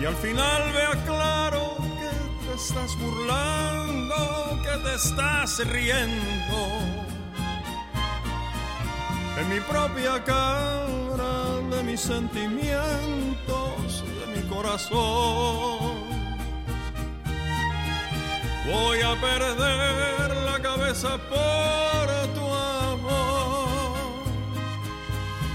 Y 0.00 0.04
al 0.04 0.16
final 0.16 0.72
vea 0.72 0.94
claro 1.06 1.76
que 1.78 2.46
te 2.46 2.54
estás 2.54 2.94
burlando, 2.98 4.45
te 4.78 4.94
estás 4.94 5.58
riendo. 5.66 7.06
en 9.38 9.48
mi 9.50 9.60
propia 9.60 10.24
cara 10.24 11.60
de 11.70 11.82
mis 11.82 12.00
sentimientos, 12.00 14.02
de 14.18 14.26
mi 14.34 14.42
corazón. 14.48 16.06
Voy 18.66 19.02
a 19.02 19.14
perder 19.20 20.36
la 20.44 20.58
cabeza 20.60 21.18
por 21.28 22.34
tu 22.34 22.54
amor. 22.54 23.98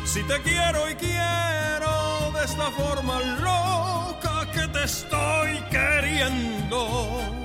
Si 0.06 0.24
te 0.24 0.42
quiero 0.42 0.90
y 0.90 0.96
quiero 0.96 2.32
de 2.34 2.46
esta 2.46 2.72
forma 2.72 3.20
loca 3.42 4.50
que 4.54 4.68
te 4.68 4.84
estoy 4.84 5.60
queriendo. 5.70 7.41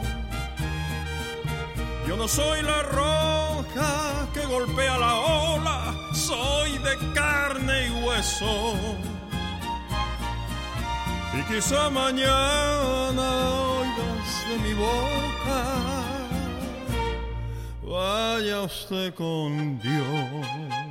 Yo 2.07 2.17
no 2.17 2.29
soy 2.29 2.63
la 2.63 2.83
roca 2.83 4.29
que 4.33 4.47
golpea 4.47 4.97
la 4.97 5.15
ola, 5.17 5.95
soy 6.15 6.79
de 6.79 6.97
carne 7.13 7.89
y 7.89 8.05
hueso. 8.05 8.75
Y 11.35 11.43
quizá 11.53 11.91
mañana 11.91 13.51
oigas 13.81 14.47
de 14.49 14.59
mi 14.59 14.75
boca, 14.75 15.65
vaya 17.83 18.63
usted 18.63 19.13
con 19.13 19.81
Dios. 19.81 20.86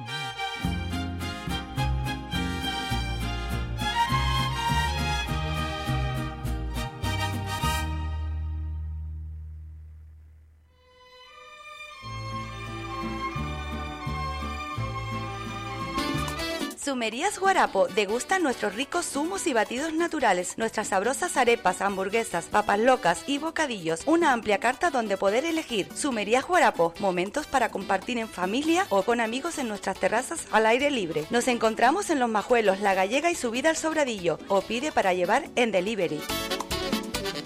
Sumerías 16.86 17.40
Guarapo 17.40 17.88
degusta 17.88 18.38
nuestros 18.38 18.76
ricos 18.76 19.08
zumos 19.08 19.48
y 19.48 19.54
batidos 19.54 19.92
naturales, 19.94 20.56
nuestras 20.60 20.90
sabrosas 20.90 21.36
arepas, 21.36 21.82
hamburguesas, 21.82 22.46
papas 22.46 22.78
locas 22.78 23.24
y 23.26 23.40
bocadillos. 23.40 24.02
Una 24.06 24.34
amplia 24.34 24.60
carta 24.60 24.92
donde 24.92 25.18
poder 25.18 25.46
elegir. 25.46 25.88
Sumerías 25.96 26.46
Guarapo, 26.46 26.94
momentos 27.00 27.48
para 27.48 27.72
compartir 27.72 28.20
en 28.20 28.30
familia 28.30 28.86
o 28.90 29.02
con 29.02 29.20
amigos 29.20 29.58
en 29.58 29.68
nuestras 29.68 30.00
terrazas 30.00 30.46
al 30.52 30.68
aire 30.68 30.92
libre. 30.92 31.26
Nos 31.32 31.48
encontramos 31.48 32.12
en 32.12 32.20
Los 32.20 32.30
Majuelos, 32.30 32.80
La 32.82 32.94
Gallega 32.94 33.32
y 33.32 33.36
Subida 33.36 33.72
al 33.72 33.78
Sobradillo 33.78 34.38
o 34.48 34.62
pide 34.62 34.92
para 34.92 35.16
llevar 35.16 35.50
en 35.56 35.72
delivery. 35.72 36.22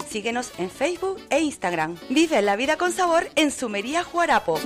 Síguenos 0.06 0.52
en 0.58 0.70
Facebook 0.70 1.18
e 1.30 1.40
Instagram. 1.40 1.96
Vive 2.10 2.42
la 2.42 2.56
vida 2.56 2.76
con 2.76 2.92
sabor 2.92 3.30
en 3.36 3.50
Sumerías 3.50 4.06
Guarapo. 4.12 4.60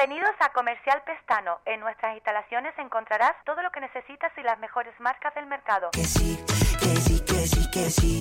Bienvenidos 0.00 0.34
a 0.40 0.50
Comercial 0.52 1.02
Pestano. 1.04 1.60
En 1.66 1.78
nuestras 1.80 2.14
instalaciones 2.14 2.72
encontrarás 2.78 3.32
todo 3.44 3.60
lo 3.60 3.70
que 3.70 3.80
necesitas 3.80 4.32
y 4.38 4.42
las 4.42 4.58
mejores 4.58 4.98
marcas 4.98 5.34
del 5.34 5.44
mercado. 5.44 5.90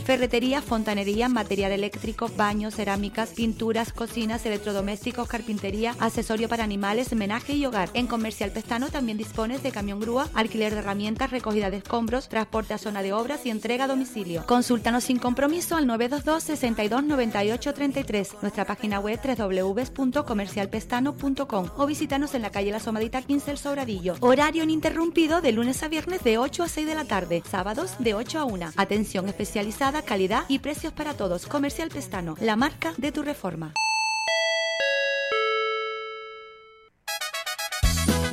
Ferretería, 0.06 0.62
fontanería, 0.62 1.28
material 1.28 1.72
eléctrico, 1.72 2.30
baños, 2.38 2.76
cerámicas, 2.76 3.30
pinturas, 3.30 3.92
cocinas, 3.92 4.46
electrodomésticos, 4.46 5.28
carpintería, 5.28 5.96
accesorio 6.00 6.48
para 6.48 6.64
animales, 6.64 7.16
menaje 7.16 7.54
y 7.54 7.66
hogar. 7.66 7.90
En 7.94 8.06
Comercial 8.06 8.52
Pestano 8.52 8.90
también 8.90 9.18
dispones 9.18 9.64
de 9.64 9.72
camión 9.72 10.00
grúa, 10.00 10.30
alquiler 10.36 10.74
de 10.74 10.80
herramientas, 10.80 11.32
recogida 11.32 11.72
de 11.72 11.78
escombros, 11.78 12.30
transporte 12.30 12.76
a 12.76 12.78
zona 12.78 13.02
de 13.02 13.14
obras 13.14 13.44
y 13.46 13.50
entrega 13.50 13.86
a 13.86 13.88
domicilio. 13.88 14.46
Consúltanos 14.46 15.06
sin 15.06 15.18
compromiso 15.18 15.78
al 15.78 15.88
922 15.88 16.44
62 16.44 17.04
98 17.04 17.74
33, 17.74 18.36
nuestra 18.42 18.66
página 18.66 19.00
web 19.00 19.20
www.comercialpestano.com 19.24 21.70
o 21.76 21.88
visítanos 21.88 22.36
en 22.36 22.44
la 22.44 22.52
calle 22.52 22.70
La 22.72 22.80
Somadita 22.80 23.24
15 23.24 23.52
El 23.52 23.58
Sobradillo. 23.58 24.16
Horario 24.20 24.64
ininterrumpido 24.64 25.42
de 25.42 25.54
lunes 25.54 25.82
a 25.82 25.88
viernes 25.88 26.24
de 26.24 26.38
8 26.38 26.64
a 26.64 26.68
6 26.68 26.86
de 26.86 26.96
la 26.96 27.06
tarde, 27.06 27.42
sábados 27.50 27.94
de 28.00 28.14
8 28.14 28.40
a 28.40 28.46
1. 28.46 28.74
Atención 28.76 29.28
especializada, 29.40 30.02
calidad 30.02 30.44
y 30.50 30.60
precios 30.60 30.92
para 30.92 31.14
todos. 31.14 31.46
Comercial 31.46 31.88
Pestano, 31.90 32.36
la 32.42 32.58
marca 32.58 32.94
de 32.98 33.14
tu 33.14 33.22
reforma. 33.22 33.74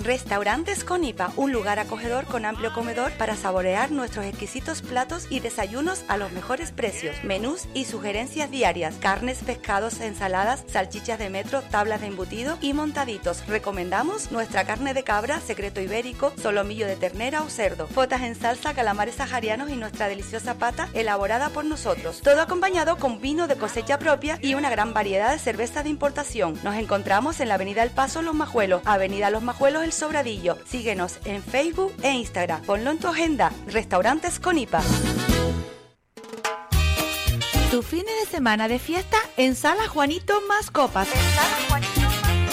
Restaurantes 0.07 0.85
Conipa, 0.85 1.33
un 1.35 1.51
lugar 1.51 1.81
acogedor 1.81 2.27
con 2.27 2.45
amplio 2.45 2.73
comedor 2.73 3.11
para 3.15 3.35
saborear 3.35 3.91
nuestros 3.91 4.25
exquisitos 4.25 4.81
platos 4.81 5.27
y 5.31 5.41
desayunos 5.41 6.05
a 6.07 6.17
los 6.17 6.31
mejores 6.31 6.71
precios. 6.71 7.17
Menús 7.25 7.67
y 7.75 7.87
sugerencias 7.87 8.49
diarias, 8.49 8.95
carnes, 9.01 9.39
pescados, 9.45 9.99
ensaladas, 9.99 10.63
salchichas 10.69 11.19
de 11.19 11.29
metro, 11.29 11.61
tablas 11.61 12.03
de 12.03 12.07
embutido 12.07 12.57
y 12.61 12.73
montaditos. 12.73 13.45
Recomendamos 13.49 14.31
nuestra 14.31 14.63
carne 14.65 14.95
de 14.95 15.03
cabra, 15.03 15.41
secreto 15.41 15.81
ibérico, 15.81 16.33
solomillo 16.41 16.87
de 16.87 16.95
ternera 16.95 17.43
o 17.43 17.49
cerdo, 17.49 17.89
fotas 17.89 18.23
en 18.23 18.37
salsa, 18.37 18.75
calamares 18.75 19.17
saharianos 19.17 19.71
y 19.71 19.77
nuestra 19.77 20.07
deliciosa 20.07 20.55
pata 20.55 20.89
elaborada 20.95 21.49
por 21.49 21.65
nosotros. 21.65 22.21
Todo 22.23 22.43
acompañado 22.43 22.99
con 22.99 23.21
vino 23.21 23.49
de 23.49 23.57
cosecha 23.57 23.99
propia 23.99 24.39
y 24.41 24.55
una 24.55 24.71
gran 24.71 24.95
variedad 24.95 25.33
de 25.33 25.41
cervezas 25.41 25.83
de 25.83 25.91
importación. 25.91 26.57
Nos 26.63 26.77
encontramos 26.77 27.41
en 27.41 27.49
la 27.49 27.55
Avenida 27.55 27.83
El 27.83 27.91
Paso 27.91 28.23
Los 28.23 28.37
Majuelos, 28.37 28.83
Avenida 28.85 29.31
Los 29.31 29.43
Majuelos 29.43 29.83
El 29.83 29.96
Sobradillo. 29.97 30.59
Síguenos 30.67 31.19
en 31.25 31.43
Facebook 31.43 31.95
e 32.03 32.13
Instagram. 32.13 32.63
Ponlo 32.63 32.91
en 32.91 32.99
tu 32.99 33.09
agenda. 33.09 33.53
Restaurantes 33.67 34.39
Conipa. 34.39 34.83
Tu 37.71 37.83
fin 37.83 38.05
de 38.05 38.31
semana 38.31 38.69
de 38.69 38.79
fiesta 38.79 39.17
en 39.37 39.55
Sala 39.57 39.89
Juanito 39.89 40.41
Más 40.49 40.71
Copas. 40.71 41.09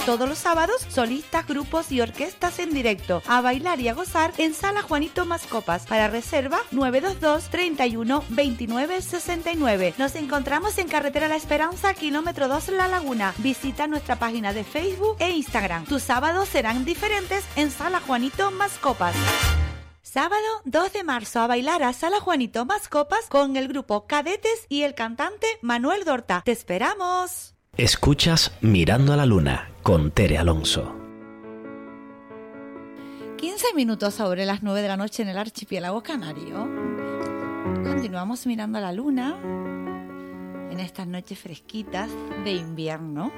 Todos 0.05 0.27
los 0.27 0.37
sábados, 0.37 0.85
solistas, 0.89 1.47
grupos 1.47 1.89
y 1.89 2.01
orquestas 2.01 2.59
en 2.59 2.73
directo. 2.73 3.23
A 3.25 3.39
bailar 3.39 3.79
y 3.79 3.87
a 3.87 3.93
gozar 3.93 4.33
en 4.37 4.53
Sala 4.53 4.81
Juanito 4.81 5.25
Más 5.25 5.47
Copas. 5.47 5.85
Para 5.85 6.09
reserva, 6.09 6.59
922 6.71 7.49
31 7.49 8.23
29 8.27 9.01
69. 9.01 9.93
Nos 9.97 10.15
encontramos 10.15 10.77
en 10.77 10.89
Carretera 10.89 11.29
La 11.29 11.37
Esperanza, 11.37 11.93
kilómetro 11.93 12.49
2 12.49 12.69
La 12.69 12.89
Laguna. 12.89 13.33
Visita 13.37 13.87
nuestra 13.87 14.17
página 14.17 14.51
de 14.51 14.65
Facebook 14.65 15.15
e 15.19 15.31
Instagram. 15.31 15.85
Tus 15.85 16.03
sábados 16.03 16.49
serán 16.49 16.83
diferentes 16.83 17.45
en 17.55 17.71
Sala 17.71 18.01
Juanito 18.05 18.51
Más 18.51 18.77
Copas. 18.79 19.15
Sábado 20.01 20.43
2 20.65 20.91
de 20.91 21.03
marzo 21.05 21.39
a 21.39 21.47
bailar 21.47 21.81
a 21.81 21.93
Sala 21.93 22.19
Juanito 22.19 22.65
Más 22.65 22.89
Copas 22.89 23.27
con 23.29 23.55
el 23.55 23.69
grupo 23.69 24.05
Cadetes 24.05 24.65
y 24.67 24.81
el 24.81 24.95
cantante 24.95 25.47
Manuel 25.61 26.03
Dorta. 26.03 26.41
¡Te 26.43 26.51
esperamos! 26.51 27.52
Escuchas 27.75 28.51
Mirando 28.61 29.13
a 29.13 29.17
la 29.17 29.25
Luna 29.25 29.71
con 29.81 30.11
Tere 30.11 30.37
Alonso. 30.37 30.95
15 33.37 33.73
minutos 33.75 34.13
sobre 34.13 34.45
las 34.45 34.61
9 34.61 34.83
de 34.83 34.87
la 34.87 34.95
noche 34.95 35.23
en 35.23 35.29
el 35.29 35.39
archipiélago 35.39 36.03
canario. 36.03 36.69
Continuamos 37.83 38.45
mirando 38.45 38.77
a 38.77 38.81
la 38.81 38.93
luna 38.93 39.39
en 40.69 40.79
estas 40.79 41.07
noches 41.07 41.39
fresquitas 41.39 42.11
de 42.43 42.51
invierno. 42.51 43.31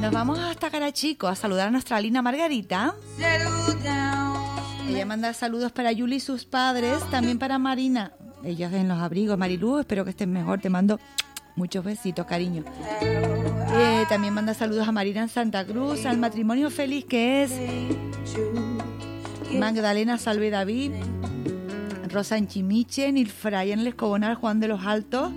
Nos 0.00 0.12
vamos 0.12 0.38
hasta 0.38 0.70
Carachico 0.70 1.28
a 1.28 1.34
saludar 1.34 1.68
a 1.68 1.70
nuestra 1.70 2.00
Lina 2.00 2.22
Margarita. 2.22 2.94
Ella 4.88 5.04
manda 5.04 5.34
saludos 5.34 5.72
para 5.72 5.92
Yuli 5.92 6.16
y 6.16 6.20
sus 6.20 6.46
padres, 6.46 6.98
también 7.10 7.38
para 7.38 7.58
Marina. 7.58 8.12
Ellos 8.42 8.72
en 8.72 8.88
los 8.88 8.98
abrigos. 8.98 9.36
Marilu, 9.36 9.80
espero 9.80 10.04
que 10.04 10.10
estés 10.10 10.28
mejor. 10.28 10.58
Te 10.60 10.70
mando 10.70 10.98
muchos 11.56 11.84
besitos, 11.84 12.26
cariño. 12.26 12.64
Eh, 13.02 14.04
también 14.08 14.34
manda 14.34 14.54
saludos 14.54 14.86
a 14.86 14.92
Marina 14.92 15.22
en 15.22 15.28
Santa 15.28 15.64
Cruz, 15.66 16.06
al 16.06 16.18
matrimonio 16.18 16.70
feliz 16.70 17.04
que 17.04 17.42
es 17.42 17.52
Magdalena 19.52 20.18
Salve 20.18 20.50
David, 20.50 20.92
Rosa 22.08 22.38
en 22.38 22.46
Nilfray 23.12 23.72
en 23.72 23.80
el 23.80 23.88
Escobonal, 23.88 24.36
Juan 24.36 24.60
de 24.60 24.68
los 24.68 24.86
Altos, 24.86 25.32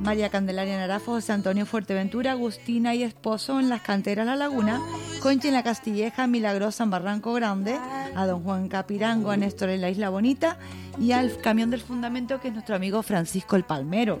María 0.00 0.28
Candelaria 0.28 0.76
Narafo, 0.76 1.12
José 1.12 1.32
Antonio 1.32 1.66
Fuerteventura, 1.66 2.32
Agustina 2.32 2.94
y 2.94 3.02
Esposo 3.02 3.58
en 3.58 3.68
las 3.68 3.82
canteras 3.82 4.26
La 4.26 4.36
Laguna, 4.36 4.80
Conchi 5.22 5.48
en 5.48 5.54
la 5.54 5.62
Castilleja, 5.62 6.26
Milagrosa 6.26 6.84
en 6.84 6.90
Barranco 6.90 7.32
Grande, 7.32 7.78
a 8.14 8.26
don 8.26 8.42
Juan 8.42 8.68
Capirango, 8.68 9.30
a 9.30 9.36
Néstor 9.36 9.70
en 9.70 9.80
la 9.80 9.90
Isla 9.90 10.10
Bonita 10.10 10.58
y 11.00 11.12
al 11.12 11.40
camión 11.40 11.70
del 11.70 11.80
fundamento 11.80 12.40
que 12.40 12.48
es 12.48 12.54
nuestro 12.54 12.76
amigo 12.76 13.02
Francisco 13.02 13.56
el 13.56 13.64
Palmero. 13.64 14.20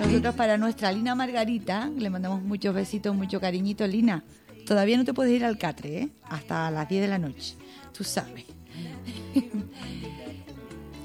Nosotros 0.00 0.34
para 0.34 0.58
nuestra 0.58 0.92
Lina 0.92 1.14
Margarita, 1.14 1.90
le 1.96 2.10
mandamos 2.10 2.42
muchos 2.42 2.74
besitos, 2.74 3.14
mucho 3.14 3.40
cariñito, 3.40 3.86
Lina. 3.86 4.22
Todavía 4.66 4.96
no 4.96 5.04
te 5.04 5.12
puedes 5.12 5.32
ir 5.32 5.44
al 5.44 5.58
Catre, 5.58 5.98
¿eh? 5.98 6.08
Hasta 6.24 6.70
las 6.70 6.88
10 6.88 7.02
de 7.02 7.08
la 7.08 7.18
noche, 7.18 7.56
tú 7.92 8.04
sabes. 8.04 8.44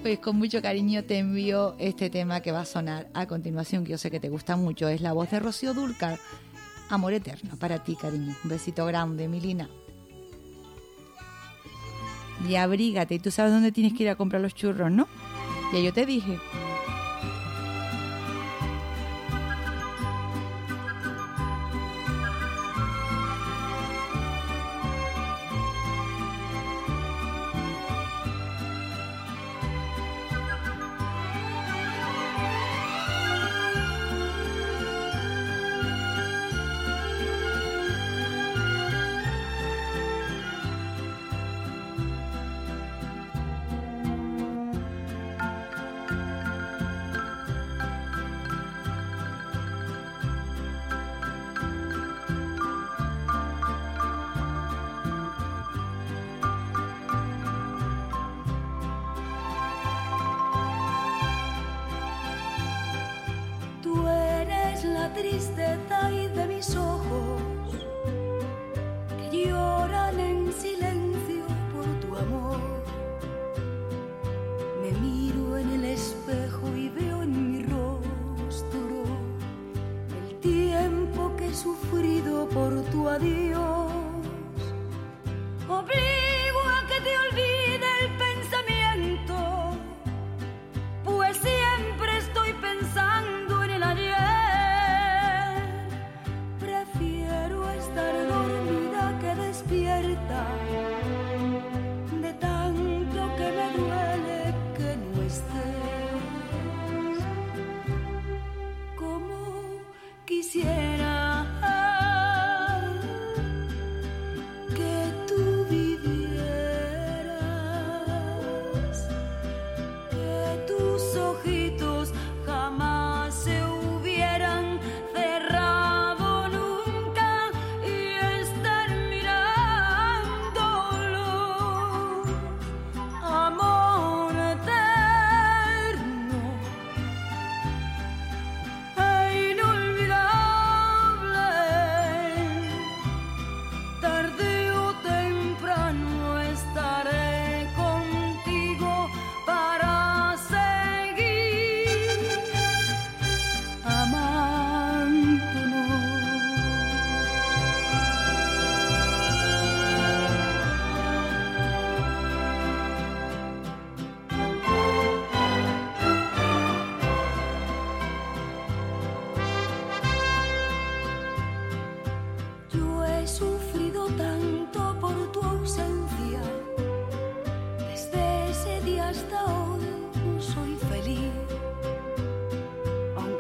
Pues 0.02 0.20
con 0.20 0.38
mucho 0.38 0.62
cariño 0.62 1.04
te 1.04 1.18
envío 1.18 1.76
este 1.78 2.10
tema 2.10 2.42
que 2.42 2.54
va 2.54 2.62
a 2.62 2.66
sonar 2.66 3.10
a 3.14 3.28
continuación, 3.28 3.84
que 3.84 3.92
yo 3.92 3.98
sé 3.98 4.10
que 4.10 4.22
te 4.22 4.30
gusta 4.30 4.56
mucho. 4.56 4.88
Es 4.88 5.02
la 5.02 5.12
voz 5.12 5.30
de 5.30 5.40
Rocío 5.40 5.74
Dúrcal. 5.74 6.18
Amor 6.90 7.14
eterno 7.14 7.58
para 7.58 7.84
ti, 7.84 7.96
cariño. 7.96 8.34
Un 8.44 8.50
besito 8.50 8.86
grande, 8.86 9.28
Milina. 9.28 9.70
Y 12.48 12.56
abrígate. 12.56 13.16
Y 13.16 13.20
tú 13.20 13.30
sabes 13.30 13.52
dónde 13.52 13.74
tienes 13.74 13.94
que 13.94 14.04
ir 14.04 14.10
a 14.10 14.16
comprar 14.16 14.42
los 14.42 14.56
churros, 14.56 14.90
¿no? 14.90 15.08
Ya 15.74 15.80
yo 15.80 15.92
te 15.92 16.06
dije. 16.06 16.40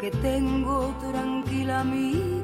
Tengo 0.09 0.93
tranquila 0.99 1.83
mi 1.83 2.38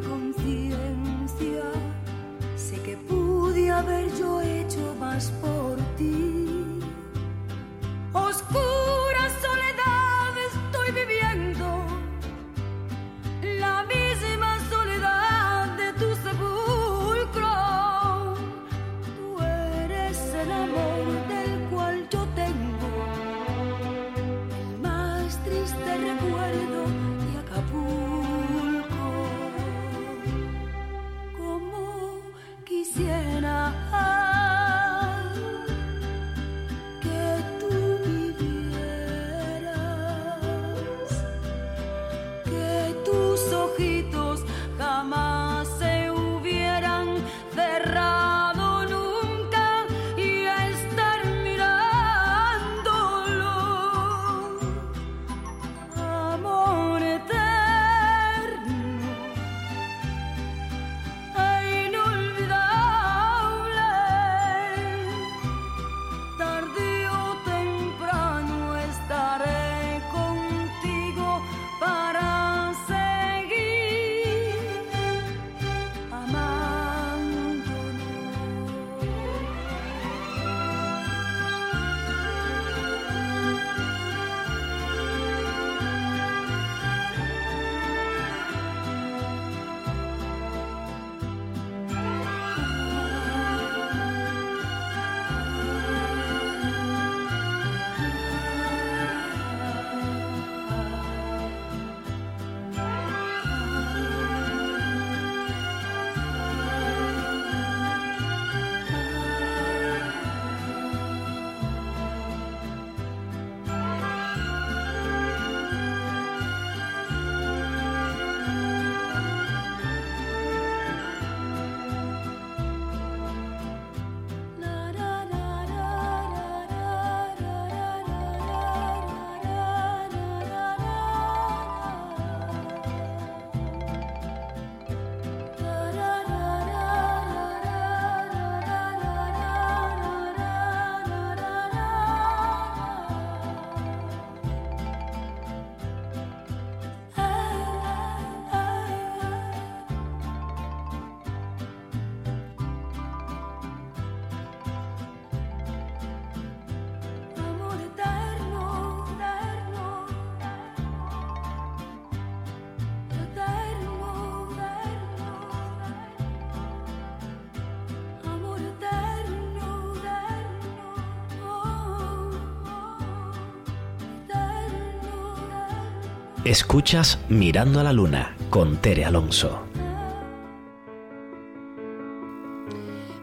Escuchas 176.46 177.18
Mirando 177.28 177.80
a 177.80 177.84
la 177.84 177.92
Luna 177.92 178.38
con 178.52 178.78
Tere 178.78 179.04
Alonso. 179.04 179.64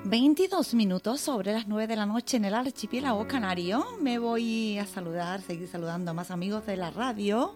22 0.02 0.74
minutos 0.74 1.20
sobre 1.20 1.52
las 1.52 1.68
9 1.68 1.86
de 1.86 1.94
la 1.94 2.04
noche 2.04 2.38
en 2.38 2.46
el 2.46 2.54
archipiélago 2.54 3.28
canario. 3.28 3.86
Me 4.00 4.18
voy 4.18 4.76
a 4.76 4.86
saludar, 4.86 5.40
seguir 5.40 5.68
saludando 5.68 6.10
a 6.10 6.14
más 6.14 6.32
amigos 6.32 6.66
de 6.66 6.76
la 6.76 6.90
radio. 6.90 7.54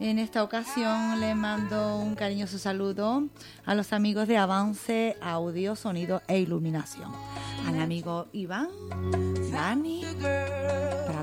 En 0.00 0.18
esta 0.18 0.44
ocasión 0.44 1.18
le 1.18 1.34
mando 1.34 1.96
un 1.96 2.14
cariñoso 2.14 2.58
saludo 2.58 3.22
a 3.64 3.74
los 3.74 3.94
amigos 3.94 4.28
de 4.28 4.36
Avance 4.36 5.16
Audio, 5.22 5.76
Sonido 5.76 6.20
e 6.28 6.40
Iluminación. 6.40 7.10
Al 7.66 7.80
amigo 7.80 8.26
Iván, 8.32 8.68
Dani, 9.50 10.04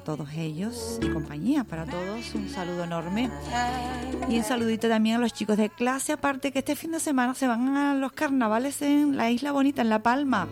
todos 0.06 0.30
ellos 0.38 1.00
y 1.02 1.10
compañía, 1.10 1.66
para 1.66 1.86
todos 1.86 2.34
un 2.36 2.48
saludo 2.48 2.86
enorme. 2.86 3.30
Y 4.30 4.38
un 4.38 4.44
saludito 4.44 4.88
también 4.88 5.18
a 5.18 5.20
los 5.20 5.34
chicos 5.34 5.58
de 5.58 5.70
clase, 5.70 6.14
aparte 6.14 6.52
que 6.54 6.60
este 6.60 6.76
fin 6.76 6.92
de 6.92 7.00
semana 7.02 7.34
se 7.34 7.48
van 7.48 7.76
a 7.76 7.96
los 7.96 8.14
carnavales 8.14 8.82
en 8.82 9.18
la 9.18 9.32
Isla 9.32 9.52
Bonita, 9.52 9.82
en 9.82 9.90
La 9.90 10.02
Palma. 10.02 10.48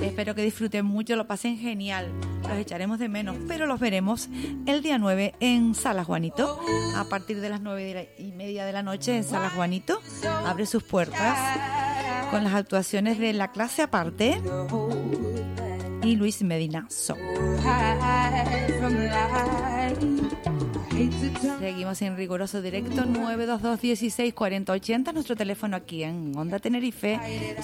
Espero 0.00 0.34
que 0.34 0.42
disfruten 0.42 0.84
mucho, 0.84 1.14
lo 1.16 1.26
pasen 1.26 1.58
genial. 1.58 2.10
Los 2.48 2.58
echaremos 2.58 2.98
de 2.98 3.08
menos, 3.08 3.36
pero 3.46 3.66
los 3.66 3.78
veremos 3.78 4.28
el 4.66 4.82
día 4.82 4.98
9 4.98 5.34
en 5.40 5.74
Sala 5.74 6.02
Juanito. 6.02 6.60
A 6.96 7.04
partir 7.04 7.40
de 7.40 7.50
las 7.50 7.60
9 7.60 8.14
y 8.18 8.32
media 8.32 8.64
de 8.64 8.72
la 8.72 8.82
noche 8.82 9.16
en 9.16 9.24
Sala 9.24 9.50
Juanito 9.50 10.00
abre 10.46 10.66
sus 10.66 10.82
puertas 10.82 11.38
con 12.30 12.42
las 12.42 12.54
actuaciones 12.54 13.18
de 13.18 13.34
la 13.34 13.52
clase 13.52 13.82
aparte 13.82 14.40
y 16.02 16.16
Luis 16.16 16.42
Medina 16.42 16.86
So. 16.88 17.16
Seguimos 21.58 22.02
en 22.02 22.16
riguroso 22.16 22.60
directo 22.60 23.04
922 23.04 23.80
16 23.80 24.34
40 24.34 24.72
80, 24.72 25.12
nuestro 25.12 25.36
teléfono 25.36 25.76
aquí 25.76 26.02
en 26.02 26.36
Onda 26.36 26.58
Tenerife 26.58 27.18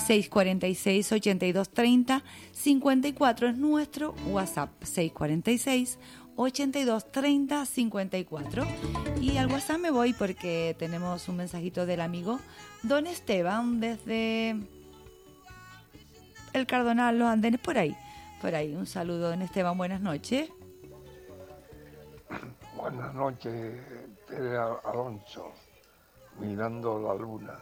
646 0.06 1.12
82 1.12 1.68
30 1.70 2.22
54 2.52 3.48
es 3.48 3.56
nuestro 3.56 4.14
WhatsApp 4.26 4.70
646 4.82 5.98
82 6.36 7.12
30 7.12 7.66
54 7.66 8.66
y 9.20 9.36
al 9.36 9.48
WhatsApp 9.48 9.78
me 9.78 9.90
voy 9.90 10.12
porque 10.12 10.76
tenemos 10.78 11.28
un 11.28 11.36
mensajito 11.36 11.86
del 11.86 12.00
amigo 12.00 12.40
Don 12.82 13.06
Esteban 13.06 13.80
desde 13.80 14.56
el 16.52 16.66
Cardonal, 16.66 17.18
los 17.18 17.28
andenes 17.28 17.60
por 17.60 17.78
ahí. 17.78 17.96
Por 18.40 18.54
ahí, 18.54 18.72
un 18.74 18.86
saludo, 18.86 19.30
Don 19.30 19.42
Esteban, 19.42 19.76
buenas 19.76 20.00
noches. 20.00 20.48
Buenas 22.76 23.12
noches, 23.12 23.80
Tere 24.28 24.56
Alonso, 24.56 25.52
mirando 26.38 27.00
la 27.00 27.14
luna. 27.14 27.58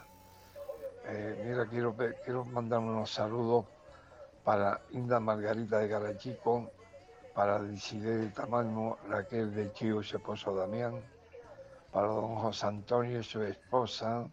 Eh, 1.07 1.45
mira, 1.47 1.67
quiero, 1.67 1.97
quiero 2.25 2.45
mandar 2.45 2.81
unos 2.81 3.11
saludos 3.11 3.65
para 4.45 4.83
Inda 4.91 5.19
Margarita 5.19 5.79
de 5.79 5.89
Garachico, 5.89 6.71
para 7.35 7.63
Disidé 7.63 8.19
de 8.19 8.29
Tamaño, 8.29 8.99
Raquel 9.09 9.55
de 9.55 9.73
Chío, 9.73 10.03
su 10.03 10.19
esposo 10.19 10.55
Damián, 10.55 11.01
para 11.91 12.09
don 12.09 12.37
José 12.37 12.67
Antonio 12.67 13.21
y 13.21 13.25
su 13.25 13.43
esposa, 13.43 14.29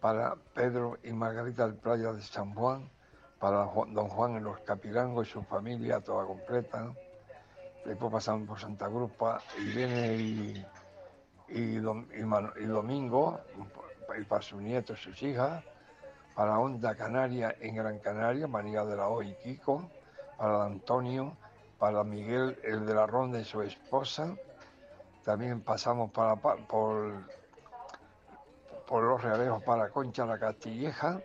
para 0.00 0.36
Pedro 0.54 0.96
y 1.02 1.12
Margarita 1.12 1.66
del 1.66 1.74
Playa 1.74 2.12
de 2.12 2.22
San 2.22 2.54
Juan, 2.54 2.88
para 3.44 3.64
don 3.66 4.08
Juan 4.08 4.36
en 4.36 4.44
los 4.44 4.58
Capirangos 4.60 5.28
y 5.28 5.30
su 5.32 5.42
familia 5.42 6.00
toda 6.00 6.24
completa. 6.24 6.90
Después 7.84 8.10
pasamos 8.10 8.48
por 8.48 8.58
Santa 8.58 8.86
Cruz 8.88 9.10
pa- 9.18 9.42
y 9.58 9.64
viene 9.76 10.14
y, 10.16 10.66
y, 11.48 11.76
dom- 11.76 12.06
y 12.18 12.22
Manu- 12.22 12.54
y 12.58 12.64
domingo 12.64 13.38
y 14.18 14.24
para 14.24 14.40
sus 14.40 14.62
nietos 14.62 14.98
y 14.98 15.02
sus 15.02 15.22
hijas, 15.24 15.62
para 16.34 16.58
Onda 16.58 16.94
Canaria 16.94 17.54
en 17.60 17.74
Gran 17.76 17.98
Canaria, 17.98 18.46
María 18.46 18.82
de 18.82 18.96
la 18.96 19.08
O 19.08 19.22
y 19.22 19.34
Kiko, 19.34 19.90
para 20.38 20.64
Antonio, 20.64 21.36
para 21.78 22.02
Miguel 22.02 22.58
el 22.64 22.86
de 22.86 22.94
la 22.94 23.06
Ronda 23.06 23.38
y 23.40 23.44
su 23.44 23.60
esposa. 23.60 24.34
También 25.22 25.60
pasamos 25.60 26.10
para, 26.12 26.34
pa- 26.36 26.56
por, 26.56 27.12
por 28.86 29.02
los 29.02 29.22
realejos 29.22 29.62
para 29.64 29.90
Concha 29.90 30.24
la 30.24 30.38
Castilleja, 30.38 31.20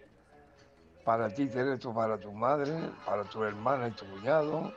para 1.04 1.30
ti 1.34 1.48
Tereto, 1.48 1.94
para 1.94 2.18
tu 2.18 2.32
madre, 2.32 2.92
para 3.06 3.24
tu 3.24 3.44
hermana 3.44 3.88
y 3.88 3.92
tu 3.92 4.06
cuñado, 4.10 4.74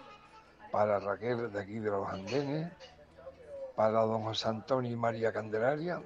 para 0.70 0.98
Raquel 0.98 1.52
de 1.52 1.60
aquí 1.60 1.78
de 1.78 1.90
los 1.90 2.08
Andenes, 2.08 2.72
para 3.76 4.00
don 4.00 4.22
José 4.22 4.48
Antonio 4.48 4.90
y 4.90 4.96
María 4.96 5.32
Candelaria 5.32 6.00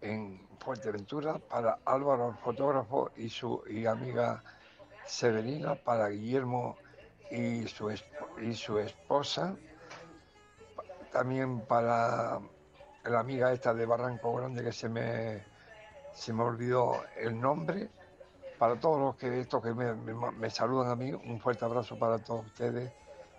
en 0.00 0.46
Fuerteventura, 0.58 1.38
para 1.38 1.78
Álvaro 1.84 2.30
el 2.30 2.36
fotógrafo 2.36 3.10
y 3.16 3.28
su 3.28 3.62
y 3.68 3.86
amiga 3.86 4.42
Severina, 5.06 5.74
para 5.74 6.08
Guillermo 6.08 6.76
y 7.30 7.66
su, 7.68 7.90
y 8.42 8.54
su 8.54 8.78
esposa, 8.78 9.56
también 11.12 11.60
para 11.60 12.40
la 13.04 13.20
amiga 13.20 13.52
esta 13.52 13.72
de 13.72 13.86
Barranco 13.86 14.34
Grande 14.34 14.64
que 14.64 14.72
se 14.72 14.88
me, 14.88 15.44
se 16.12 16.32
me 16.32 16.42
olvidó 16.42 17.04
el 17.16 17.40
nombre, 17.40 17.88
para 18.58 18.78
todos 18.80 18.98
los 19.00 19.16
que 19.16 19.40
estos 19.40 19.62
que 19.62 19.72
me, 19.74 19.94
me- 19.94 20.50
saludan 20.50 20.90
a 20.90 20.96
mí, 20.96 21.12
un 21.12 21.40
fuerte 21.40 21.64
abrazo 21.64 21.98
para 21.98 22.18
todos 22.18 22.46
ustedes. 22.46 22.92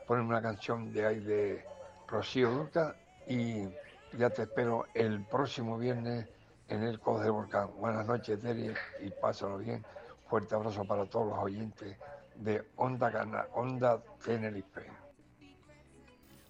Ponen 0.08 0.26
una 0.26 0.42
canción 0.42 0.92
de 0.94 1.06
ahí 1.06 1.20
de 1.20 1.66
Rocío 2.08 2.50
Durca 2.52 2.96
y 3.28 3.68
ya 4.18 4.30
te 4.30 4.44
espero 4.44 4.86
el 4.94 5.24
próximo 5.26 5.78
viernes 5.78 6.28
en 6.70 6.84
el 6.84 7.00
Codo 7.00 7.22
del 7.22 7.32
Volcán. 7.32 7.70
Buenas 7.78 8.06
noches, 8.06 8.40
Terry, 8.40 8.74
y 9.02 9.10
pásalo 9.12 9.58
bien. 9.58 9.84
Fuerte 10.28 10.56
abrazo 10.56 10.86
para 10.86 11.06
todos 11.06 11.28
los 11.28 11.38
oyentes 11.40 11.98
de 12.36 12.64
Onda, 12.76 13.12
Cana, 13.12 13.48
Onda 13.54 14.02
Tenerife. 14.24 14.97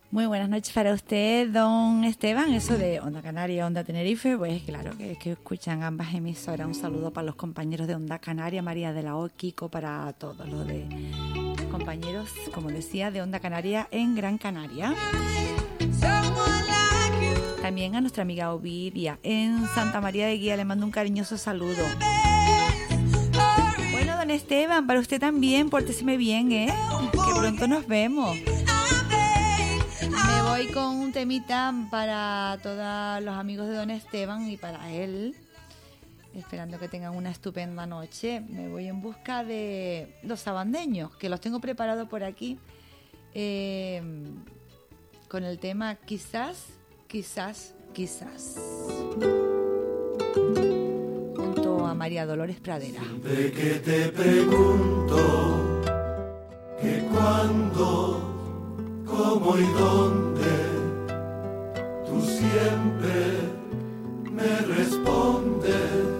Muy 0.09 0.25
buenas 0.25 0.47
noches 0.47 0.73
para 0.73 0.93
usted, 0.93 1.49
don 1.49 2.05
Esteban. 2.05 2.53
Eso 2.53 2.77
de 2.77 3.01
Onda 3.01 3.21
Canaria, 3.21 3.67
Onda 3.67 3.83
Tenerife, 3.83 4.37
pues 4.37 4.63
claro 4.63 4.97
que, 4.97 5.17
escuchan 5.31 5.83
ambas 5.83 6.13
emisoras. 6.13 6.65
Un 6.65 6.75
saludo 6.75 7.11
para 7.11 7.25
los 7.25 7.35
compañeros 7.35 7.87
de 7.87 7.95
Onda 7.95 8.17
Canaria, 8.17 8.61
María 8.61 8.93
de 8.93 9.03
la 9.03 9.17
O, 9.17 9.27
Kiko, 9.27 9.67
para 9.67 10.13
todos 10.13 10.47
los 10.47 10.65
de 10.65 10.87
compañeros, 11.69 12.29
como 12.53 12.69
decía, 12.69 13.11
de 13.11 13.21
Onda 13.21 13.41
Canaria 13.41 13.89
en 13.91 14.15
Gran 14.15 14.37
Canaria. 14.37 14.95
También 17.61 17.97
a 17.97 18.01
nuestra 18.01 18.21
amiga 18.21 18.53
Ovidia 18.53 19.19
en 19.23 19.67
Santa 19.75 19.99
María 19.99 20.27
de 20.27 20.37
Guía 20.37 20.55
le 20.55 20.63
mando 20.63 20.85
un 20.85 20.91
cariñoso 20.91 21.37
saludo. 21.37 21.83
Bueno, 23.91 24.15
don 24.15 24.31
Esteban, 24.31 24.87
para 24.87 25.01
usted 25.01 25.19
también, 25.19 25.69
pórteseme 25.69 26.15
bien, 26.15 26.53
¿eh? 26.53 26.73
Que 27.11 27.39
pronto 27.39 27.67
nos 27.67 27.85
vemos. 27.87 28.37
Voy 30.57 30.65
con 30.69 30.95
un 30.95 31.11
temita 31.11 31.71
para 31.91 32.57
todos 32.63 33.23
los 33.23 33.35
amigos 33.35 33.67
de 33.67 33.75
Don 33.75 33.91
Esteban 33.91 34.49
y 34.49 34.57
para 34.57 34.91
él. 34.91 35.35
Esperando 36.33 36.79
que 36.79 36.87
tengan 36.87 37.15
una 37.15 37.29
estupenda 37.29 37.85
noche. 37.85 38.41
Me 38.41 38.67
voy 38.67 38.87
en 38.87 38.99
busca 38.99 39.43
de 39.43 40.15
los 40.23 40.39
sabandeños, 40.39 41.15
que 41.17 41.29
los 41.29 41.41
tengo 41.41 41.59
preparados 41.59 42.09
por 42.09 42.23
aquí. 42.23 42.57
eh, 43.35 44.01
con 45.27 45.43
el 45.43 45.59
tema 45.59 45.93
quizás, 45.93 46.65
quizás, 47.07 47.75
quizás. 47.93 48.55
Junto 51.35 51.85
a 51.85 51.93
María 51.93 52.25
Dolores 52.25 52.59
Pradera. 52.59 53.03
Cómo 59.07 59.57
y 59.57 59.65
dónde, 59.79 60.55
tú 62.05 62.21
siempre 62.21 63.39
me 64.31 64.75
respondes. 64.75 66.17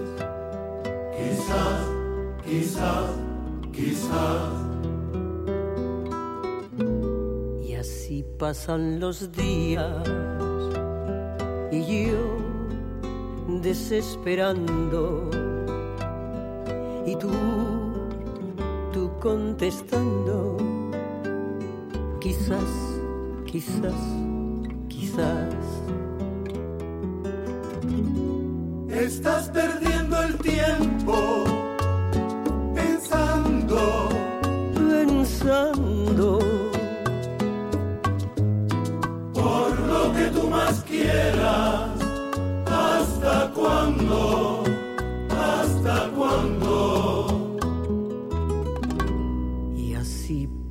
Quizás, 1.16 1.80
quizás, 2.44 3.10
quizás. 3.72 4.52
Y 7.64 7.74
así 7.74 8.24
pasan 8.38 9.00
los 9.00 9.30
días 9.32 10.02
y 11.70 12.06
yo 12.06 12.38
desesperando 13.62 15.30
y 17.06 17.16
tú, 17.16 17.30
tú 18.92 19.10
contestando, 19.20 20.56
Quizás, 22.20 23.00
quizás, 23.46 23.94
quizás. 24.88 25.54
Estás 28.90 29.48
perdiendo 29.50 30.20
el 30.22 30.36
tiempo 30.38 31.44
pensando, 32.74 34.08
pensando. 34.74 36.38
Por 39.32 39.78
lo 39.78 40.12
que 40.12 40.24
tú 40.34 40.50
más 40.50 40.82
quieras, 40.82 41.90
hasta 42.66 43.52
cuándo. 43.54 44.07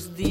14 0.00 0.14
dias. 0.16 0.29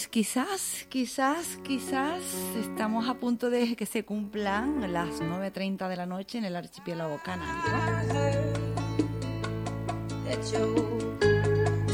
Pues 0.00 0.08
quizás, 0.08 0.86
quizás, 0.88 1.58
quizás 1.62 2.22
estamos 2.58 3.06
a 3.06 3.12
punto 3.12 3.50
de 3.50 3.76
que 3.76 3.84
se 3.84 4.02
cumplan 4.02 4.90
las 4.94 5.20
9.30 5.20 5.90
de 5.90 5.96
la 5.96 6.06
noche 6.06 6.38
en 6.38 6.46
el 6.46 6.56
archipiélago 6.56 7.20
canábico. 7.22 7.68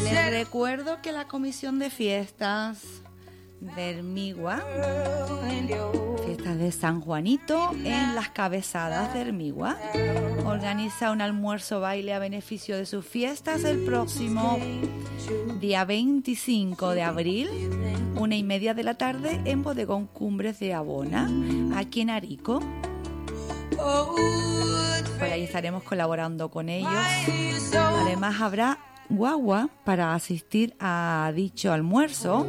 Les 0.04 0.30
recuerdo 0.30 1.02
que 1.02 1.10
la 1.10 1.26
comisión 1.26 1.80
de 1.80 1.90
fiestas 1.90 3.02
de 3.60 3.90
Hermigua, 3.90 4.62
fiestas 6.24 6.58
de 6.58 6.72
San 6.72 7.00
Juanito 7.00 7.72
en 7.84 8.14
las 8.14 8.30
cabezadas 8.30 9.14
de 9.14 9.22
Hermigua, 9.22 9.76
organiza 10.44 11.10
un 11.10 11.20
almuerzo 11.20 11.80
baile 11.80 12.12
a 12.14 12.18
beneficio 12.18 12.76
de 12.76 12.86
sus 12.86 13.04
fiestas 13.04 13.64
el 13.64 13.84
próximo 13.84 14.58
día 15.60 15.84
25 15.84 16.90
de 16.90 17.02
abril, 17.02 17.48
una 18.16 18.36
y 18.36 18.42
media 18.42 18.74
de 18.74 18.84
la 18.84 18.94
tarde 18.94 19.40
en 19.44 19.62
Bodegón 19.62 20.06
Cumbres 20.06 20.58
de 20.58 20.74
Abona, 20.74 21.28
aquí 21.76 22.02
en 22.02 22.10
Arico. 22.10 22.60
Por 23.70 25.24
ahí 25.24 25.44
estaremos 25.44 25.82
colaborando 25.82 26.50
con 26.50 26.68
ellos. 26.68 26.92
Además 27.74 28.40
habrá 28.40 28.78
guagua 29.08 29.68
para 29.84 30.14
asistir 30.14 30.74
a 30.80 31.32
dicho 31.34 31.72
almuerzo. 31.72 32.46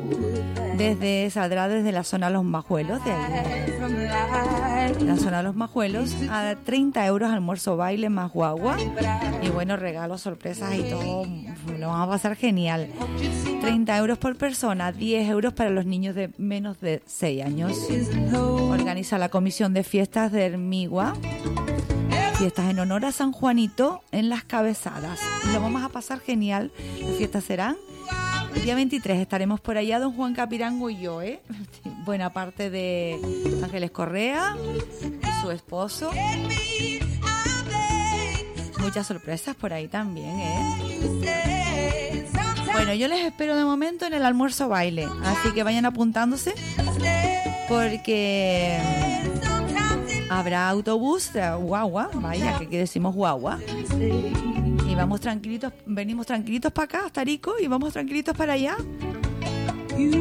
Desde 0.77 1.29
saldrá 1.29 1.67
desde 1.67 1.91
la 1.91 2.03
zona 2.03 2.29
Los 2.29 2.43
Majuelos, 2.43 3.03
de 3.03 3.11
ahí, 3.11 4.95
la 5.01 5.17
zona 5.17 5.41
Los 5.41 5.55
Majuelos, 5.55 6.15
a 6.29 6.55
30 6.63 7.05
euros 7.05 7.31
almuerzo 7.31 7.77
baile 7.77 8.09
más 8.09 8.31
guagua. 8.31 8.77
Y 9.41 9.49
bueno, 9.49 9.77
regalos, 9.77 10.21
sorpresas 10.21 10.75
y 10.75 10.84
todo. 10.84 11.25
Lo 11.79 11.88
vamos 11.88 12.07
a 12.07 12.11
pasar 12.11 12.35
genial. 12.35 12.89
30 13.61 13.97
euros 13.97 14.17
por 14.17 14.35
persona, 14.38 14.91
10 14.91 15.29
euros 15.29 15.53
para 15.53 15.69
los 15.69 15.85
niños 15.85 16.15
de 16.15 16.31
menos 16.38 16.79
de 16.79 17.01
6 17.05 17.43
años. 17.43 17.77
Organiza 18.34 19.17
la 19.17 19.29
Comisión 19.29 19.73
de 19.73 19.84
Fiestas 19.84 20.31
de 20.31 20.45
Hermigua. 20.45 21.13
Fiestas 22.38 22.69
en 22.69 22.80
honor 22.80 23.05
a 23.05 23.11
San 23.11 23.31
Juanito 23.31 24.03
en 24.11 24.30
las 24.30 24.43
cabezadas. 24.43 25.19
Lo 25.51 25.59
vamos 25.59 25.84
a 25.84 25.89
pasar 25.89 26.19
genial. 26.19 26.72
Las 27.01 27.18
fiestas 27.18 27.43
serán 27.43 27.77
el 28.53 28.61
día 28.61 28.76
23. 28.76 29.19
Estaremos 29.19 29.59
por 29.59 29.77
allá, 29.77 29.99
don 29.99 30.14
Juan 30.14 30.35
Capirango 30.35 30.89
y 30.89 30.99
yo, 30.99 31.22
¿eh? 31.22 31.41
Buena 32.05 32.31
parte 32.31 32.69
de 32.69 33.19
Ángeles 33.64 33.91
Correa 33.91 34.55
su 35.41 35.51
esposo. 35.51 36.11
Muchas 38.80 39.07
sorpresas 39.07 39.55
por 39.55 39.73
ahí 39.73 39.88
también, 39.88 40.39
¿eh? 40.39 42.26
Bueno, 42.72 42.93
yo 42.93 43.07
les 43.07 43.26
espero 43.26 43.55
de 43.55 43.64
momento 43.64 44.05
en 44.05 44.14
el 44.14 44.23
almuerzo 44.23 44.69
baile. 44.69 45.07
Así 45.23 45.51
que 45.53 45.64
vayan 45.64 45.85
apuntándose. 45.85 46.53
Porque 47.68 48.80
habrá 50.30 50.70
autobús, 50.70 51.34
de 51.34 51.49
guagua, 51.56 52.10
vaya, 52.16 52.58
que 52.58 52.66
aquí 52.66 52.78
decimos 52.78 53.16
guagua. 53.16 53.60
Y 54.88 54.95
vamos 54.95 55.22
tranquilitos, 55.22 55.74
venimos 55.86 56.26
tranquilitos 56.26 56.72
para 56.72 56.86
acá, 56.86 57.06
hasta 57.06 57.24
Rico, 57.24 57.54
y 57.60 57.68
vamos 57.68 57.94
tranquilitos 57.94 58.36
para 58.36 58.54
allá. 58.54 58.78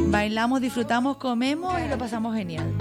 Bailamos, 0.09 0.61
disfrutamos, 0.61 1.17
comemos 1.19 1.75
y 1.81 1.89
lo 1.89 1.99
pasamos 1.99 2.35
genial. 2.35 2.73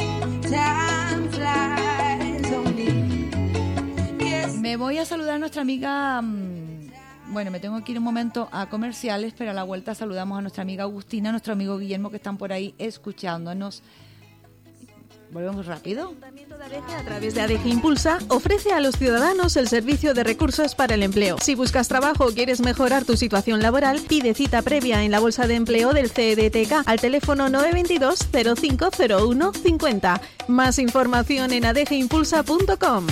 Me 4.59 4.77
voy 4.77 4.97
a 4.97 5.05
saludar 5.05 5.35
a 5.35 5.39
nuestra 5.39 5.61
amiga. 5.61 6.21
mm, 6.21 6.55
Bueno, 7.31 7.51
me 7.51 7.59
tengo 7.59 7.83
que 7.83 7.91
ir 7.91 7.97
un 7.97 8.03
momento 8.03 8.47
a 8.51 8.69
comerciales, 8.69 9.33
pero 9.37 9.51
a 9.51 9.53
la 9.53 9.63
vuelta 9.63 9.93
saludamos 9.93 10.37
a 10.37 10.41
nuestra 10.41 10.61
amiga 10.61 10.83
Agustina, 10.83 11.29
a 11.29 11.31
nuestro 11.33 11.53
amigo 11.53 11.77
Guillermo 11.77 12.09
que 12.09 12.17
están 12.17 12.37
por 12.37 12.53
ahí 12.53 12.73
escuchándonos. 12.77 13.83
Volvemos 15.35 15.65
rápido. 15.65 16.13
A 16.97 17.03
través 17.03 17.35
de 17.35 17.41
ADG 17.41 17.67
Impulsa, 17.67 18.19
ofrece 18.29 18.71
a 18.71 18.79
los 18.79 18.95
ciudadanos 18.95 19.57
el 19.57 19.67
servicio 19.67 20.13
de 20.13 20.23
recursos 20.23 20.75
para 20.75 20.93
el 20.93 21.03
empleo. 21.03 21.35
Si 21.41 21.55
buscas 21.55 21.89
trabajo 21.89 22.27
o 22.27 22.31
quieres 22.31 22.61
mejorar 22.61 23.03
tu 23.03 23.17
situación 23.17 23.61
laboral, 23.61 23.99
pide 24.07 24.33
cita 24.33 24.61
previa 24.61 25.03
en 25.03 25.11
la 25.11 25.19
bolsa 25.19 25.45
de 25.45 25.55
empleo 25.55 25.91
del 25.91 26.09
CEDTK 26.09 26.87
al 26.87 27.01
teléfono 27.01 27.49
922 27.49 28.29
0501 28.31 29.51
50. 29.51 30.21
Más 30.47 30.79
información 30.79 31.51
en 31.51 31.65
adgimpulsa.com. 31.65 33.05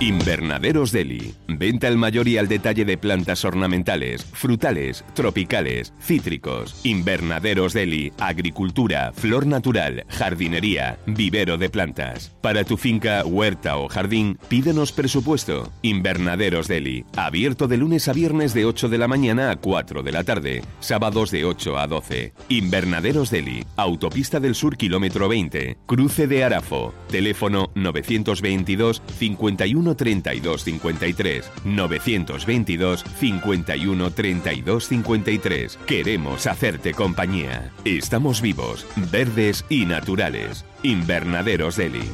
Invernaderos 0.00 0.92
Deli. 0.92 1.34
Venta 1.48 1.88
al 1.88 1.96
mayor 1.96 2.28
y 2.28 2.38
al 2.38 2.46
detalle 2.46 2.84
de 2.84 2.96
plantas 2.96 3.44
ornamentales, 3.44 4.24
frutales, 4.24 5.04
tropicales, 5.12 5.92
cítricos. 6.00 6.80
Invernaderos 6.84 7.72
Deli. 7.72 8.12
Agricultura, 8.20 9.12
flor 9.12 9.44
natural, 9.44 10.04
jardinería, 10.08 11.00
vivero 11.06 11.58
de 11.58 11.68
plantas. 11.68 12.32
Para 12.40 12.62
tu 12.62 12.76
finca, 12.76 13.24
huerta 13.26 13.76
o 13.76 13.88
jardín, 13.88 14.38
pídenos 14.46 14.92
presupuesto. 14.92 15.72
Invernaderos 15.82 16.68
Deli. 16.68 17.04
Abierto 17.16 17.66
de 17.66 17.78
lunes 17.78 18.06
a 18.06 18.12
viernes 18.12 18.54
de 18.54 18.66
8 18.66 18.88
de 18.88 18.98
la 18.98 19.08
mañana 19.08 19.50
a 19.50 19.56
4 19.56 20.04
de 20.04 20.12
la 20.12 20.22
tarde. 20.22 20.62
Sábados 20.78 21.32
de 21.32 21.44
8 21.44 21.76
a 21.76 21.88
12. 21.88 22.34
Invernaderos 22.50 23.32
Deli. 23.32 23.64
Autopista 23.74 24.38
del 24.38 24.54
Sur, 24.54 24.76
kilómetro 24.76 25.28
20. 25.28 25.76
Cruce 25.86 26.28
de 26.28 26.44
Arafo. 26.44 26.94
Teléfono 27.10 27.72
922 27.74 29.02
51 29.18 29.87
32 29.96 30.64
53. 30.64 31.50
922 31.64 33.04
51 33.18 34.10
32 34.10 34.88
53. 34.88 35.78
Queremos 35.86 36.46
hacerte 36.46 36.94
compañía. 36.94 37.72
Estamos 37.84 38.40
vivos, 38.40 38.86
verdes 39.10 39.64
y 39.68 39.86
naturales. 39.86 40.64
Invernaderos 40.82 41.76
Deli. 41.76 42.08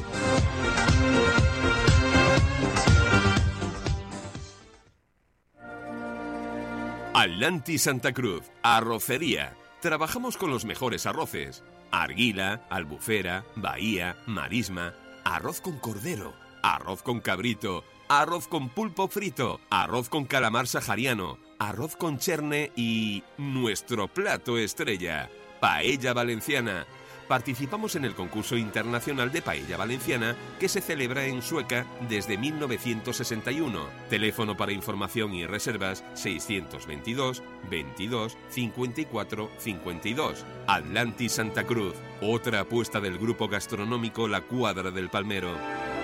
Atlantis 7.13 7.83
Santa 7.83 8.13
Cruz, 8.13 8.43
arrocería. 8.61 9.55
Trabajamos 9.81 10.37
con 10.37 10.51
los 10.51 10.65
mejores 10.65 11.05
arroces. 11.05 11.63
Arguila, 11.91 12.65
albufera, 12.69 13.45
bahía, 13.55 14.15
marisma. 14.25 14.93
arroz 15.23 15.59
con 15.59 15.79
cordero, 15.79 16.33
arroz 16.73 17.03
con 17.03 17.19
cabrito, 17.19 17.83
arroz 18.07 18.47
con 18.47 18.69
pulpo 18.69 19.07
frito, 19.07 19.59
arroz 19.69 20.09
con 20.09 20.25
calamar 20.25 20.65
sahariano, 20.65 21.37
arroz 21.59 21.95
con 21.95 22.17
cherne 22.17 22.71
y 22.75 23.23
nuestro 23.37 24.07
plato 24.07 24.57
estrella, 24.57 25.29
paella 25.59 26.13
valenciana. 26.13 26.87
Participamos 27.27 27.95
en 27.95 28.05
el 28.05 28.15
concurso 28.15 28.57
internacional 28.57 29.31
de 29.31 29.43
paella 29.43 29.77
valenciana 29.77 30.35
que 30.59 30.67
se 30.67 30.81
celebra 30.81 31.25
en 31.25 31.43
Sueca 31.43 31.85
desde 32.09 32.37
1961. 32.37 33.87
Teléfono 34.09 34.57
para 34.57 34.71
información 34.71 35.35
y 35.35 35.45
reservas 35.45 36.03
622 36.15 37.43
22 37.69 38.37
54 38.49 39.51
52. 39.57 40.45
Atlantis 40.65 41.31
Santa 41.31 41.63
Cruz, 41.63 41.93
otra 42.21 42.61
apuesta 42.61 42.99
del 42.99 43.19
grupo 43.19 43.47
gastronómico 43.47 44.27
La 44.27 44.41
Cuadra 44.41 44.89
del 44.89 45.09
Palmero. 45.09 45.94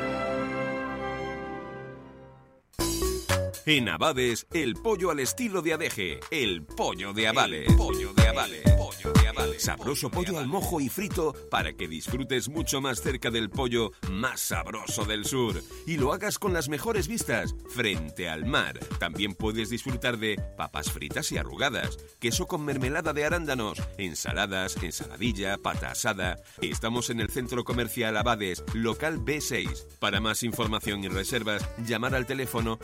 En 3.67 3.89
Abades, 3.89 4.47
el 4.53 4.73
pollo 4.73 5.11
al 5.11 5.19
estilo 5.19 5.61
de 5.61 5.73
Adeje, 5.73 6.19
el 6.31 6.63
pollo 6.63 7.13
de 7.13 7.27
Abades. 7.27 7.71
pollo 7.75 8.11
de 8.11 8.27
Abades. 8.27 8.71
Pollo 8.71 9.13
de 9.13 9.27
Abades. 9.27 9.61
Sabroso 9.61 10.09
pollo 10.09 10.39
al 10.39 10.47
mojo 10.47 10.81
y 10.81 10.89
frito 10.89 11.35
para 11.51 11.73
que 11.73 11.87
disfrutes 11.87 12.49
mucho 12.49 12.81
más 12.81 13.01
cerca 13.01 13.29
del 13.29 13.51
pollo 13.51 13.91
más 14.09 14.39
sabroso 14.41 15.05
del 15.05 15.25
sur 15.25 15.61
y 15.85 15.97
lo 15.97 16.11
hagas 16.11 16.39
con 16.39 16.53
las 16.53 16.69
mejores 16.69 17.07
vistas 17.07 17.53
frente 17.69 18.29
al 18.29 18.45
mar. 18.45 18.79
También 18.99 19.35
puedes 19.35 19.69
disfrutar 19.69 20.17
de 20.17 20.41
papas 20.57 20.91
fritas 20.91 21.31
y 21.31 21.37
arrugadas, 21.37 21.99
queso 22.19 22.47
con 22.47 22.65
mermelada 22.65 23.13
de 23.13 23.25
arándanos, 23.25 23.79
ensaladas, 23.99 24.75
ensaladilla, 24.81 25.59
pata 25.59 25.91
asada. 25.91 26.37
Estamos 26.61 27.11
en 27.11 27.19
el 27.19 27.29
centro 27.29 27.63
comercial 27.63 28.17
Abades, 28.17 28.63
local 28.73 29.19
B6. 29.19 29.99
Para 29.99 30.19
más 30.19 30.41
información 30.41 31.03
y 31.03 31.09
reservas, 31.09 31.63
llamar 31.85 32.15
al 32.15 32.25
teléfono 32.25 32.79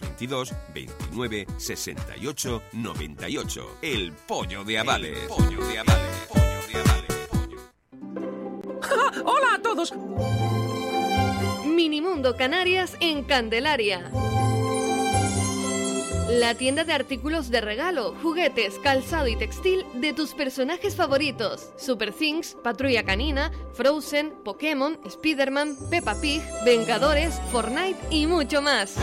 922 0.00 0.54
29 0.74 1.46
68 1.56 2.62
98. 2.72 3.78
El 3.82 4.12
pollo 4.12 4.64
de 4.64 4.78
Abades. 4.78 5.18
pollo 5.28 5.64
de 5.66 5.78
Abades. 5.78 5.98
¡Hola 9.24 9.54
a 9.54 9.62
todos! 9.62 9.92
Minimundo 11.66 12.36
Canarias 12.36 12.96
en 13.00 13.24
Candelaria. 13.24 14.10
La 16.28 16.54
tienda 16.54 16.84
de 16.84 16.92
artículos 16.92 17.50
de 17.50 17.62
regalo, 17.62 18.14
juguetes, 18.22 18.78
calzado 18.82 19.28
y 19.28 19.36
textil 19.36 19.86
de 19.94 20.12
tus 20.12 20.34
personajes 20.34 20.94
favoritos. 20.94 21.70
Super 21.78 22.12
Things, 22.12 22.54
Patrulla 22.62 23.02
Canina, 23.02 23.50
Frozen, 23.72 24.34
Pokémon, 24.44 25.00
Spider-Man, 25.06 25.76
Peppa 25.88 26.20
Pig, 26.20 26.42
Vengadores, 26.66 27.40
Fortnite 27.50 27.98
y 28.10 28.26
mucho 28.26 28.60
más. 28.60 28.96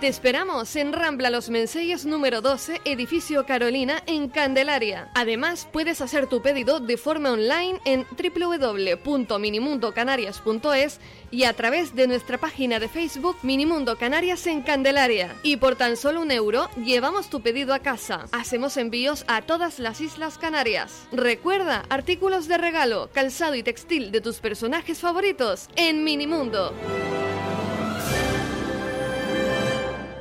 Te 0.00 0.06
esperamos 0.06 0.76
en 0.76 0.92
Rambla 0.92 1.28
Los 1.28 1.50
Menseyes 1.50 2.06
número 2.06 2.40
12, 2.40 2.82
edificio 2.84 3.44
Carolina, 3.46 4.00
en 4.06 4.28
Candelaria. 4.28 5.10
Además, 5.14 5.66
puedes 5.72 6.00
hacer 6.00 6.28
tu 6.28 6.40
pedido 6.40 6.78
de 6.78 6.96
forma 6.96 7.32
online 7.32 7.80
en 7.84 8.06
www.minimundocanarias.es 8.16 11.00
y 11.32 11.44
a 11.44 11.52
través 11.52 11.96
de 11.96 12.06
nuestra 12.06 12.38
página 12.38 12.78
de 12.78 12.86
Facebook 12.86 13.38
Minimundo 13.42 13.98
Canarias 13.98 14.46
en 14.46 14.62
Candelaria. 14.62 15.34
Y 15.42 15.56
por 15.56 15.74
tan 15.74 15.96
solo 15.96 16.22
un 16.22 16.30
euro, 16.30 16.70
llevamos 16.76 17.28
tu 17.28 17.40
pedido 17.40 17.74
a 17.74 17.80
casa. 17.80 18.26
Hacemos 18.30 18.76
envíos 18.76 19.24
a 19.26 19.42
todas 19.42 19.80
las 19.80 20.00
Islas 20.00 20.38
Canarias. 20.38 21.08
Recuerda, 21.10 21.82
artículos 21.88 22.46
de 22.46 22.56
regalo, 22.56 23.10
calzado 23.12 23.56
y 23.56 23.64
textil 23.64 24.12
de 24.12 24.20
tus 24.20 24.38
personajes 24.38 25.00
favoritos 25.00 25.68
en 25.74 26.04
Minimundo. 26.04 26.72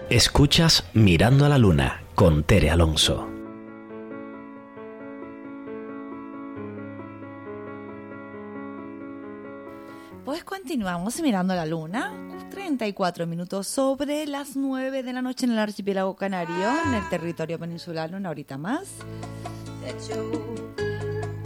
Escuchas 0.09 0.85
Mirando 0.93 1.45
a 1.45 1.49
la 1.49 1.57
Luna 1.57 2.01
con 2.15 2.43
Tere 2.43 2.69
Alonso. 2.69 3.27
Pues 10.23 10.45
continuamos 10.45 11.19
mirando 11.19 11.53
la 11.55 11.65
luna. 11.65 12.13
34 12.51 13.27
minutos 13.27 13.67
sobre 13.67 14.25
las 14.27 14.55
9 14.55 15.03
de 15.03 15.11
la 15.11 15.21
noche 15.21 15.45
en 15.45 15.51
el 15.51 15.59
archipiélago 15.59 16.15
canario, 16.15 16.69
en 16.85 16.93
el 16.93 17.09
territorio 17.09 17.59
peninsular, 17.59 18.15
una 18.15 18.29
horita 18.29 18.57
más. 18.57 18.88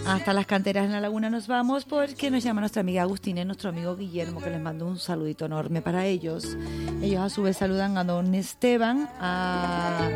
Hasta 0.05 0.33
las 0.33 0.45
canteras 0.45 0.85
en 0.85 0.91
la 0.91 0.99
laguna 0.99 1.29
nos 1.29 1.47
vamos 1.47 1.85
porque 1.85 2.31
nos 2.31 2.43
llama 2.43 2.61
nuestra 2.61 2.81
amiga 2.81 3.03
Agustina 3.03 3.41
y 3.41 3.45
nuestro 3.45 3.69
amigo 3.69 3.95
Guillermo 3.95 4.41
que 4.41 4.49
les 4.49 4.59
mando 4.59 4.85
un 4.85 4.99
saludito 4.99 5.45
enorme 5.45 5.81
para 5.81 6.05
ellos. 6.05 6.57
Ellos 7.01 7.21
a 7.21 7.29
su 7.29 7.43
vez 7.43 7.57
saludan 7.57 7.97
a 7.97 8.03
don 8.03 8.33
Esteban, 8.35 9.09
a 9.19 10.09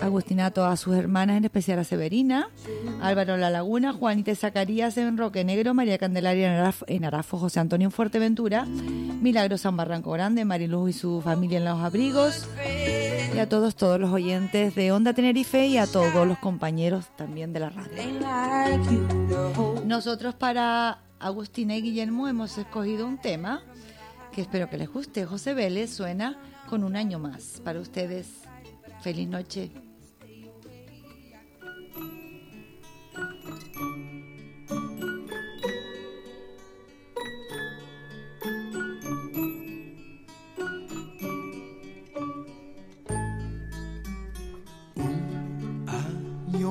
Agustina, 0.00 0.46
a 0.46 0.50
todas 0.50 0.80
sus 0.80 0.94
hermanas, 0.96 1.38
en 1.38 1.44
especial 1.44 1.78
a 1.78 1.84
Severina, 1.84 2.48
Álvaro 3.00 3.36
La 3.36 3.50
Laguna, 3.50 3.92
Juanita 3.92 4.34
Zacarías 4.34 4.96
en 4.98 5.16
Roque 5.16 5.44
Negro, 5.44 5.74
María 5.74 5.98
Candelaria 5.98 6.48
en 6.86 7.04
Arafo, 7.04 7.36
en 7.38 7.40
José 7.40 7.60
Antonio 7.60 7.86
en 7.86 7.92
Fuerteventura, 7.92 8.64
Milagros 8.64 9.64
en 9.64 9.76
Barranco 9.76 10.10
Grande, 10.12 10.44
Mariluz 10.44 10.90
y 10.90 10.92
su 10.92 11.20
familia 11.22 11.58
en 11.58 11.64
Los 11.64 11.80
Abrigos, 11.80 12.46
y 13.34 13.38
a 13.40 13.48
todos, 13.48 13.74
todos 13.74 13.98
los 14.00 14.10
oyentes 14.10 14.74
de 14.76 14.92
Onda 14.92 15.12
Tenerife 15.12 15.66
y 15.66 15.78
a 15.78 15.86
todos 15.86 16.26
los 16.26 16.38
compañeros 16.38 17.06
también 17.16 17.52
de 17.52 17.60
la 17.60 17.70
radio. 17.70 18.02
Nosotros 19.84 20.34
para 20.34 21.00
Agustina 21.18 21.76
y 21.76 21.82
Guillermo 21.82 22.28
hemos 22.28 22.56
escogido 22.58 23.06
un 23.06 23.18
tema 23.18 23.62
que 24.32 24.42
espero 24.42 24.70
que 24.70 24.78
les 24.78 24.88
guste. 24.88 25.26
José 25.26 25.54
Vélez 25.54 25.90
suena 25.90 26.38
con 26.68 26.84
un 26.84 26.94
año 26.94 27.18
más. 27.18 27.60
Para 27.64 27.80
ustedes, 27.80 28.28
feliz 29.00 29.28
noche. 29.28 29.83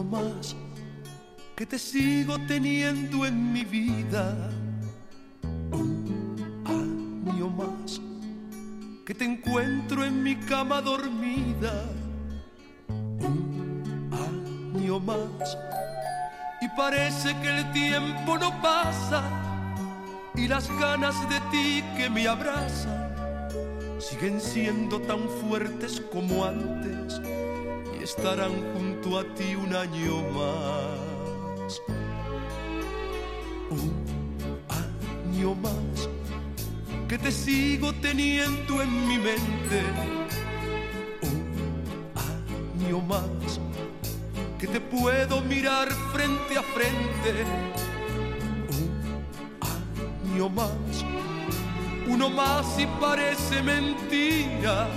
Más 0.04 0.56
que 1.56 1.66
te 1.66 1.80
sigo 1.80 2.38
teniendo 2.48 3.26
en 3.26 3.54
mi 3.54 3.64
vida. 3.64 4.36
Un 5.72 7.26
año 7.28 7.50
más 7.50 8.02
que 9.06 9.14
te 9.14 9.26
encuentro 9.26 10.04
en 10.04 10.24
mi 10.24 10.36
cama 10.36 10.82
dormida. 10.82 11.86
Un 12.90 14.10
año 14.76 15.00
más 15.00 15.58
y 16.62 16.70
parece 16.78 17.36
que 17.42 17.50
el 17.50 17.72
tiempo 17.74 18.38
no 18.38 18.62
pasa 18.62 19.22
y 20.36 20.48
las 20.48 20.70
ganas 20.80 21.16
de 21.30 21.40
ti 21.52 21.84
que 21.98 22.10
me 22.10 22.28
abrazan 22.28 23.14
siguen 24.00 24.40
siendo 24.40 25.00
tan 25.02 25.28
fuertes 25.42 26.02
como 26.12 26.46
antes 26.46 27.20
estarán 28.04 28.52
junto 28.74 29.18
a 29.18 29.24
ti 29.34 29.56
un 29.56 29.74
año 29.74 30.22
más. 30.34 31.82
Un 33.70 34.60
año 35.30 35.56
más 35.56 36.10
que 37.08 37.18
te 37.18 37.32
sigo 37.32 37.94
teniendo 37.94 38.82
en 38.82 39.08
mi 39.08 39.18
mente. 39.18 39.82
Un 41.22 42.84
año 42.84 43.00
más 43.00 43.60
que 44.60 44.68
te 44.68 44.82
puedo 44.82 45.40
mirar 45.42 45.90
frente 46.12 46.58
a 46.58 46.64
frente. 46.64 47.46
Un 48.70 50.34
año 50.34 50.50
más, 50.50 51.06
uno 52.08 52.30
más 52.30 52.78
y 52.78 52.86
parece 53.00 53.64
mentira 53.64 54.90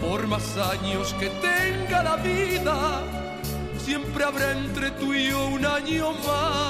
por 0.00 0.26
más 0.26 0.56
años 0.56 1.14
que 1.18 1.28
tenga 1.28 2.02
la 2.02 2.16
vida, 2.16 3.02
siempre 3.78 4.24
habrá 4.24 4.52
entre 4.52 4.90
tú 4.92 5.12
y 5.12 5.28
yo 5.30 5.46
un 5.48 5.64
año 5.64 6.12
más. 6.12 6.68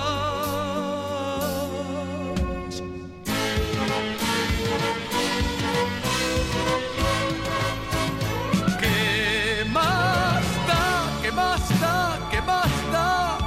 ¿Qué 8.81 9.65
más 9.71 10.45
da? 10.67 11.21
¿Qué 11.23 11.33
más 11.33 11.81
da? 11.81 12.19
¿Qué 12.31 12.41
más 12.43 12.93
da? 12.93 13.39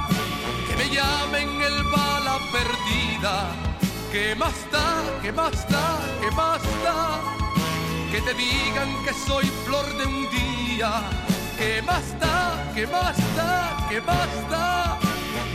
Que 0.68 0.76
me 0.76 0.88
llamen 0.94 1.60
el 1.60 1.82
bala 1.84 2.38
perdida. 2.52 3.50
¿Qué 4.12 4.34
más 4.36 4.54
da? 4.70 5.02
¿Qué 5.22 5.32
más 5.32 5.68
da? 5.68 6.00
¿Qué 6.20 6.30
más 6.30 6.62
da? 6.84 7.31
Que 8.12 8.20
te 8.20 8.34
digan 8.34 9.02
que 9.04 9.14
soy 9.14 9.46
flor 9.64 9.86
de 9.96 10.04
un 10.04 10.28
día. 10.30 11.02
¿Qué 11.56 11.80
más 11.80 12.04
da? 12.20 12.70
¿Qué 12.74 12.86
más 12.86 13.16
da? 13.34 14.98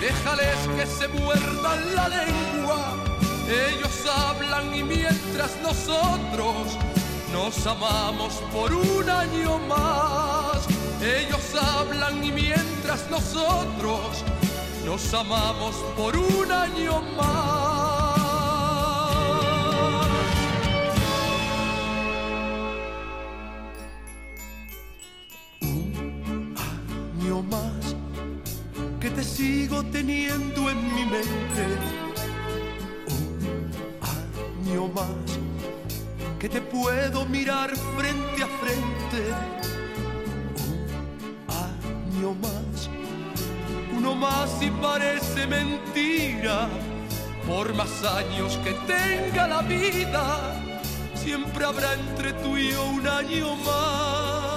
déjales 0.02 0.58
que 0.76 0.86
se 0.88 1.08
muerdan 1.08 1.96
la 1.96 2.10
lengua. 2.10 2.96
Ellos 3.48 3.96
hablan 4.08 4.74
y 4.74 4.84
mientras 4.84 5.52
nosotros 5.62 6.78
nos 7.32 7.68
amamos 7.68 8.34
por 8.52 8.74
un 8.74 9.08
año 9.08 9.60
más. 9.60 10.66
Ellos 11.00 11.46
hablan 11.62 12.24
y 12.24 12.32
mientras 12.32 13.08
nosotros 13.12 14.24
nos 14.84 15.14
amamos 15.14 15.76
por 15.96 16.18
un 16.18 16.52
año 16.52 17.04
más. 17.16 18.07
Más 27.44 27.96
que 29.00 29.10
te 29.10 29.24
sigo 29.24 29.84
teniendo 29.84 30.70
en 30.70 30.96
mi 30.96 31.06
mente. 31.06 31.64
Un 33.08 34.68
año 34.68 34.88
más 34.88 35.28
que 36.40 36.50
te 36.50 36.62
puedo 36.62 37.26
mirar 37.26 37.76
frente 37.98 38.44
a 38.44 38.48
frente. 38.48 39.34
Un 41.48 42.18
año 42.18 42.34
más, 42.34 42.90
uno 43.96 44.16
más 44.16 44.62
y 44.62 44.70
parece 44.72 45.48
mentira. 45.48 46.70
Por 47.48 47.74
más 47.76 48.04
años 48.04 48.60
que 48.64 48.74
tenga 48.94 49.48
la 49.48 49.62
vida, 49.62 50.54
siempre 51.16 51.66
habrá 51.66 51.94
entre 51.94 52.34
tú 52.34 52.58
y 52.58 52.72
yo 52.72 52.84
un 52.86 53.08
año 53.08 53.56
más. 53.58 54.57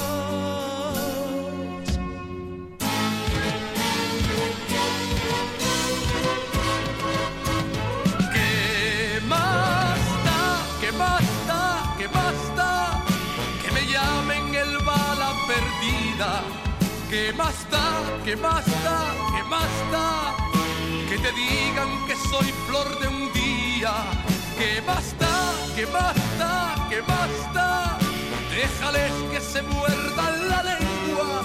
¿Qué 17.31 17.37
más 17.37 17.71
da? 17.71 18.25
¿Qué 18.25 18.35
más 18.35 18.67
da? 19.93 20.35
Que 21.09 21.17
te 21.17 21.31
digan 21.31 22.05
que 22.09 22.17
soy 22.29 22.53
flor 22.67 22.99
de 22.99 23.07
un 23.07 23.33
día. 23.33 23.93
¿Qué 24.59 24.83
más 24.85 25.17
da? 25.17 25.53
¿Qué 25.77 25.87
más 25.87 27.55
da? 27.55 27.99
Déjales 28.51 29.13
que 29.31 29.41
se 29.41 29.63
muerdan 29.63 30.49
la 30.49 30.63
lengua. 30.65 31.45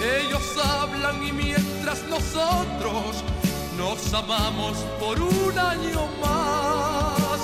Ellos 0.00 0.44
hablan 0.64 1.20
y 1.20 1.32
mientras 1.32 2.04
nosotros 2.04 3.24
nos 3.76 4.14
amamos 4.14 4.78
por 5.00 5.20
un 5.20 5.58
año 5.58 6.06
más. 6.22 7.40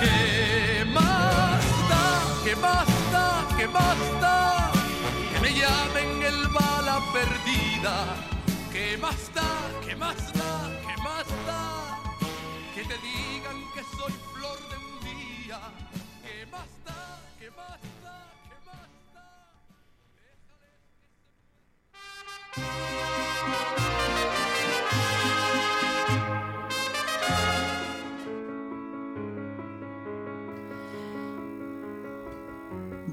¿Qué 0.00 0.82
más 0.94 1.62
da? 1.90 2.24
¿Qué 2.42 2.56
más 2.56 3.98
da? 3.98 4.15
Perdida. 7.16 7.94
¿Qué 8.72 8.98
más 8.98 9.32
da? 9.34 9.50
¿Qué 9.84 9.96
más 9.96 10.20
da? 10.40 10.52
¿Qué 10.86 10.94
más 11.02 11.26
da? 11.48 11.62
Que 12.74 12.82
te 12.90 12.96
digan 13.08 13.58
que 13.74 13.82
soy 13.96 14.14
flor 14.32 14.58
de 14.70 14.76
un 14.86 14.94
día. 15.10 15.60
¿Qué 16.24 16.36
más 16.54 16.70
da? 16.84 17.00
¿Qué 17.38 17.48
más 17.50 17.80
da? 18.04 18.16
¿Qué 18.48 18.56
más 18.68 18.90
da? 19.14 19.26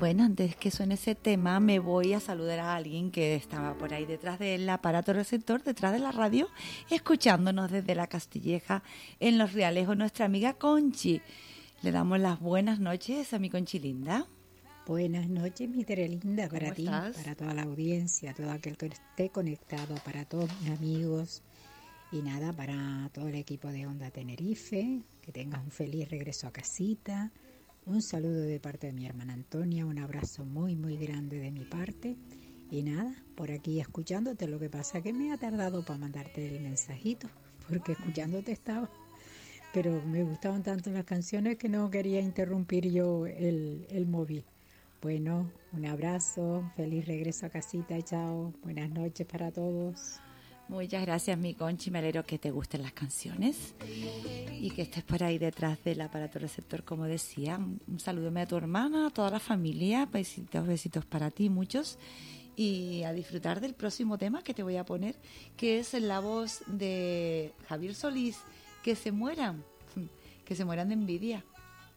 Bueno, 0.03 0.25
antes 0.25 0.57
que 0.57 0.69
suene 0.69 0.95
ese 0.95 1.15
tema, 1.15 1.61
me 1.61 1.79
voy 1.79 2.11
a 2.11 2.19
saludar 2.19 2.59
a 2.59 2.75
alguien 2.75 3.09
que 3.09 3.35
estaba 3.35 3.77
por 3.77 3.93
ahí 3.93 4.05
detrás 4.05 4.37
del 4.37 4.69
aparato 4.69 5.13
receptor, 5.13 5.63
detrás 5.63 5.93
de 5.93 5.99
la 5.99 6.11
radio, 6.11 6.49
escuchándonos 6.89 7.71
desde 7.71 7.95
la 7.95 8.07
Castilleja 8.07 8.83
en 9.21 9.37
Los 9.37 9.53
Realejos, 9.53 9.95
nuestra 9.95 10.25
amiga 10.25 10.55
Conchi. 10.55 11.21
Le 11.83 11.91
damos 11.93 12.19
las 12.19 12.41
buenas 12.41 12.81
noches 12.81 13.33
a 13.33 13.39
mi 13.39 13.49
Conchi 13.49 13.79
linda. 13.79 14.27
Buenas 14.85 15.29
noches, 15.29 15.69
mi 15.69 15.85
Tere 15.85 16.09
linda, 16.09 16.49
para 16.49 16.65
¿Cómo 16.65 16.75
ti, 16.75 16.83
estás? 16.83 17.15
para 17.15 17.35
toda 17.35 17.53
la 17.53 17.63
audiencia, 17.63 18.33
todo 18.33 18.51
aquel 18.51 18.75
que 18.75 18.87
esté 18.87 19.29
conectado, 19.29 19.95
para 20.03 20.25
todos 20.25 20.49
mis 20.59 20.71
amigos 20.77 21.43
y 22.11 22.21
nada, 22.21 22.51
para 22.51 23.09
todo 23.13 23.29
el 23.29 23.35
equipo 23.35 23.69
de 23.69 23.87
Onda 23.87 24.11
Tenerife, 24.11 24.99
que 25.21 25.31
tengas 25.31 25.63
un 25.63 25.71
feliz 25.71 26.09
regreso 26.09 26.45
a 26.45 26.51
casita, 26.51 27.31
un 27.85 28.01
saludo 28.01 28.41
de 28.41 28.59
parte 28.59 28.87
de 28.87 28.93
mi 28.93 29.05
hermana 29.05 29.33
Antonia, 29.33 29.85
un 29.85 29.99
abrazo 29.99 30.45
muy, 30.45 30.75
muy 30.75 30.97
grande 30.97 31.39
de 31.39 31.51
mi 31.51 31.65
parte 31.65 32.17
y 32.71 32.83
nada, 32.83 33.15
por 33.35 33.51
aquí 33.51 33.79
escuchándote, 33.79 34.47
lo 34.47 34.59
que 34.59 34.69
pasa 34.69 35.01
que 35.01 35.13
me 35.13 35.31
ha 35.31 35.37
tardado 35.37 35.83
para 35.85 35.99
mandarte 35.99 36.47
el 36.47 36.61
mensajito, 36.61 37.29
porque 37.67 37.93
escuchándote 37.93 38.51
estaba 38.51 38.89
pero 39.73 40.03
me 40.05 40.23
gustaban 40.23 40.61
tanto 40.61 40.91
las 40.91 41.03
canciones 41.03 41.57
que 41.57 41.67
no 41.67 41.89
quería 41.89 42.21
interrumpir 42.21 42.91
yo 42.91 43.25
el, 43.25 43.87
el 43.89 44.05
móvil. 44.05 44.45
Bueno, 45.01 45.51
un 45.73 45.85
abrazo, 45.85 46.71
feliz 46.75 47.05
regreso 47.07 47.47
a 47.47 47.49
casita, 47.49 47.99
chao, 48.03 48.53
buenas 48.63 48.91
noches 48.91 49.25
para 49.25 49.51
todos. 49.51 50.21
Muchas 50.69 51.01
gracias, 51.01 51.37
mi 51.37 51.53
Conchi. 51.53 51.91
Me 51.91 51.99
alegro 51.99 52.23
que 52.25 52.39
te 52.39 52.49
gusten 52.49 52.81
las 52.81 52.93
canciones 52.93 53.75
y 54.59 54.71
que 54.71 54.83
estés 54.83 55.03
por 55.03 55.23
ahí 55.23 55.37
detrás 55.37 55.83
del 55.83 56.01
aparato 56.01 56.39
receptor, 56.39 56.83
como 56.83 57.05
decía. 57.05 57.57
Un 57.57 57.99
saludo 57.99 58.31
a 58.39 58.45
tu 58.45 58.55
hermana, 58.55 59.07
a 59.07 59.09
toda 59.09 59.29
la 59.29 59.39
familia. 59.39 60.05
Besitos, 60.05 60.65
besitos 60.65 61.05
para 61.05 61.31
ti, 61.31 61.49
muchos. 61.49 61.99
Y 62.55 63.03
a 63.03 63.13
disfrutar 63.13 63.59
del 63.59 63.73
próximo 63.73 64.17
tema 64.17 64.41
que 64.41 64.53
te 64.53 64.63
voy 64.63 64.77
a 64.77 64.85
poner, 64.85 65.15
que 65.57 65.79
es 65.79 65.93
la 65.93 66.19
voz 66.19 66.63
de 66.67 67.53
Javier 67.67 67.93
Solís. 67.93 68.39
Que 68.83 68.95
se 68.95 69.11
mueran, 69.11 69.63
que 70.45 70.55
se 70.55 70.65
mueran 70.65 70.87
de 70.87 70.93
envidia. 70.95 71.43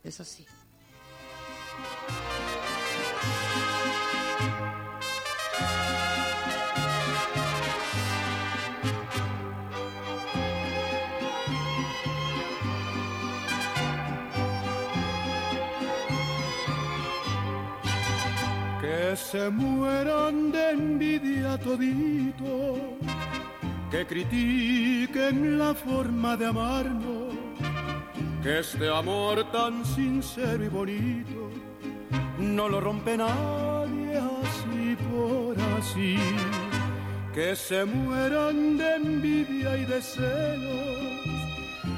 Eso 0.03 0.25
sí. 0.25 0.45
Que 19.07 19.15
se 19.15 19.51
mueran 19.51 20.51
de 20.51 20.71
envidia 20.71 21.57
todito, 21.59 22.77
que 23.89 24.05
critiquen 24.05 25.61
la 25.61 25.73
forma 25.75 26.37
de 26.37 26.47
amarnos, 26.47 27.33
que 28.43 28.59
este 28.59 28.89
amor 28.89 29.49
tan 29.53 29.85
sincero 29.85 30.65
y 30.65 30.69
bonito 30.69 31.51
no 32.39 32.69
lo 32.69 32.81
rompe 32.81 33.17
nadie 33.17 34.19
así 34.43 34.97
por 35.09 35.55
así. 35.79 36.17
Que 37.33 37.55
se 37.55 37.85
mueran 37.85 38.77
de 38.77 38.97
envidia 38.97 39.77
y 39.77 39.85
de 39.85 40.03
celos 40.03 40.97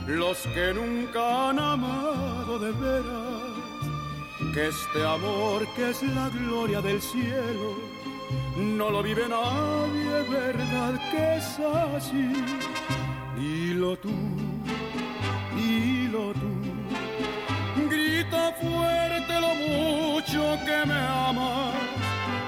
los 0.09 0.37
que 0.55 0.75
nunca 0.75 1.49
han 1.49 1.59
amado 1.59 2.59
de 2.59 2.73
veras 2.73 3.48
que 4.53 4.69
este 4.69 5.05
amor 5.05 5.66
que 5.75 5.91
es 5.91 6.03
la 6.03 6.29
gloria 6.29 6.81
del 6.81 7.01
cielo 7.01 7.75
no 8.57 8.91
lo 8.91 9.03
vive 9.03 9.29
nadie, 9.29 10.11
verdad 10.31 10.95
que 11.11 11.37
es 11.37 11.59
así. 11.97 12.33
Dilo 13.37 13.97
tú, 13.97 14.15
dilo 15.57 16.33
tú, 16.35 17.89
grita 17.89 18.53
fuerte 18.61 19.41
lo 19.41 19.55
mucho 19.55 20.59
que 20.66 20.87
me 20.87 20.99
amas, 21.29 21.75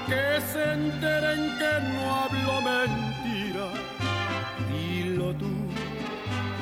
que 0.06 0.40
se 0.52 0.72
enteren 0.72 1.40
que 1.58 1.72
no 1.88 2.14
hablo 2.22 2.60
mentira. 2.62 3.66
Dilo 4.70 5.34
tú, 5.34 5.50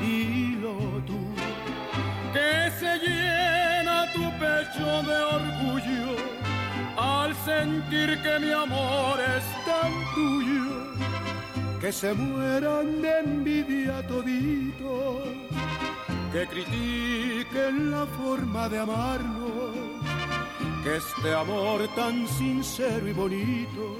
dilo 0.01 0.77
tú, 1.06 1.19
que 2.32 2.70
se 2.78 2.98
tu 2.98 3.57
pecho 4.39 5.02
de 5.02 5.16
orgullo 5.39 6.16
al 6.97 7.35
sentir 7.44 8.20
que 8.23 8.39
mi 8.40 8.51
amor 8.51 9.19
es 9.36 9.44
tan 9.65 9.93
tuyo, 10.15 11.81
que 11.81 11.93
se 11.93 12.12
mueran 12.15 13.02
de 13.02 13.19
envidia 13.20 14.06
todito, 14.06 15.23
que 16.32 16.47
critiquen 16.47 17.90
la 17.90 18.06
forma 18.06 18.69
de 18.69 18.78
amarnos, 18.78 19.74
que 20.82 20.97
este 20.97 21.35
amor 21.35 21.89
tan 21.94 22.27
sincero 22.27 23.09
y 23.09 23.12
bonito 23.12 23.98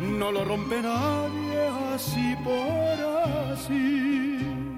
no 0.00 0.30
lo 0.30 0.44
rompe 0.44 0.82
nadie 0.82 1.68
así 1.94 2.34
por 2.44 3.52
así. 3.52 4.73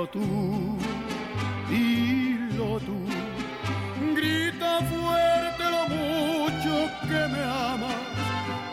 Dilo 0.00 0.12
tú, 0.12 0.78
dilo 1.68 2.80
tú, 2.80 3.04
grita 4.14 4.80
fuerte 4.80 5.64
lo 5.70 5.88
mucho 5.94 6.90
que 7.02 7.28
me 7.28 7.42
amas, 7.44 8.00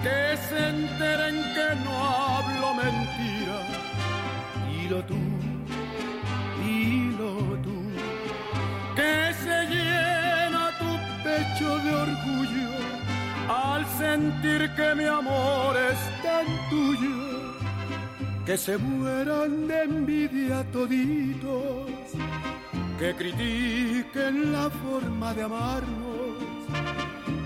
que 0.01 0.37
se 0.47 0.69
enteren 0.69 1.35
que 1.53 1.67
no 1.83 1.93
hablo 2.01 2.73
mentira. 2.75 3.59
Dilo 4.69 5.03
tú, 5.03 5.17
dilo 6.63 7.59
tú, 7.61 7.75
que 8.95 9.33
se 9.43 9.65
llena 9.65 10.71
tu 10.79 10.91
pecho 11.25 11.77
de 11.79 11.93
orgullo 11.93 12.71
al 13.49 13.85
sentir 13.97 14.71
que 14.77 14.95
mi 14.95 15.03
amor 15.03 15.75
es 15.75 15.99
tan 16.23 16.45
tuyo 16.69 17.16
que 18.47 18.57
se 18.57 18.77
mueran 18.77 19.67
de 19.67 19.83
envidia 19.83 20.63
toditos, 20.71 21.91
que 22.97 23.13
critiquen 23.13 24.53
la 24.53 24.69
forma 24.69 25.33
de 25.33 25.43
amarnos, 25.43 26.37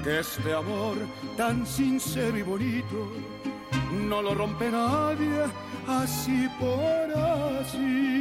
que 0.04 0.20
este 0.20 0.54
amor 0.54 0.98
tan 1.36 1.66
sincero 1.66 2.38
y 2.38 2.44
bonito 2.44 3.12
no 4.08 4.22
lo 4.22 4.36
rompe 4.36 4.70
nadie 4.70 5.46
así 5.88 6.48
por 6.60 7.06
así. 7.60 8.21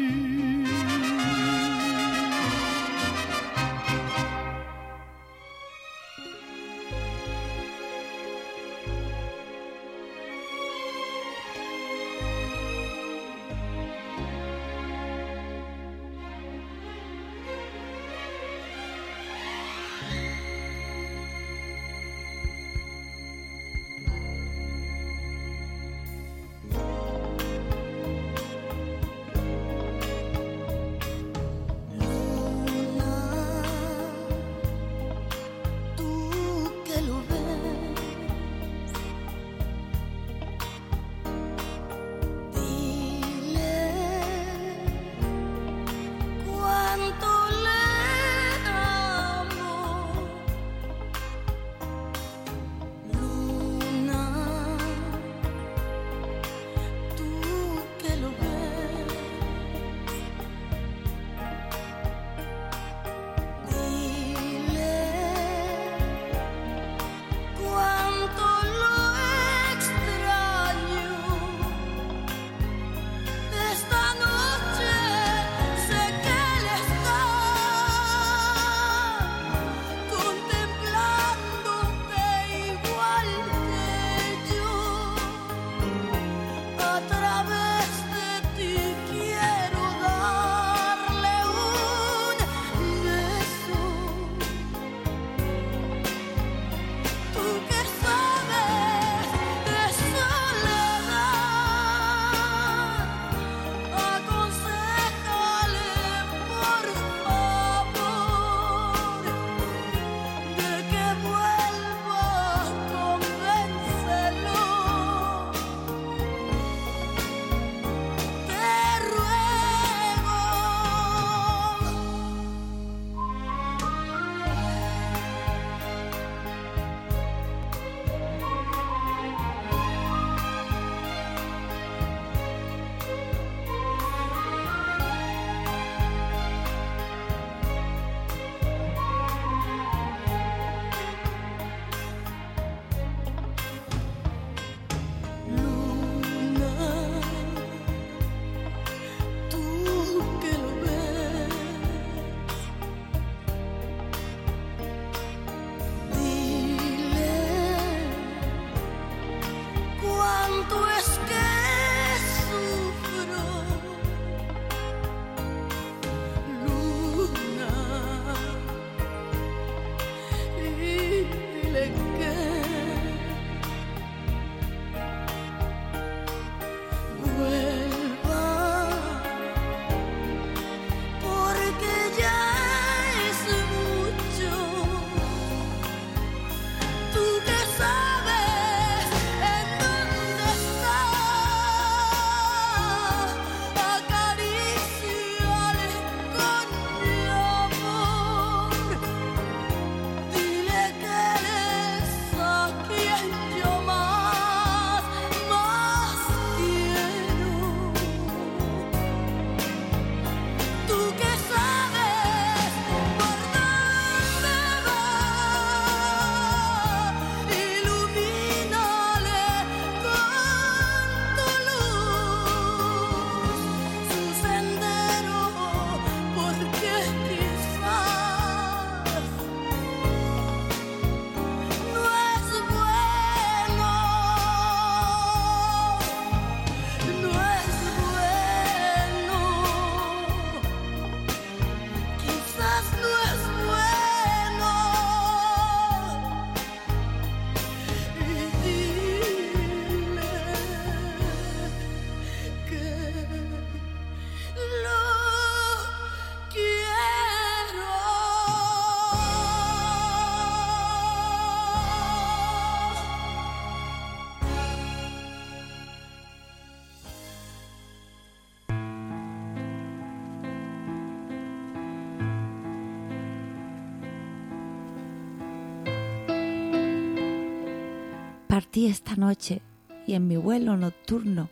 Esta 278.72 279.16
noche 279.16 279.62
y 280.06 280.14
en 280.14 280.26
mi 280.26 280.36
vuelo 280.36 280.76
nocturno 280.76 281.50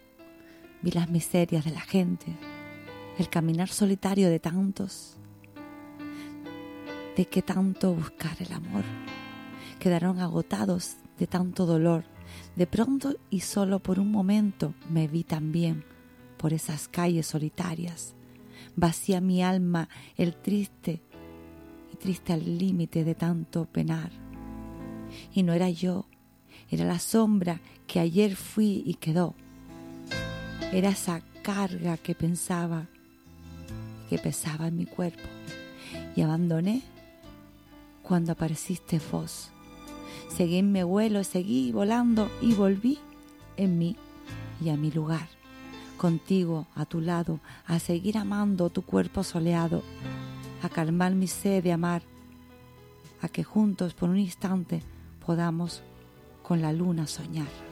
vi 0.83 0.93
las 0.93 1.11
miserias 1.11 1.65
de 1.65 1.73
la 1.73 1.81
gente, 1.81 2.27
el 3.19 3.29
caminar 3.29 3.69
solitario 3.69 4.31
de 4.31 4.39
tantos, 4.39 5.17
de 7.17 7.27
que 7.27 7.43
tanto 7.43 7.93
buscar 7.93 8.37
el 8.41 8.53
amor. 8.53 8.85
Quedaron 9.79 10.21
agotados 10.21 10.97
de 11.19 11.27
tanto 11.27 11.67
dolor. 11.67 12.05
De 12.57 12.67
pronto 12.67 13.17
y 13.31 13.41
solo 13.41 13.81
por 13.81 13.99
un 13.99 14.11
momento 14.11 14.75
me 14.89 15.07
vi 15.07 15.25
también 15.25 15.85
por 16.39 16.53
esas 16.53 16.89
calles 16.89 17.27
solitarias. 17.27 18.15
Vacía 18.75 19.21
mi 19.21 19.43
alma 19.43 19.89
el 20.17 20.35
triste 20.35 21.03
y 21.93 21.97
triste 21.97 22.33
al 22.33 22.59
límite 22.59 23.05
de 23.05 23.15
tanto 23.15 23.67
penar. 23.67 24.11
Y 25.33 25.43
no 25.43 25.53
era 25.53 25.69
yo, 25.69 26.08
era 26.71 26.85
la 26.85 26.99
sombra 26.99 27.61
que 27.87 28.01
ayer 28.01 28.37
fui 28.37 28.83
y 28.85 28.95
quedó. 28.95 29.35
Era 30.73 30.91
esa 30.91 31.23
carga 31.43 31.97
que 31.97 32.15
pensaba, 32.15 32.87
que 34.11 34.19
pesaba 34.19 34.69
en 34.69 34.77
mi 34.77 34.87
cuerpo. 34.87 35.29
Y 36.15 36.23
abandoné 36.23 36.83
cuando 38.03 38.33
apareciste 38.33 39.01
vos. 39.11 39.51
Seguí 40.29 40.59
en 40.59 40.73
mi 40.73 40.83
vuelo, 40.83 41.25
seguí 41.25 41.73
volando 41.73 42.31
y 42.43 42.53
volví 42.53 42.99
en 43.57 43.79
mí 43.79 43.97
y 44.61 44.69
a 44.69 44.77
mi 44.77 44.91
lugar. 44.91 45.29
Contigo, 45.97 46.67
a 46.75 46.85
tu 46.85 47.01
lado, 47.01 47.41
a 47.67 47.79
seguir 47.79 48.19
amando 48.19 48.71
tu 48.71 48.83
cuerpo 48.83 49.25
soleado, 49.25 49.83
a 50.63 50.69
calmar 50.69 51.15
mi 51.15 51.27
sed 51.27 51.63
de 51.63 51.73
amar, 51.73 52.03
a 53.21 53.29
que 53.29 53.43
juntos 53.43 53.95
por 53.95 54.11
un 54.11 54.19
instante 54.19 54.83
podamos 55.25 55.83
con 56.49 56.63
la 56.63 56.73
luna 56.73 57.07
soñar. 57.07 57.68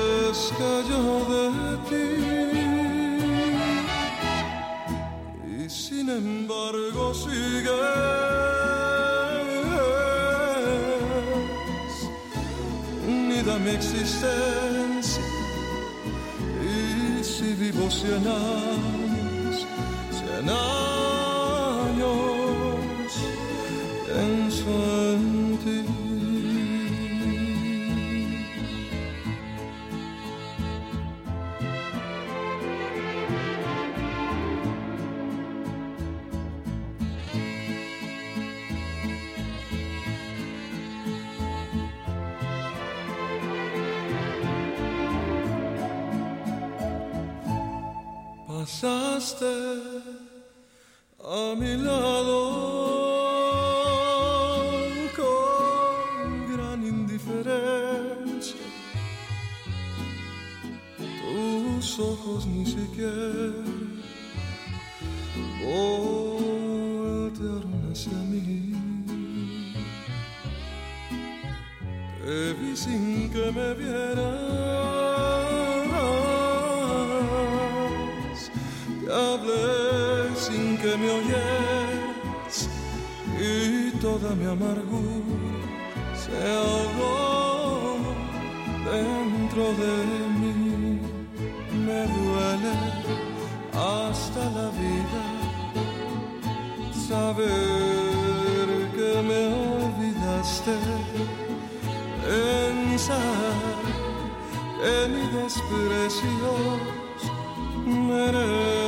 yo 0.90 1.04
de 1.34 1.46
ti. 1.90 2.08
Y 5.58 5.70
sin 5.70 6.10
embargo 6.10 7.14
sigues, 7.14 7.74
unida 13.08 13.54
mi 13.60 13.72
existencia. 13.72 15.24
Y 16.64 17.24
si 17.24 17.54
vivo 17.56 17.92
cien 17.92 18.26
años, 18.26 19.68
cien 20.12 20.50
años, 20.50 20.85
The. 49.38 49.85
Amargura 84.56 85.56
se 86.22 86.36
ahogó 86.60 87.98
dentro 88.92 89.64
de 89.82 89.94
mí. 90.40 91.00
Me 91.86 92.02
duele 92.16 92.76
hasta 93.74 94.44
la 94.58 94.68
vida 94.82 95.24
saber 97.10 98.68
que 98.96 99.12
me 99.30 99.42
olvidaste, 99.84 100.76
pensar 102.24 103.58
que 104.80 104.96
mi 105.14 105.24
desprecio 105.38 106.54
merezca 107.86 108.85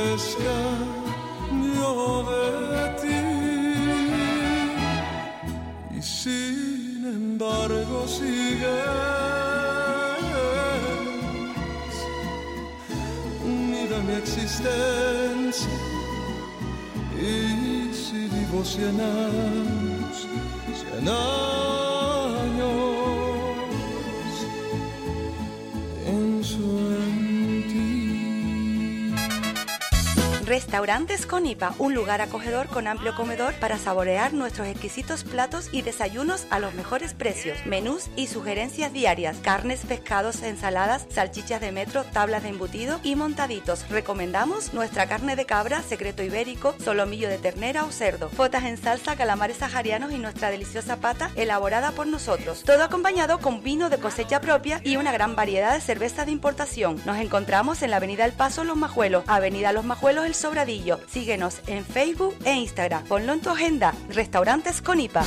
unida 14.18 14.24
a 14.24 14.24
mi 14.24 14.24
existencia. 14.24 15.68
Restaurantes 30.58 31.24
Conipa, 31.24 31.72
un 31.78 31.94
lugar 31.94 32.20
acogedor 32.20 32.66
con 32.66 32.88
amplio 32.88 33.14
comedor 33.14 33.54
para 33.60 33.78
saborear 33.78 34.32
nuestros 34.32 34.66
exquisitos 34.66 35.22
platos 35.22 35.68
y 35.70 35.82
desayunos 35.82 36.48
a 36.50 36.58
los 36.58 36.74
mejores 36.74 37.14
precios. 37.14 37.56
Menús 37.64 38.10
y 38.16 38.26
sugerencias 38.26 38.92
diarias, 38.92 39.36
carnes, 39.40 39.82
pescados, 39.86 40.42
ensaladas, 40.42 41.06
salchichas 41.10 41.60
de 41.60 41.70
metro, 41.70 42.02
tablas 42.02 42.42
de 42.42 42.48
embutido 42.48 42.98
y 43.04 43.14
montaditos. 43.14 43.88
Recomendamos 43.88 44.74
nuestra 44.74 45.06
carne 45.06 45.36
de 45.36 45.46
cabra, 45.46 45.80
secreto 45.82 46.24
ibérico, 46.24 46.74
solomillo 46.82 47.28
de 47.28 47.38
ternera 47.38 47.84
o 47.84 47.92
cerdo, 47.92 48.28
fotas 48.28 48.64
en 48.64 48.78
salsa, 48.78 49.14
calamares 49.14 49.58
saharianos 49.58 50.10
y 50.10 50.18
nuestra 50.18 50.50
deliciosa 50.50 50.96
pata 50.96 51.30
elaborada 51.36 51.92
por 51.92 52.08
nosotros. 52.08 52.64
Todo 52.64 52.82
acompañado 52.82 53.38
con 53.38 53.62
vino 53.62 53.90
de 53.90 53.98
cosecha 53.98 54.40
propia 54.40 54.80
y 54.82 54.96
una 54.96 55.12
gran 55.12 55.36
variedad 55.36 55.74
de 55.74 55.80
cerveza 55.80 56.24
de 56.24 56.32
importación. 56.32 57.00
Nos 57.06 57.18
encontramos 57.18 57.80
en 57.82 57.92
la 57.92 57.98
Avenida 57.98 58.24
El 58.24 58.32
Paso 58.32 58.64
Los 58.64 58.76
Majuelos, 58.76 59.22
Avenida 59.28 59.70
Los 59.70 59.84
Majuelos 59.84 60.26
El 60.26 60.34
Sobradillo. 60.48 60.96
Síguenos 61.08 61.60
en 61.68 61.84
Facebook 61.84 62.34
e 62.42 62.54
Instagram. 62.54 63.04
Ponlo 63.06 63.34
en 63.34 63.42
tu 63.42 63.50
agenda. 63.50 63.92
Restaurantes 64.08 64.80
Conipa. 64.80 65.20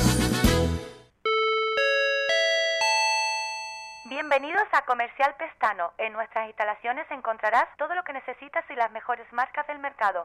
Bienvenidos 4.06 4.64
a 4.72 4.84
Comercial 4.86 5.36
Pestano. 5.38 5.94
En 6.00 6.14
nuestras 6.14 6.48
instalaciones 6.48 7.06
encontrarás 7.12 7.66
todo 7.78 7.94
lo 7.94 8.04
que 8.04 8.14
necesitas 8.14 8.66
y 8.72 8.74
las 8.74 8.92
mejores 8.92 9.32
marcas 9.32 9.68
del 9.68 9.78
mercado. 9.78 10.24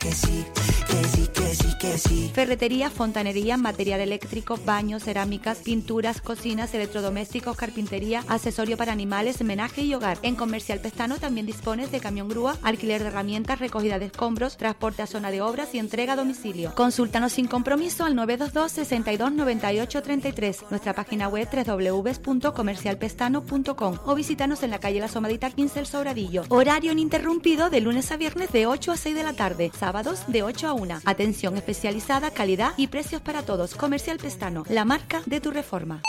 Ferretería, 2.33 2.89
fontanería, 2.91 3.59
material 3.59 4.01
eléctrico, 4.01 4.59
baños, 4.65 5.03
cerámicas, 5.05 5.59
pinturas, 5.59 6.23
cocinas, 6.23 6.73
electrodomésticos, 6.75 7.57
carpintería, 7.57 8.25
accesorio 8.29 8.79
para 8.79 8.93
animales, 8.93 9.43
menaje 9.43 9.83
y 9.83 9.93
hogar. 9.95 10.19
En 10.23 10.37
Comercial 10.37 10.79
Pestano 10.81 11.19
también 11.19 11.45
dispones 11.47 11.91
de 11.93 12.01
camión 12.01 12.29
grúa, 12.29 12.57
alquiler 12.63 13.03
de 13.03 13.09
herramientas, 13.09 13.59
recogida 13.59 13.99
de 13.99 14.07
escombros, 14.07 14.57
transporte 14.57 15.03
a 15.03 15.07
zona 15.07 15.31
de 15.31 15.43
obras 15.43 15.75
y 15.75 15.79
entrega 15.79 16.15
a 16.15 16.17
domicilio. 16.17 16.75
Consúltanos 16.75 17.35
sin 17.35 17.47
compromiso 17.47 18.07
al 18.07 18.17
922 18.17 18.73
62 18.73 19.33
98 19.33 20.03
33, 20.03 20.65
nuestra 20.71 20.95
página 20.95 21.29
web 21.29 21.47
www.comercialpestano.com 21.53 23.99
o 24.05 24.15
visítanos 24.15 24.63
en 24.63 24.71
la 24.71 24.81
calle 24.81 25.01
La 25.01 25.09
Somadita 25.09 25.51
15 25.51 25.81
El 25.81 25.87
Sobradillo. 25.87 26.45
Horario 26.49 26.93
ininterrumpido 26.93 27.69
de 27.69 27.83
lunes 27.83 28.11
a 28.13 28.17
viernes 28.17 28.51
de 28.53 28.67
8 28.67 28.93
a 28.93 28.97
6 28.97 29.15
de 29.15 29.23
la 29.23 29.35
tarde, 29.35 29.71
sábados 29.79 30.21
de 30.27 30.43
8 30.43 30.69
a 30.69 30.73
1. 30.73 31.01
Atención 31.05 31.55
especializada, 31.77 32.31
calidad 32.31 32.73
y 32.79 32.87
precios 32.87 33.21
para 33.21 33.43
todos. 33.43 33.75
Comercial 33.75 34.17
Pestano, 34.17 34.65
la 34.69 34.87
marca 34.87 35.23
de 35.27 35.41
tu 35.41 35.51
reforma. 35.51 36.01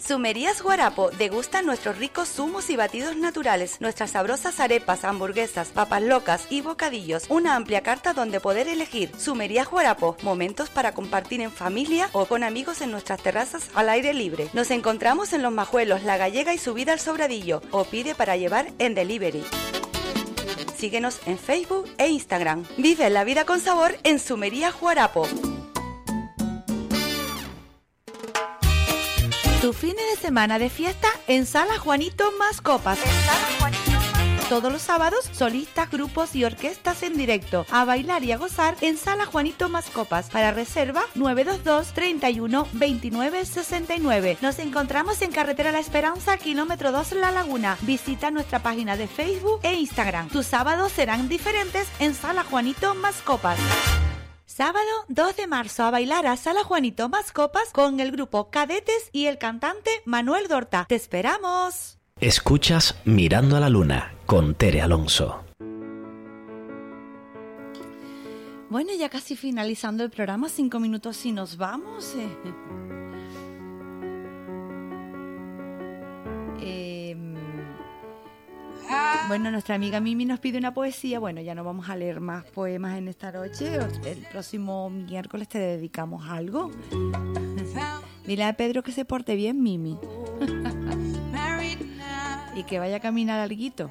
Sumerías 0.00 0.62
Guarapo 0.62 1.10
degusta 1.12 1.62
nuestros 1.62 1.96
ricos 1.96 2.28
zumos 2.28 2.68
y 2.68 2.76
batidos 2.76 3.16
naturales, 3.16 3.80
nuestras 3.80 4.10
sabrosas 4.10 4.60
arepas, 4.60 5.04
hamburguesas, 5.04 5.68
papas 5.68 6.02
locas 6.02 6.46
y 6.50 6.60
bocadillos. 6.60 7.24
Una 7.30 7.56
amplia 7.56 7.82
carta 7.82 8.12
donde 8.12 8.38
poder 8.38 8.68
elegir. 8.68 9.10
Sumerías 9.16 9.68
Guarapo, 9.68 10.16
momentos 10.22 10.68
para 10.68 10.92
compartir 10.92 11.40
en 11.40 11.50
familia 11.50 12.10
o 12.12 12.26
con 12.26 12.44
amigos 12.44 12.82
en 12.82 12.90
nuestras 12.90 13.22
terrazas 13.22 13.70
al 13.74 13.88
aire 13.88 14.12
libre. 14.12 14.50
Nos 14.52 14.70
encontramos 14.70 15.32
en 15.32 15.42
Los 15.42 15.52
Majuelos, 15.52 16.02
La 16.02 16.18
Gallega 16.18 16.52
y 16.52 16.58
Subida 16.58 16.92
al 16.92 17.00
Sobradillo 17.00 17.62
o 17.70 17.84
pide 17.84 18.14
para 18.14 18.36
llevar 18.36 18.72
en 18.78 18.94
delivery. 18.94 19.44
Síguenos 20.76 21.20
en 21.26 21.38
Facebook 21.38 21.88
e 21.98 22.08
Instagram. 22.08 22.64
Vive 22.76 23.08
la 23.10 23.24
vida 23.24 23.44
con 23.44 23.60
sabor 23.60 23.96
en 24.02 24.18
Sumerías 24.18 24.78
Guarapo. 24.78 25.26
Tu 29.60 29.72
fin 29.72 29.94
de 29.96 30.20
semana 30.20 30.58
de 30.58 30.68
fiesta 30.68 31.08
en 31.26 31.46
Sala 31.46 31.78
Juanito 31.78 32.30
Más 32.38 32.60
Copas. 32.60 32.98
Todos 34.48 34.70
los 34.70 34.82
sábados, 34.82 35.30
solistas, 35.32 35.90
grupos 35.90 36.36
y 36.36 36.44
orquestas 36.44 37.02
en 37.02 37.16
directo. 37.16 37.64
A 37.70 37.86
bailar 37.86 38.24
y 38.24 38.32
a 38.32 38.36
gozar 38.36 38.76
en 38.82 38.98
Sala 38.98 39.24
Juanito 39.24 39.70
Más 39.70 39.88
Copas. 39.88 40.28
Para 40.28 40.52
reserva, 40.52 41.02
922 41.14 41.92
31 41.94 42.68
29 42.72 43.46
69. 43.46 44.38
Nos 44.42 44.58
encontramos 44.58 45.22
en 45.22 45.32
Carretera 45.32 45.72
La 45.72 45.78
Esperanza, 45.78 46.36
kilómetro 46.36 46.92
2 46.92 47.12
La 47.12 47.30
Laguna. 47.30 47.78
Visita 47.80 48.30
nuestra 48.30 48.58
página 48.58 48.98
de 48.98 49.08
Facebook 49.08 49.60
e 49.62 49.74
Instagram. 49.74 50.28
Tus 50.28 50.46
sábados 50.46 50.92
serán 50.92 51.28
diferentes 51.28 51.88
en 51.98 52.14
Sala 52.14 52.44
Juanito 52.44 52.94
Más 52.94 53.22
Copas. 53.22 53.58
Sábado 54.44 54.90
2 55.08 55.36
de 55.36 55.46
marzo 55.46 55.84
a 55.84 55.90
bailar 55.90 56.26
a 56.26 56.36
Sala 56.36 56.64
Juanito 56.64 57.08
Más 57.08 57.32
Copas 57.32 57.70
con 57.72 57.98
el 57.98 58.12
grupo 58.12 58.50
Cadetes 58.50 59.08
y 59.10 59.24
el 59.24 59.38
cantante 59.38 59.90
Manuel 60.04 60.48
Dorta. 60.48 60.84
¡Te 60.86 60.96
esperamos! 60.96 61.96
Escuchas 62.20 62.94
Mirando 63.04 63.56
a 63.56 63.60
la 63.60 63.70
Luna 63.70 64.13
con 64.26 64.54
Tere 64.54 64.80
Alonso. 64.82 65.44
Bueno, 68.70 68.90
ya 68.98 69.08
casi 69.08 69.36
finalizando 69.36 70.02
el 70.02 70.10
programa, 70.10 70.48
cinco 70.48 70.80
minutos 70.80 71.24
y 71.26 71.32
nos 71.32 71.56
vamos. 71.56 72.14
eh. 72.16 72.28
Em, 76.60 77.34
bueno, 79.28 79.50
nuestra 79.50 79.74
amiga 79.74 80.00
Mimi 80.00 80.24
nos 80.24 80.40
pide 80.40 80.58
una 80.58 80.74
poesía. 80.74 81.18
Bueno, 81.20 81.40
ya 81.40 81.54
no 81.54 81.62
vamos 81.62 81.88
a 81.88 81.96
leer 81.96 82.20
más 82.20 82.44
poemas 82.44 82.98
en 82.98 83.08
esta 83.08 83.30
noche. 83.30 83.76
El 84.04 84.26
próximo 84.32 84.90
miércoles 84.90 85.48
te 85.48 85.58
dedicamos 85.58 86.28
algo. 86.28 86.70
Dile 88.26 88.44
a 88.44 88.54
Pedro 88.54 88.82
que 88.82 88.92
se 88.92 89.04
porte 89.04 89.36
bien, 89.36 89.62
Mimi. 89.62 89.98
y 92.54 92.64
que 92.64 92.78
vaya 92.78 92.96
a 92.96 93.00
caminar 93.00 93.40
alguito. 93.40 93.90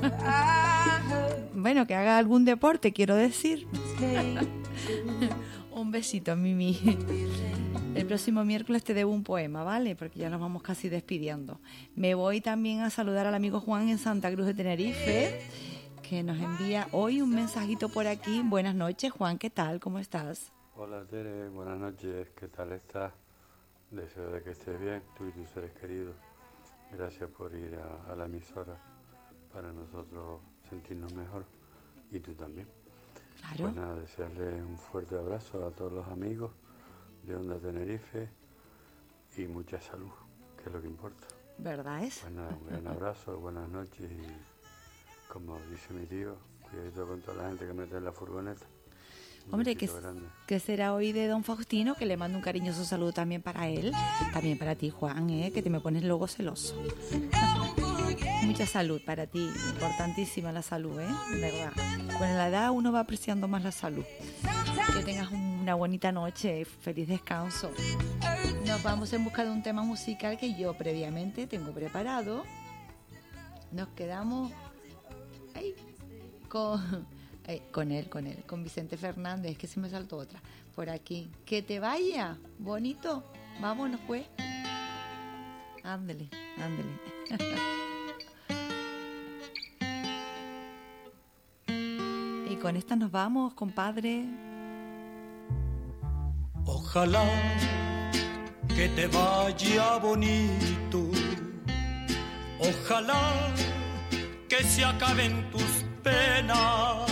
bueno, 1.54 1.86
que 1.86 1.94
haga 1.94 2.18
algún 2.18 2.44
deporte, 2.44 2.92
quiero 2.92 3.16
decir. 3.16 3.66
un 5.72 5.90
besito, 5.90 6.36
Mimi. 6.36 6.78
El 7.94 8.06
próximo 8.06 8.44
miércoles 8.44 8.82
te 8.82 8.92
debo 8.92 9.12
un 9.12 9.22
poema, 9.22 9.62
¿vale? 9.62 9.94
Porque 9.94 10.18
ya 10.18 10.28
nos 10.28 10.40
vamos 10.40 10.62
casi 10.62 10.88
despidiendo. 10.88 11.60
Me 11.94 12.14
voy 12.14 12.40
también 12.40 12.80
a 12.80 12.90
saludar 12.90 13.26
al 13.26 13.34
amigo 13.34 13.60
Juan 13.60 13.88
en 13.88 13.98
Santa 13.98 14.32
Cruz 14.32 14.46
de 14.46 14.54
Tenerife, 14.54 15.40
que 16.02 16.22
nos 16.22 16.38
envía 16.38 16.88
hoy 16.90 17.22
un 17.22 17.30
mensajito 17.30 17.88
por 17.88 18.06
aquí. 18.06 18.42
Buenas 18.44 18.74
noches, 18.74 19.12
Juan, 19.12 19.38
¿qué 19.38 19.48
tal? 19.48 19.78
¿Cómo 19.80 20.00
estás? 20.00 20.52
Hola 20.76 21.04
Tere, 21.08 21.48
buenas 21.50 21.78
noches, 21.78 22.30
¿qué 22.34 22.48
tal 22.48 22.72
estás? 22.72 23.12
Deseo 23.92 24.28
de 24.32 24.42
que 24.42 24.50
estés 24.50 24.80
bien, 24.80 25.02
tú 25.16 25.28
y 25.28 25.30
tus 25.30 25.48
seres 25.50 25.70
queridos. 25.80 26.16
Gracias 26.96 27.28
por 27.30 27.54
ir 27.54 27.76
a, 27.76 28.12
a 28.12 28.16
la 28.16 28.26
emisora 28.26 28.76
para 29.52 29.72
nosotros 29.72 30.40
sentirnos 30.68 31.12
mejor 31.14 31.44
y 32.10 32.20
tú 32.20 32.34
también. 32.34 32.68
Claro. 33.40 33.56
Pues 33.64 33.74
nada, 33.74 33.94
desearle 33.96 34.62
un 34.62 34.78
fuerte 34.78 35.16
abrazo 35.16 35.66
a 35.66 35.70
todos 35.70 35.92
los 35.92 36.06
amigos 36.08 36.52
de 37.24 37.34
Onda 37.36 37.58
Tenerife 37.58 38.28
y 39.36 39.46
mucha 39.46 39.80
salud, 39.80 40.10
que 40.56 40.68
es 40.68 40.72
lo 40.72 40.80
que 40.80 40.86
importa. 40.88 41.26
¿Verdad 41.58 42.04
es? 42.04 42.20
Pues 42.20 42.32
nada, 42.32 42.56
un 42.60 42.66
gran 42.66 42.86
abrazo, 42.86 43.38
buenas 43.38 43.68
noches 43.68 44.10
y 44.10 45.32
como 45.32 45.58
dice 45.70 45.92
mi 45.92 46.06
tío, 46.06 46.36
cuidado 46.70 47.08
con 47.08 47.20
toda 47.20 47.42
la 47.42 47.48
gente 47.48 47.66
que 47.66 47.72
mete 47.72 47.96
en 47.96 48.04
la 48.04 48.12
furgoneta. 48.12 48.66
Hombre, 49.50 49.76
que, 49.76 50.60
será 50.60 50.94
hoy 50.94 51.12
de 51.12 51.28
don 51.28 51.44
Faustino, 51.44 51.94
que 51.94 52.06
le 52.06 52.16
mando 52.16 52.38
un 52.38 52.42
cariñoso 52.42 52.84
saludo 52.84 53.12
también 53.12 53.42
para 53.42 53.68
él, 53.68 53.92
también 54.32 54.58
para 54.58 54.74
ti, 54.74 54.90
Juan, 54.90 55.30
¿eh? 55.30 55.52
que 55.52 55.62
te 55.62 55.70
me 55.70 55.80
pones 55.80 56.02
luego 56.04 56.26
celoso. 56.26 56.74
Mucha 58.42 58.66
salud 58.66 59.00
para 59.04 59.26
ti, 59.26 59.48
importantísima 59.70 60.52
la 60.52 60.62
salud, 60.62 61.00
¿eh? 61.00 61.08
De 61.32 61.40
verdad. 61.40 61.72
Con 62.18 62.28
la 62.28 62.48
edad 62.48 62.70
uno 62.70 62.92
va 62.92 63.00
apreciando 63.00 63.48
más 63.48 63.62
la 63.62 63.72
salud. 63.72 64.04
Que 64.94 65.02
tengas 65.02 65.30
una 65.30 65.74
bonita 65.74 66.12
noche, 66.12 66.64
feliz 66.64 67.08
descanso. 67.08 67.70
Nos 68.66 68.82
vamos 68.82 69.12
en 69.12 69.24
busca 69.24 69.44
de 69.44 69.50
un 69.50 69.62
tema 69.62 69.82
musical 69.82 70.36
que 70.36 70.54
yo 70.54 70.74
previamente 70.74 71.46
tengo 71.46 71.72
preparado. 71.72 72.44
Nos 73.72 73.88
quedamos 73.88 74.52
con, 76.48 77.06
ay, 77.46 77.62
con 77.72 77.92
él, 77.92 78.08
con 78.08 78.26
él, 78.26 78.42
con 78.46 78.64
Vicente 78.64 78.96
Fernández, 78.96 79.58
que 79.58 79.66
se 79.66 79.80
me 79.80 79.88
saltó 79.88 80.16
otra. 80.16 80.40
Por 80.74 80.90
aquí. 80.90 81.30
Que 81.44 81.62
te 81.62 81.80
vaya, 81.80 82.38
bonito. 82.58 83.24
Vámonos 83.60 84.00
pues. 84.06 84.26
Ándele, 85.82 86.28
ándele. 86.58 86.88
y 92.50 92.56
con 92.56 92.76
esta 92.76 92.96
nos 92.96 93.10
vamos, 93.10 93.54
compadre. 93.54 94.24
Ojalá 96.66 97.24
que 98.68 98.88
te 98.88 99.06
vaya 99.06 99.98
bonito. 99.98 101.10
Ojalá 102.58 103.52
que 104.48 104.64
se 104.64 104.84
acaben 104.84 105.50
tus 105.50 105.84
penas. 106.02 107.04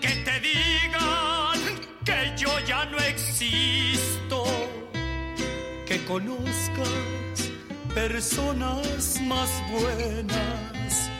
Que 0.00 0.08
te 0.26 0.40
digan 0.40 1.58
que 2.04 2.32
yo 2.36 2.50
ya 2.66 2.84
no 2.86 2.98
existo. 2.98 4.44
Que 5.86 6.04
conozcas 6.04 7.50
personas 7.94 9.20
más 9.22 9.50
buenas. 9.70 11.10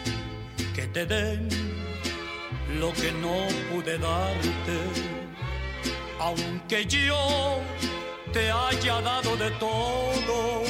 te 0.96 1.04
den 1.04 1.48
lo 2.80 2.90
que 2.92 3.12
no 3.12 3.36
pude 3.70 3.98
darte, 3.98 4.76
aunque 6.18 6.86
yo 6.86 7.60
te 8.32 8.50
haya 8.50 9.02
dado 9.02 9.36
de 9.36 9.50
todo, 9.52 10.62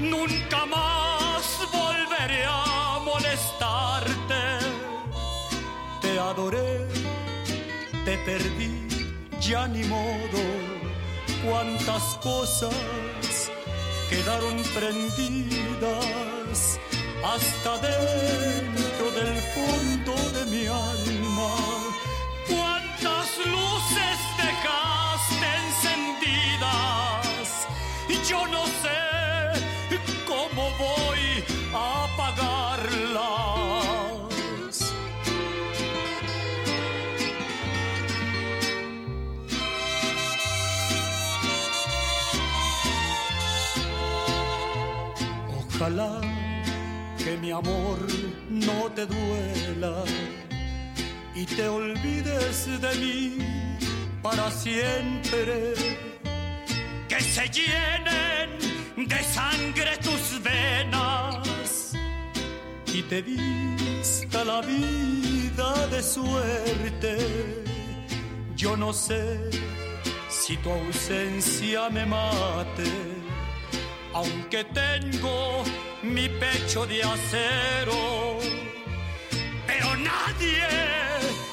nunca 0.00 0.66
más 0.66 1.44
volveré 1.72 2.44
a 2.48 2.98
molestarte. 3.04 4.23
Adoré, 6.34 6.88
te 8.04 8.18
perdí, 8.26 8.72
ya 9.40 9.68
ni 9.68 9.84
modo, 9.84 10.42
cuántas 11.44 12.02
cosas 12.20 12.74
quedaron 14.10 14.60
prendidas 14.74 15.20
hasta 17.22 17.78
dentro 17.78 19.12
del 19.12 19.40
fondo 19.54 20.14
de 20.36 20.44
mi 20.50 20.66
alma. 20.66 21.54
Cuántas 22.48 23.38
luces 23.54 24.18
dejaste 24.42 25.46
encendidas 25.62 27.46
y 28.08 28.14
yo 28.28 28.44
no 28.48 28.66
sé 28.82 28.98
cómo 30.26 30.62
voy 30.78 31.44
a 31.74 32.03
te 48.94 49.06
duela 49.06 50.04
y 51.34 51.44
te 51.46 51.68
olvides 51.68 52.80
de 52.80 52.94
mí 52.96 53.38
para 54.22 54.50
siempre. 54.50 55.74
Que 57.08 57.20
se 57.20 57.48
llenen 57.48 59.08
de 59.08 59.22
sangre 59.22 59.96
tus 59.98 60.42
venas 60.42 61.92
y 62.92 63.02
te 63.02 63.22
vista 63.22 64.44
la 64.44 64.60
vida 64.60 65.86
de 65.88 66.02
suerte. 66.02 67.16
Yo 68.56 68.76
no 68.76 68.92
sé 68.92 69.50
si 70.28 70.56
tu 70.58 70.70
ausencia 70.70 71.90
me 71.90 72.06
mate 72.06 73.14
aunque 74.14 74.64
tengo 74.64 75.64
mi 76.02 76.28
pecho 76.28 76.86
de 76.86 77.02
acero, 77.02 78.38
pero 79.74 79.96
nadie 79.96 80.66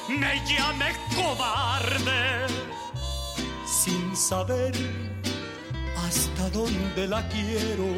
me 0.08 0.34
llame 0.46 0.92
cobarde. 1.14 2.46
Sin 3.66 4.16
saber 4.16 4.72
hasta 5.96 6.50
dónde 6.50 7.08
la 7.08 7.26
quiero, 7.28 7.88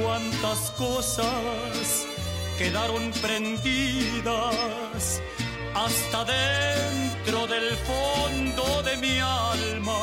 cuántas 0.00 0.70
cosas 0.72 2.06
quedaron 2.58 3.12
prendidas 3.22 5.20
hasta 5.74 6.24
dentro 6.24 7.46
del 7.46 7.76
fondo 7.88 8.82
de 8.82 8.96
mi 8.96 9.18
alma, 9.18 10.00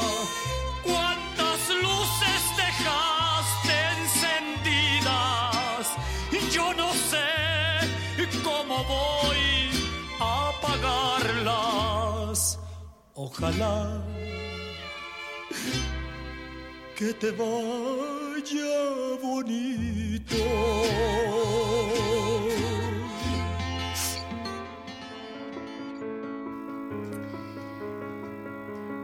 cómo 8.43 8.83
voy 8.83 9.71
a 10.19 10.49
apagarlas. 10.49 11.99
Ojalá 13.15 14.03
que 16.95 17.13
te 17.13 17.31
vaya 17.31 18.73
bonito. 19.21 20.35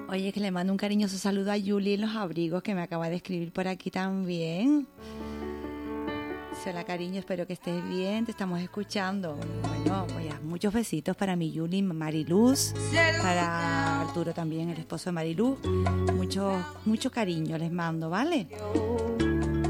Oye, 0.10 0.32
que 0.34 0.40
le 0.40 0.50
mando 0.52 0.74
un 0.74 0.78
cariñoso 0.78 1.18
saludo 1.18 1.52
a 1.52 1.60
Julie 1.60 1.94
en 1.94 2.02
los 2.02 2.16
abrigos 2.16 2.64
que 2.64 2.74
me 2.74 2.82
acaba 2.82 3.10
de 3.10 3.18
escribir 3.18 3.52
por 3.54 3.68
aquí 3.68 3.92
también. 3.92 4.88
Hola 6.68 6.84
cariño, 6.84 7.20
espero 7.20 7.48
que 7.48 7.54
estés 7.54 7.88
bien, 7.90 8.26
te 8.26 8.32
estamos 8.32 8.60
escuchando. 8.62 9.40
Bueno, 9.68 10.06
oye, 10.16 10.32
muchos 10.44 10.72
besitos 10.72 11.16
para 11.16 11.36
mi 11.36 11.52
Julie, 11.56 11.82
Mariluz, 11.82 12.74
para 13.22 14.02
Arturo 14.02 14.34
también, 14.34 14.70
el 14.70 14.78
esposo 14.78 15.06
de 15.10 15.14
Mariluz. 15.14 15.58
Mucho, 16.14 16.64
mucho 16.86 17.10
cariño 17.10 17.58
les 17.58 17.72
mando, 17.72 18.12
¿vale? 18.12 18.48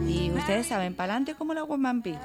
Y 0.08 0.30
ustedes 0.32 0.68
saben, 0.68 0.94
para 0.94 1.14
adelante 1.14 1.36
como 1.36 1.54
la 1.54 1.62
Guamampi. 1.62 2.16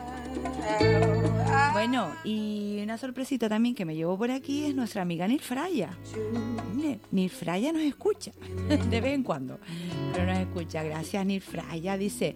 Bueno, 1.72 2.10
y 2.24 2.80
una 2.82 2.98
sorpresita 2.98 3.48
también 3.48 3.76
que 3.76 3.84
me 3.84 3.94
llevo 3.94 4.18
por 4.18 4.32
aquí 4.32 4.64
es 4.64 4.74
nuestra 4.74 5.02
amiga 5.02 5.28
Nilfraya. 5.28 5.96
Nilfraya 7.12 7.72
nos 7.72 7.82
escucha 7.82 8.32
de 8.90 9.00
vez 9.00 9.14
en 9.14 9.22
cuando, 9.22 9.60
pero 10.12 10.26
nos 10.26 10.38
escucha. 10.38 10.82
Gracias, 10.82 11.24
Nilfraya. 11.24 11.96
Dice, 11.96 12.34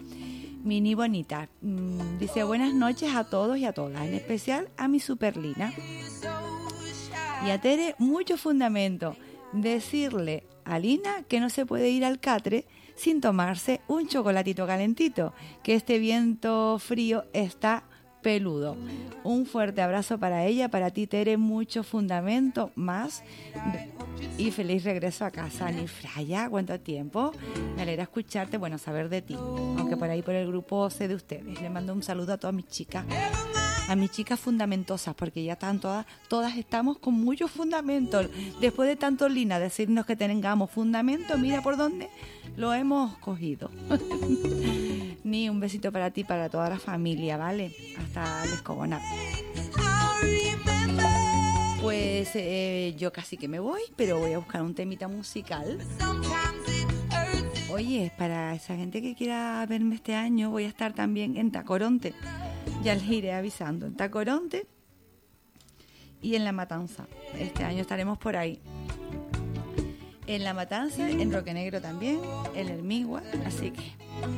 Mini 0.65 0.95
Bonita, 0.95 1.49
mm, 1.63 2.19
dice 2.19 2.45
buenas 2.45 2.75
noches 2.75 3.15
a 3.15 3.25
todos 3.25 3.59
y 3.59 3.65
a 3.65 3.73
todas, 3.73 4.07
en 4.07 4.15
especial 4.15 4.69
a 4.77 4.89
mi 4.89 5.01
superlina. 5.01 5.73
Y 7.47 7.51
a 7.51 7.61
Tere, 7.61 7.95
mucho 7.99 8.37
fundamento. 8.37 9.17
Decirle 9.53 10.45
a 10.65 10.79
Lina 10.79 11.23
que 11.23 11.41
no 11.41 11.49
se 11.49 11.65
puede 11.65 11.89
ir 11.91 12.05
al 12.05 12.21
catre 12.21 12.67
sin 12.97 13.21
tomarse 13.21 13.81
un 13.87 14.09
chocolatito 14.09 14.67
calentito, 14.67 15.33
que 15.63 15.75
este 15.75 15.99
viento 15.99 16.79
frío 16.79 17.25
está 17.33 17.85
peludo. 18.23 18.77
Un 19.25 19.47
fuerte 19.47 19.83
abrazo 19.83 20.19
para 20.19 20.45
ella, 20.45 20.69
para 20.69 20.91
ti 20.91 21.07
Tere, 21.07 21.37
mucho 21.37 21.83
fundamento 21.83 22.71
más 22.75 23.23
y 24.37 24.51
feliz 24.51 24.85
regreso 24.85 25.25
a 25.25 25.31
casa. 25.31 25.71
Ni 25.71 25.87
Fraya, 25.87 26.49
¿cuánto 26.49 26.79
tiempo? 26.81 27.33
Me 27.77 27.83
alegra 27.83 28.05
escucharte, 28.05 28.59
bueno, 28.59 28.79
saber 28.79 29.09
de 29.09 29.23
ti, 29.23 29.35
aunque 29.35 29.97
por 29.97 30.09
ahí 30.11 30.23
por 30.23 30.35
el 30.35 30.47
grupo 30.47 30.89
sé 30.91 31.09
de 31.09 31.15
ustedes. 31.15 31.61
Le 31.61 31.71
mando 31.71 31.93
un 31.93 32.03
saludo 32.03 32.35
a 32.35 32.39
todas 32.39 32.55
mis 32.55 32.67
chicas, 32.67 33.05
a 33.89 33.97
mis 33.97 34.11
chicas 34.11 34.39
fundamentosas, 34.39 35.15
porque 35.15 35.43
ya 35.43 35.55
están 35.55 35.81
todas, 35.81 36.07
todas 36.29 36.57
estamos 36.57 36.99
con 36.99 37.15
muchos 37.15 37.51
fundamentos. 37.51 38.29
Después 38.61 38.89
de 38.89 38.97
tanto 38.97 39.29
Lina 39.29 39.59
decirnos 39.59 40.07
que 40.07 40.15
tengamos 40.15 40.71
fundamento, 40.71 41.39
mira 41.39 41.63
por 41.63 41.77
dónde 41.77 42.11
lo 42.57 42.75
hemos 42.75 43.17
cogido. 43.19 43.71
Ni 45.25 45.49
un 45.49 45.61
besito 45.61 45.91
para 45.91 46.11
ti, 46.11 46.25
para 46.25 46.49
toda 46.49 46.71
la 46.71 46.79
familia, 46.79 47.37
¿vale? 47.37 47.75
Hasta 47.99 48.45
el. 48.45 48.63
Pues 51.81 52.31
eh, 52.35 52.95
yo 52.99 53.13
casi 53.13 53.37
que 53.37 53.49
me 53.49 53.61
voy, 53.61 53.81
pero 53.97 54.19
voy 54.19 54.33
a 54.33 54.39
buscar 54.39 54.63
un 54.63 54.75
temita 54.75 55.09
musical. 55.09 55.79
Oye, 57.71 58.11
para 58.17 58.55
esa 58.55 58.77
gente 58.77 59.03
que 59.03 59.15
quiera 59.15 59.65
verme 59.69 59.97
este 59.97 60.15
año, 60.15 60.51
voy 60.51 60.65
a 60.65 60.69
estar 60.69 60.95
también 60.95 61.37
en 61.37 61.51
Tacoronte. 61.51 62.15
Ya 62.83 62.95
les 62.95 63.05
iré 63.05 63.35
avisando. 63.35 63.85
En 63.85 63.95
Tacoronte 63.95 64.67
y 66.23 66.35
en 66.35 66.45
La 66.45 66.53
Matanza. 66.53 67.07
Este 67.39 67.65
año 67.65 67.83
estaremos 67.83 68.17
por 68.17 68.37
ahí. 68.37 68.59
En 70.29 70.45
La 70.45 70.53
Matanza, 70.53 71.09
en 71.09 71.33
Roque 71.33 71.55
Negro 71.55 71.81
también, 71.81 72.21
en 72.55 72.69
Hermigua. 72.69 73.23
Así 73.47 73.71
que 73.71 73.83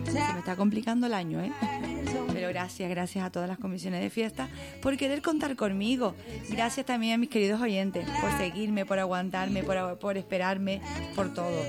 se 0.04 0.32
me 0.32 0.38
está 0.38 0.54
complicando 0.54 1.08
el 1.08 1.14
año, 1.14 1.40
¿eh? 1.40 1.52
Pero 2.32 2.48
gracias, 2.48 2.88
gracias 2.88 3.24
a 3.24 3.30
todas 3.30 3.48
las 3.48 3.58
comisiones 3.58 4.00
de 4.00 4.08
fiesta 4.08 4.48
por 4.82 4.96
querer 4.96 5.20
contar 5.20 5.56
conmigo. 5.56 6.14
Gracias 6.48 6.86
también 6.86 7.14
a 7.14 7.18
mis 7.18 7.28
queridos 7.28 7.60
oyentes 7.60 8.08
por 8.20 8.30
seguirme, 8.38 8.86
por 8.86 9.00
aguantarme, 9.00 9.64
por, 9.64 9.98
por 9.98 10.16
esperarme, 10.16 10.80
por 11.16 11.34
todo. 11.34 11.60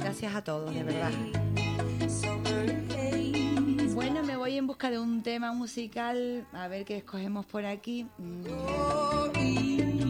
Gracias 0.00 0.34
a 0.34 0.42
todos, 0.42 0.74
de 0.74 0.82
verdad. 0.82 1.12
Bueno, 3.94 4.24
me 4.24 4.36
voy 4.36 4.58
en 4.58 4.66
busca 4.66 4.90
de 4.90 4.98
un 4.98 5.22
tema 5.22 5.52
musical. 5.52 6.46
A 6.52 6.66
ver 6.66 6.84
qué 6.84 6.96
escogemos 6.96 7.46
por 7.46 7.64
aquí. 7.64 8.06
Mm. 8.18 10.01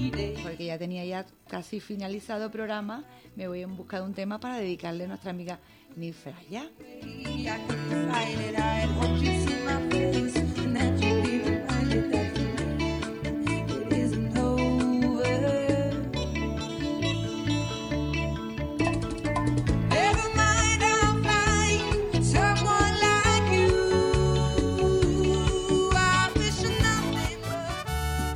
Porque 0.42 0.66
ya 0.66 0.78
tenía 0.78 1.04
ya 1.04 1.26
casi 1.48 1.80
finalizado 1.80 2.46
el 2.46 2.50
programa. 2.50 3.04
Me 3.36 3.48
voy 3.48 3.62
en 3.62 3.76
busca 3.76 3.98
de 3.98 4.04
un 4.04 4.14
tema 4.14 4.38
para 4.38 4.58
dedicarle 4.58 5.04
a 5.04 5.08
nuestra 5.08 5.30
amiga 5.30 5.58
Nifraya. 5.96 6.70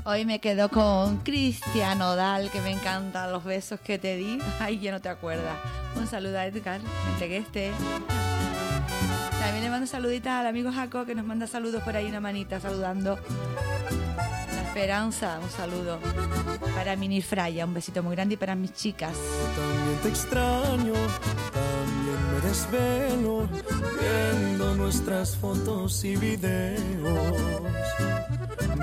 Hoy 0.09 0.25
me 0.25 0.39
quedo 0.39 0.69
con 0.69 1.17
Cristian 1.17 2.01
Odal, 2.01 2.49
que 2.53 2.61
me 2.61 2.71
encantan 2.71 3.33
los 3.33 3.43
besos 3.43 3.81
que 3.81 3.99
te 3.99 4.17
di. 4.17 4.39
Ay, 4.61 4.79
ya 4.79 4.93
no 4.93 5.01
te 5.01 5.09
acuerdas. 5.09 5.59
Un 5.97 6.07
saludo 6.07 6.39
a 6.39 6.47
Edgar, 6.47 6.81
que 7.19 7.39
esté. 7.39 7.73
También 9.41 9.65
le 9.65 9.69
mando 9.69 9.89
saluditas 9.89 10.35
al 10.35 10.47
amigo 10.47 10.71
Jaco, 10.71 11.07
que 11.07 11.17
nos 11.17 11.27
manda 11.27 11.49
saludos 11.49 11.83
por 11.83 11.97
ahí, 11.97 12.07
una 12.07 12.21
manita 12.21 12.61
saludando. 12.61 13.19
La 14.55 14.63
Esperanza, 14.69 15.41
un 15.43 15.51
saludo. 15.51 15.99
Para 16.77 16.95
Minir 16.95 17.25
Fraya, 17.25 17.65
un 17.65 17.75
besito 17.75 18.05
muy 18.05 18.15
grande 18.15 18.35
y 18.35 18.37
para 18.37 18.55
mis 18.55 18.75
chicas. 18.75 19.17
También 19.57 19.99
te 20.05 20.09
extraño, 20.09 20.95
también 21.53 22.33
me 22.33 22.41
desvelo 22.47 23.49
viendo 23.99 24.73
nuestras 24.77 25.35
fotos 25.35 26.05
y 26.05 26.15
videos. 26.15 28.16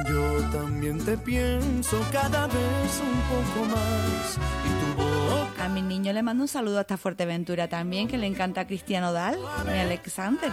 Yo 0.07 0.41
también 0.51 1.03
te 1.05 1.17
pienso 1.17 1.99
cada 2.11 2.47
vez 2.47 3.01
un 3.01 3.21
poco 3.29 3.65
más 3.67 4.37
y 4.65 4.69
tu 4.79 5.03
boca 5.03 5.65
A 5.65 5.69
mi 5.69 5.81
niño 5.81 6.11
le 6.13 6.23
mando 6.23 6.43
un 6.43 6.47
saludo 6.47 6.79
hasta 6.79 6.97
Fuerteventura 6.97 7.67
también, 7.67 8.07
que 8.07 8.17
le 8.17 8.25
encanta 8.27 8.61
a 8.61 8.67
Cristiano 8.67 9.13
Dal, 9.13 9.37
mi 9.65 9.79
Alexander. 9.79 10.51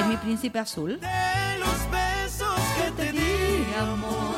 Es 0.00 0.06
mi 0.06 0.16
príncipe 0.16 0.58
azul. 0.58 1.00
de 1.00 1.58
los 1.58 1.90
besos 1.90 2.60
que 2.76 2.90
te 3.02 3.12
di, 3.12 3.66
amor. 3.78 4.34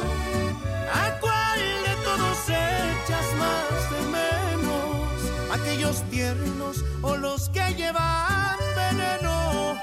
¿A 0.92 1.18
cuál 1.18 1.58
de 1.58 1.94
todos 2.04 2.48
echas 2.48 3.26
más 3.38 3.90
de 3.90 4.00
menos? 4.12 5.60
Aquellos 5.60 6.02
tiernos 6.10 6.84
o 7.02 7.16
los 7.16 7.48
que 7.48 7.74
llevan 7.74 8.58
veneno, 8.76 9.78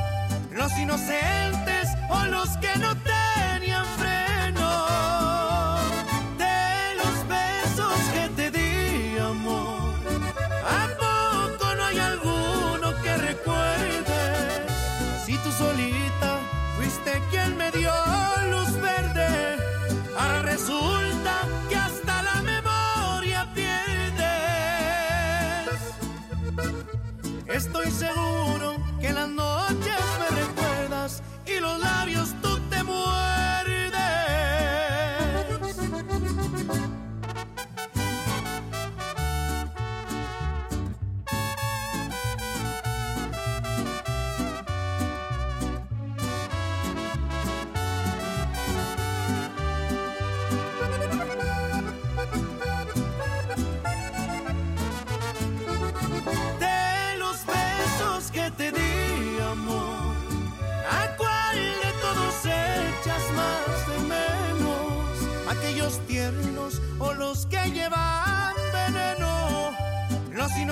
los 0.52 0.72
inocentes 0.78 1.90
o 2.10 2.26
los 2.26 2.50
que 2.58 2.78
no 2.80 2.96
tenían 2.98 3.33
Estoy 27.64 27.90
seguro 27.92 28.33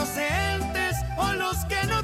inocentes 0.01 0.95
o 1.17 1.33
los 1.33 1.63
que 1.65 1.75
no 1.87 2.03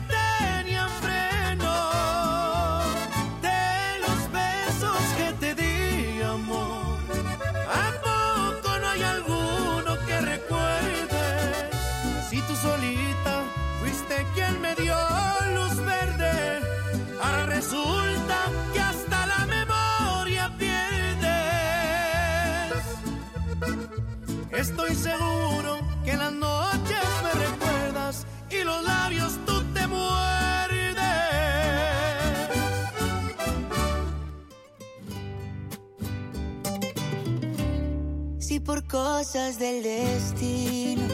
por 38.68 38.84
cosas 38.84 39.58
del 39.58 39.82
destino 39.82 41.08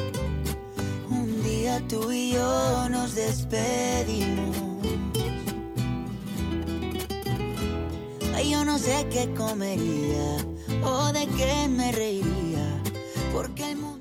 un 1.11 1.43
día 1.43 1.79
tú 1.87 2.11
y 2.11 2.31
yo 2.31 2.89
nos 2.89 3.13
despedimos. 3.13 4.57
Ay, 8.33 8.49
yo 8.49 8.65
no 8.65 8.79
sé 8.79 9.07
qué 9.11 9.31
comería 9.35 10.37
o 10.83 11.13
de 11.13 11.27
qué 11.37 11.67
me 11.69 11.91
reiría, 11.91 12.81
porque 13.31 13.69
el 13.69 13.77
mundo 13.77 13.92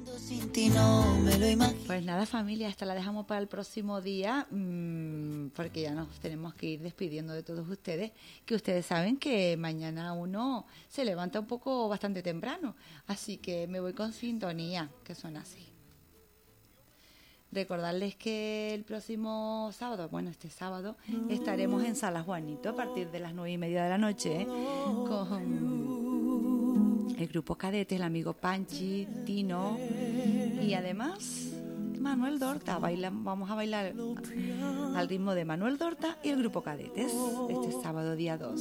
ti 0.52 0.68
me 0.68 1.38
lo 1.38 1.48
imagino. 1.48 1.80
Pues 1.86 2.04
nada, 2.04 2.26
familia, 2.26 2.68
esta 2.68 2.84
la 2.84 2.94
dejamos 2.94 3.24
para 3.24 3.40
el 3.40 3.48
próximo 3.48 4.02
día, 4.02 4.46
mm, 4.50 5.48
porque 5.56 5.80
ya 5.80 5.92
nos 5.92 6.20
tenemos 6.20 6.54
que 6.54 6.66
ir 6.66 6.80
despidiendo 6.80 7.32
de 7.32 7.42
todos 7.42 7.66
ustedes, 7.68 8.12
que 8.44 8.54
ustedes 8.54 8.84
saben 8.84 9.16
que 9.16 9.56
mañana 9.56 10.12
uno 10.12 10.66
se 10.88 11.06
levanta 11.06 11.40
un 11.40 11.46
poco 11.46 11.88
bastante 11.88 12.22
temprano, 12.22 12.76
así 13.06 13.38
que 13.38 13.66
me 13.66 13.80
voy 13.80 13.94
con 13.94 14.12
sintonía, 14.12 14.90
que 15.04 15.14
suena 15.14 15.40
así. 15.40 15.66
Recordarles 17.50 18.16
que 18.16 18.74
el 18.74 18.84
próximo 18.84 19.70
sábado, 19.72 20.10
bueno, 20.10 20.28
este 20.30 20.50
sábado, 20.50 20.96
estaremos 21.30 21.82
en 21.84 21.96
Sala 21.96 22.22
Juanito 22.22 22.68
a 22.70 22.76
partir 22.76 23.10
de 23.10 23.20
las 23.20 23.32
nueve 23.34 23.52
y 23.52 23.58
media 23.58 23.84
de 23.84 23.90
la 23.90 23.98
noche 23.98 24.46
con 24.46 25.92
el 27.18 27.28
grupo 27.28 27.54
Cadete, 27.54 27.96
el 27.96 28.02
amigo 28.02 28.32
Panchi, 28.32 29.06
Tino 29.24 29.78
y 30.62 30.74
además 30.74 31.52
Manuel 32.00 32.38
Dorta. 32.38 32.78
Bailan, 32.78 33.24
vamos 33.24 33.50
a 33.50 33.54
bailar 33.54 33.94
al 34.96 35.08
ritmo 35.08 35.34
de 35.34 35.44
Manuel 35.44 35.78
Dorta 35.78 36.18
y 36.22 36.30
el 36.30 36.38
grupo 36.38 36.62
Cadetes 36.62 37.12
este 37.48 37.72
sábado 37.82 38.16
día 38.16 38.36
2. 38.36 38.60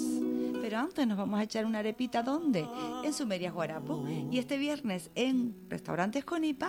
Pero 0.62 0.78
antes 0.78 1.08
nos 1.08 1.18
vamos 1.18 1.40
a 1.40 1.44
echar 1.44 1.66
una 1.66 1.80
arepita 1.80 2.22
¿dónde? 2.22 2.66
En 3.04 3.14
Sumeria 3.14 3.52
Guarapo. 3.52 4.06
Y 4.30 4.38
este 4.38 4.58
viernes 4.58 5.10
en 5.16 5.56
Restaurantes 5.70 6.24
Conipa, 6.24 6.68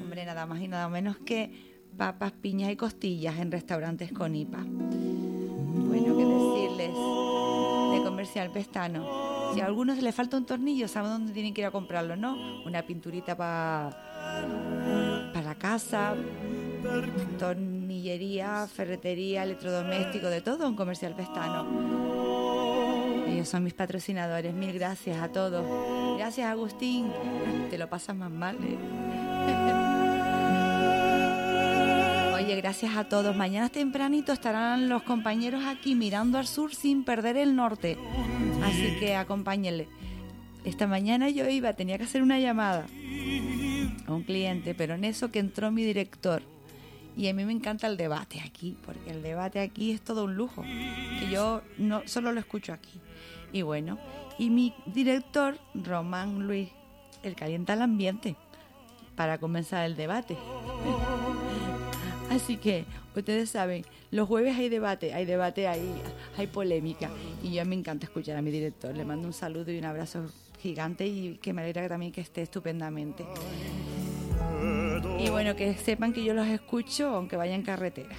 hombre, 0.00 0.24
nada 0.26 0.46
más 0.46 0.60
y 0.60 0.68
nada 0.68 0.88
menos 0.88 1.16
que 1.18 1.80
papas, 1.96 2.32
piñas 2.32 2.70
y 2.70 2.76
costillas 2.76 3.38
en 3.38 3.50
Restaurantes 3.50 4.12
Conipa. 4.12 4.62
Bueno, 4.62 6.16
qué 6.16 6.24
decirles 6.24 6.94
de 7.92 8.04
comercial 8.04 8.50
pestano. 8.52 9.30
Si 9.54 9.60
a 9.60 9.66
algunos 9.66 10.00
les 10.00 10.14
falta 10.14 10.36
un 10.36 10.44
tornillo, 10.44 10.86
saben 10.86 11.10
dónde 11.10 11.32
tienen 11.32 11.54
que 11.54 11.62
ir 11.62 11.66
a 11.66 11.70
comprarlo, 11.70 12.14
¿no? 12.14 12.36
Una 12.64 12.82
pinturita 12.82 13.36
para 13.36 13.90
casa, 15.60 16.16
tornillería, 17.38 18.66
ferretería, 18.66 19.44
electrodoméstico, 19.44 20.26
de 20.28 20.40
todo, 20.40 20.66
un 20.66 20.74
comercial 20.74 21.14
pestano. 21.14 21.66
Ellos 23.28 23.48
son 23.48 23.62
mis 23.62 23.74
patrocinadores, 23.74 24.52
mil 24.54 24.72
gracias 24.72 25.18
a 25.18 25.28
todos. 25.28 25.64
Gracias 26.18 26.48
Agustín, 26.48 27.12
te 27.70 27.78
lo 27.78 27.88
pasas 27.88 28.16
más 28.16 28.30
mal. 28.30 28.56
¿eh? 28.56 28.78
Oye, 32.34 32.56
gracias 32.56 32.96
a 32.96 33.04
todos. 33.04 33.36
Mañana 33.36 33.68
tempranito 33.68 34.32
estarán 34.32 34.88
los 34.88 35.02
compañeros 35.02 35.62
aquí 35.66 35.94
mirando 35.94 36.38
al 36.38 36.46
sur 36.46 36.74
sin 36.74 37.04
perder 37.04 37.36
el 37.36 37.54
norte. 37.54 37.98
Así 38.64 38.96
que 38.98 39.14
acompáñenle. 39.14 39.88
Esta 40.64 40.86
mañana 40.86 41.28
yo 41.28 41.48
iba, 41.48 41.72
tenía 41.74 41.96
que 41.98 42.04
hacer 42.04 42.22
una 42.22 42.38
llamada 42.38 42.86
un 44.16 44.22
cliente, 44.22 44.74
pero 44.74 44.94
en 44.94 45.04
eso 45.04 45.30
que 45.30 45.38
entró 45.38 45.70
mi 45.70 45.84
director. 45.84 46.42
Y 47.16 47.28
a 47.28 47.34
mí 47.34 47.44
me 47.44 47.52
encanta 47.52 47.86
el 47.86 47.96
debate 47.96 48.40
aquí, 48.40 48.76
porque 48.86 49.10
el 49.10 49.22
debate 49.22 49.60
aquí 49.60 49.90
es 49.90 50.00
todo 50.00 50.24
un 50.24 50.36
lujo, 50.36 50.62
que 50.62 51.28
yo 51.30 51.62
no 51.76 52.02
solo 52.06 52.32
lo 52.32 52.40
escucho 52.40 52.72
aquí. 52.72 53.00
Y 53.52 53.62
bueno, 53.62 53.98
y 54.38 54.48
mi 54.50 54.74
director, 54.86 55.58
Román 55.74 56.46
Luis, 56.46 56.68
el 57.22 57.34
calienta 57.34 57.74
el 57.74 57.82
ambiente 57.82 58.36
para 59.16 59.38
comenzar 59.38 59.84
el 59.84 59.96
debate. 59.96 60.36
Así 62.30 62.56
que 62.56 62.84
ustedes 63.16 63.50
saben, 63.50 63.84
los 64.12 64.28
jueves 64.28 64.56
hay 64.56 64.68
debate, 64.68 65.12
hay 65.12 65.24
debate, 65.24 65.66
hay, 65.66 65.82
hay 66.38 66.46
polémica. 66.46 67.10
Y 67.42 67.52
yo 67.52 67.64
me 67.66 67.74
encanta 67.74 68.06
escuchar 68.06 68.36
a 68.36 68.42
mi 68.42 68.50
director. 68.50 68.96
Le 68.96 69.04
mando 69.04 69.26
un 69.26 69.34
saludo 69.34 69.72
y 69.72 69.78
un 69.78 69.84
abrazo 69.84 70.30
gigante 70.60 71.06
y 71.06 71.38
que 71.38 71.52
me 71.52 71.62
alegra 71.62 71.88
también 71.88 72.12
que 72.12 72.20
esté 72.20 72.42
estupendamente. 72.42 73.24
Y 75.18 75.30
bueno, 75.30 75.56
que 75.56 75.74
sepan 75.74 76.12
que 76.12 76.24
yo 76.24 76.34
los 76.34 76.46
escucho 76.46 77.14
aunque 77.14 77.36
vaya 77.36 77.54
en 77.54 77.62
carretera. 77.62 78.16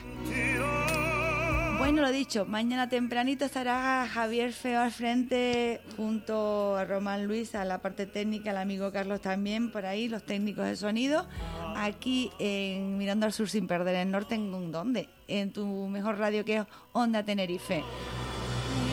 Bueno, 1.78 2.04
lo 2.04 2.12
dicho, 2.12 2.46
mañana 2.46 2.90
tempranito 2.90 3.44
estará 3.44 4.08
Javier 4.08 4.54
Feo 4.54 4.82
al 4.82 4.92
frente 4.92 5.82
junto 5.98 6.78
a 6.78 6.86
Román 6.86 7.26
Luis 7.26 7.56
a 7.56 7.66
la 7.66 7.82
parte 7.82 8.06
técnica, 8.06 8.52
el 8.52 8.58
amigo 8.58 8.92
Carlos 8.92 9.20
también 9.20 9.72
por 9.72 9.88
ahí, 9.88 10.08
los 10.08 10.24
técnicos 10.24 10.66
de 10.66 10.76
sonido. 10.76 11.28
Aquí 11.76 12.30
en 12.38 13.00
Mirando 13.00 13.26
al 13.26 13.34
Sur 13.34 13.50
sin 13.50 13.66
perder 13.66 13.96
el 13.96 14.12
norte, 14.12 14.36
¿en 14.36 14.72
dónde? 14.72 15.10
En 15.28 15.52
tu 15.52 15.88
mejor 15.88 16.20
radio 16.20 16.46
que 16.46 16.58
es 16.58 16.66
Onda 16.92 17.24
Tenerife. 17.26 17.84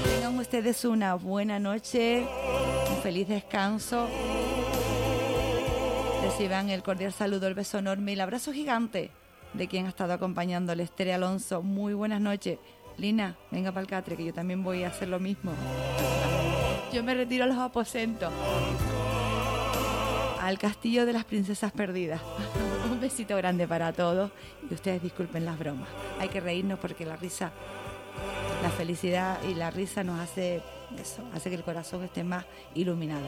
Tengan 0.09 0.39
ustedes 0.39 0.85
una 0.85 1.15
buena 1.15 1.59
noche, 1.59 2.27
un 2.91 3.03
feliz 3.03 3.29
descanso. 3.29 4.09
Reciban 6.23 6.71
el 6.71 6.83
cordial 6.83 7.13
saludo, 7.13 7.47
el 7.47 7.55
beso 7.55 7.79
enorme 7.79 8.13
y 8.13 8.15
el 8.15 8.21
abrazo 8.21 8.53
gigante 8.53 9.11
de 9.53 9.69
quien 9.69 9.87
ha 9.87 9.91
estado 9.91 10.13
acompañando 10.13 10.73
el 10.73 10.81
Estere 10.81 11.15
Alonso. 11.15 11.63
Muy 11.63 11.95
buenas 11.95 12.21
noches. 12.21 12.59
Lina, 12.97 13.37
venga 13.51 13.71
para 13.71 13.83
el 13.83 13.87
catre, 13.87 14.17
que 14.17 14.25
yo 14.25 14.35
también 14.35 14.63
voy 14.65 14.83
a 14.83 14.89
hacer 14.89 15.09
lo 15.09 15.21
mismo. 15.21 15.53
Yo 16.93 17.05
me 17.05 17.15
retiro 17.15 17.45
a 17.45 17.47
los 17.47 17.59
aposentos. 17.59 18.33
Al 20.41 20.59
castillo 20.59 21.07
de 21.07 21.13
las 21.13 21.25
princesas 21.25 21.71
perdidas. 21.73 22.21
Un 22.91 23.01
besito 23.01 23.37
grande 23.37 23.69
para 23.69 23.93
todos. 23.93 24.31
Y 24.69 24.75
ustedes 24.75 25.03
disculpen 25.03 25.45
las 25.45 25.59
bromas. 25.59 25.89
Hay 26.19 26.29
que 26.29 26.41
reírnos 26.41 26.79
porque 26.79 27.05
la 27.05 27.17
risa, 27.17 27.53
la 28.63 28.71
felicidad 28.71 29.39
y 29.49 29.55
la 29.55 29.71
risa 29.71 30.05
nos 30.05 30.21
hace 30.21 30.63
eso, 31.01 31.23
hace 31.35 31.51
que 31.51 31.57
el 31.57 31.63
corazón 31.63 32.03
esté 32.05 32.25
más 32.25 32.45
iluminado. 32.75 33.27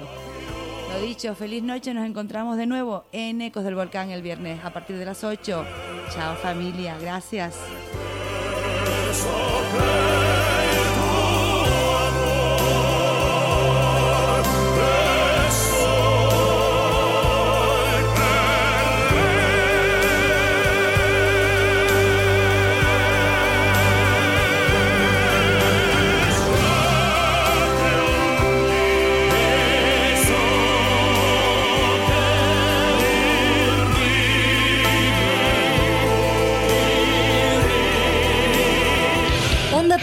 Lo 0.92 1.00
dicho, 1.00 1.34
feliz 1.34 1.62
noche. 1.62 1.94
Nos 1.94 2.06
encontramos 2.06 2.56
de 2.56 2.66
nuevo 2.66 3.04
en 3.12 3.40
Ecos 3.40 3.64
del 3.64 3.74
Volcán 3.74 4.10
el 4.10 4.22
viernes 4.22 4.64
a 4.64 4.72
partir 4.72 4.96
de 4.96 5.04
las 5.04 5.22
8. 5.22 5.64
Chao 6.12 6.36
familia, 6.36 6.98
gracias. 6.98 7.56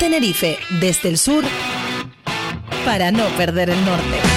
Tenerife, 0.07 0.57
desde 0.79 1.09
el 1.09 1.17
sur, 1.17 1.43
para 2.85 3.11
no 3.11 3.25
perder 3.35 3.69
el 3.69 3.85
norte. 3.85 4.36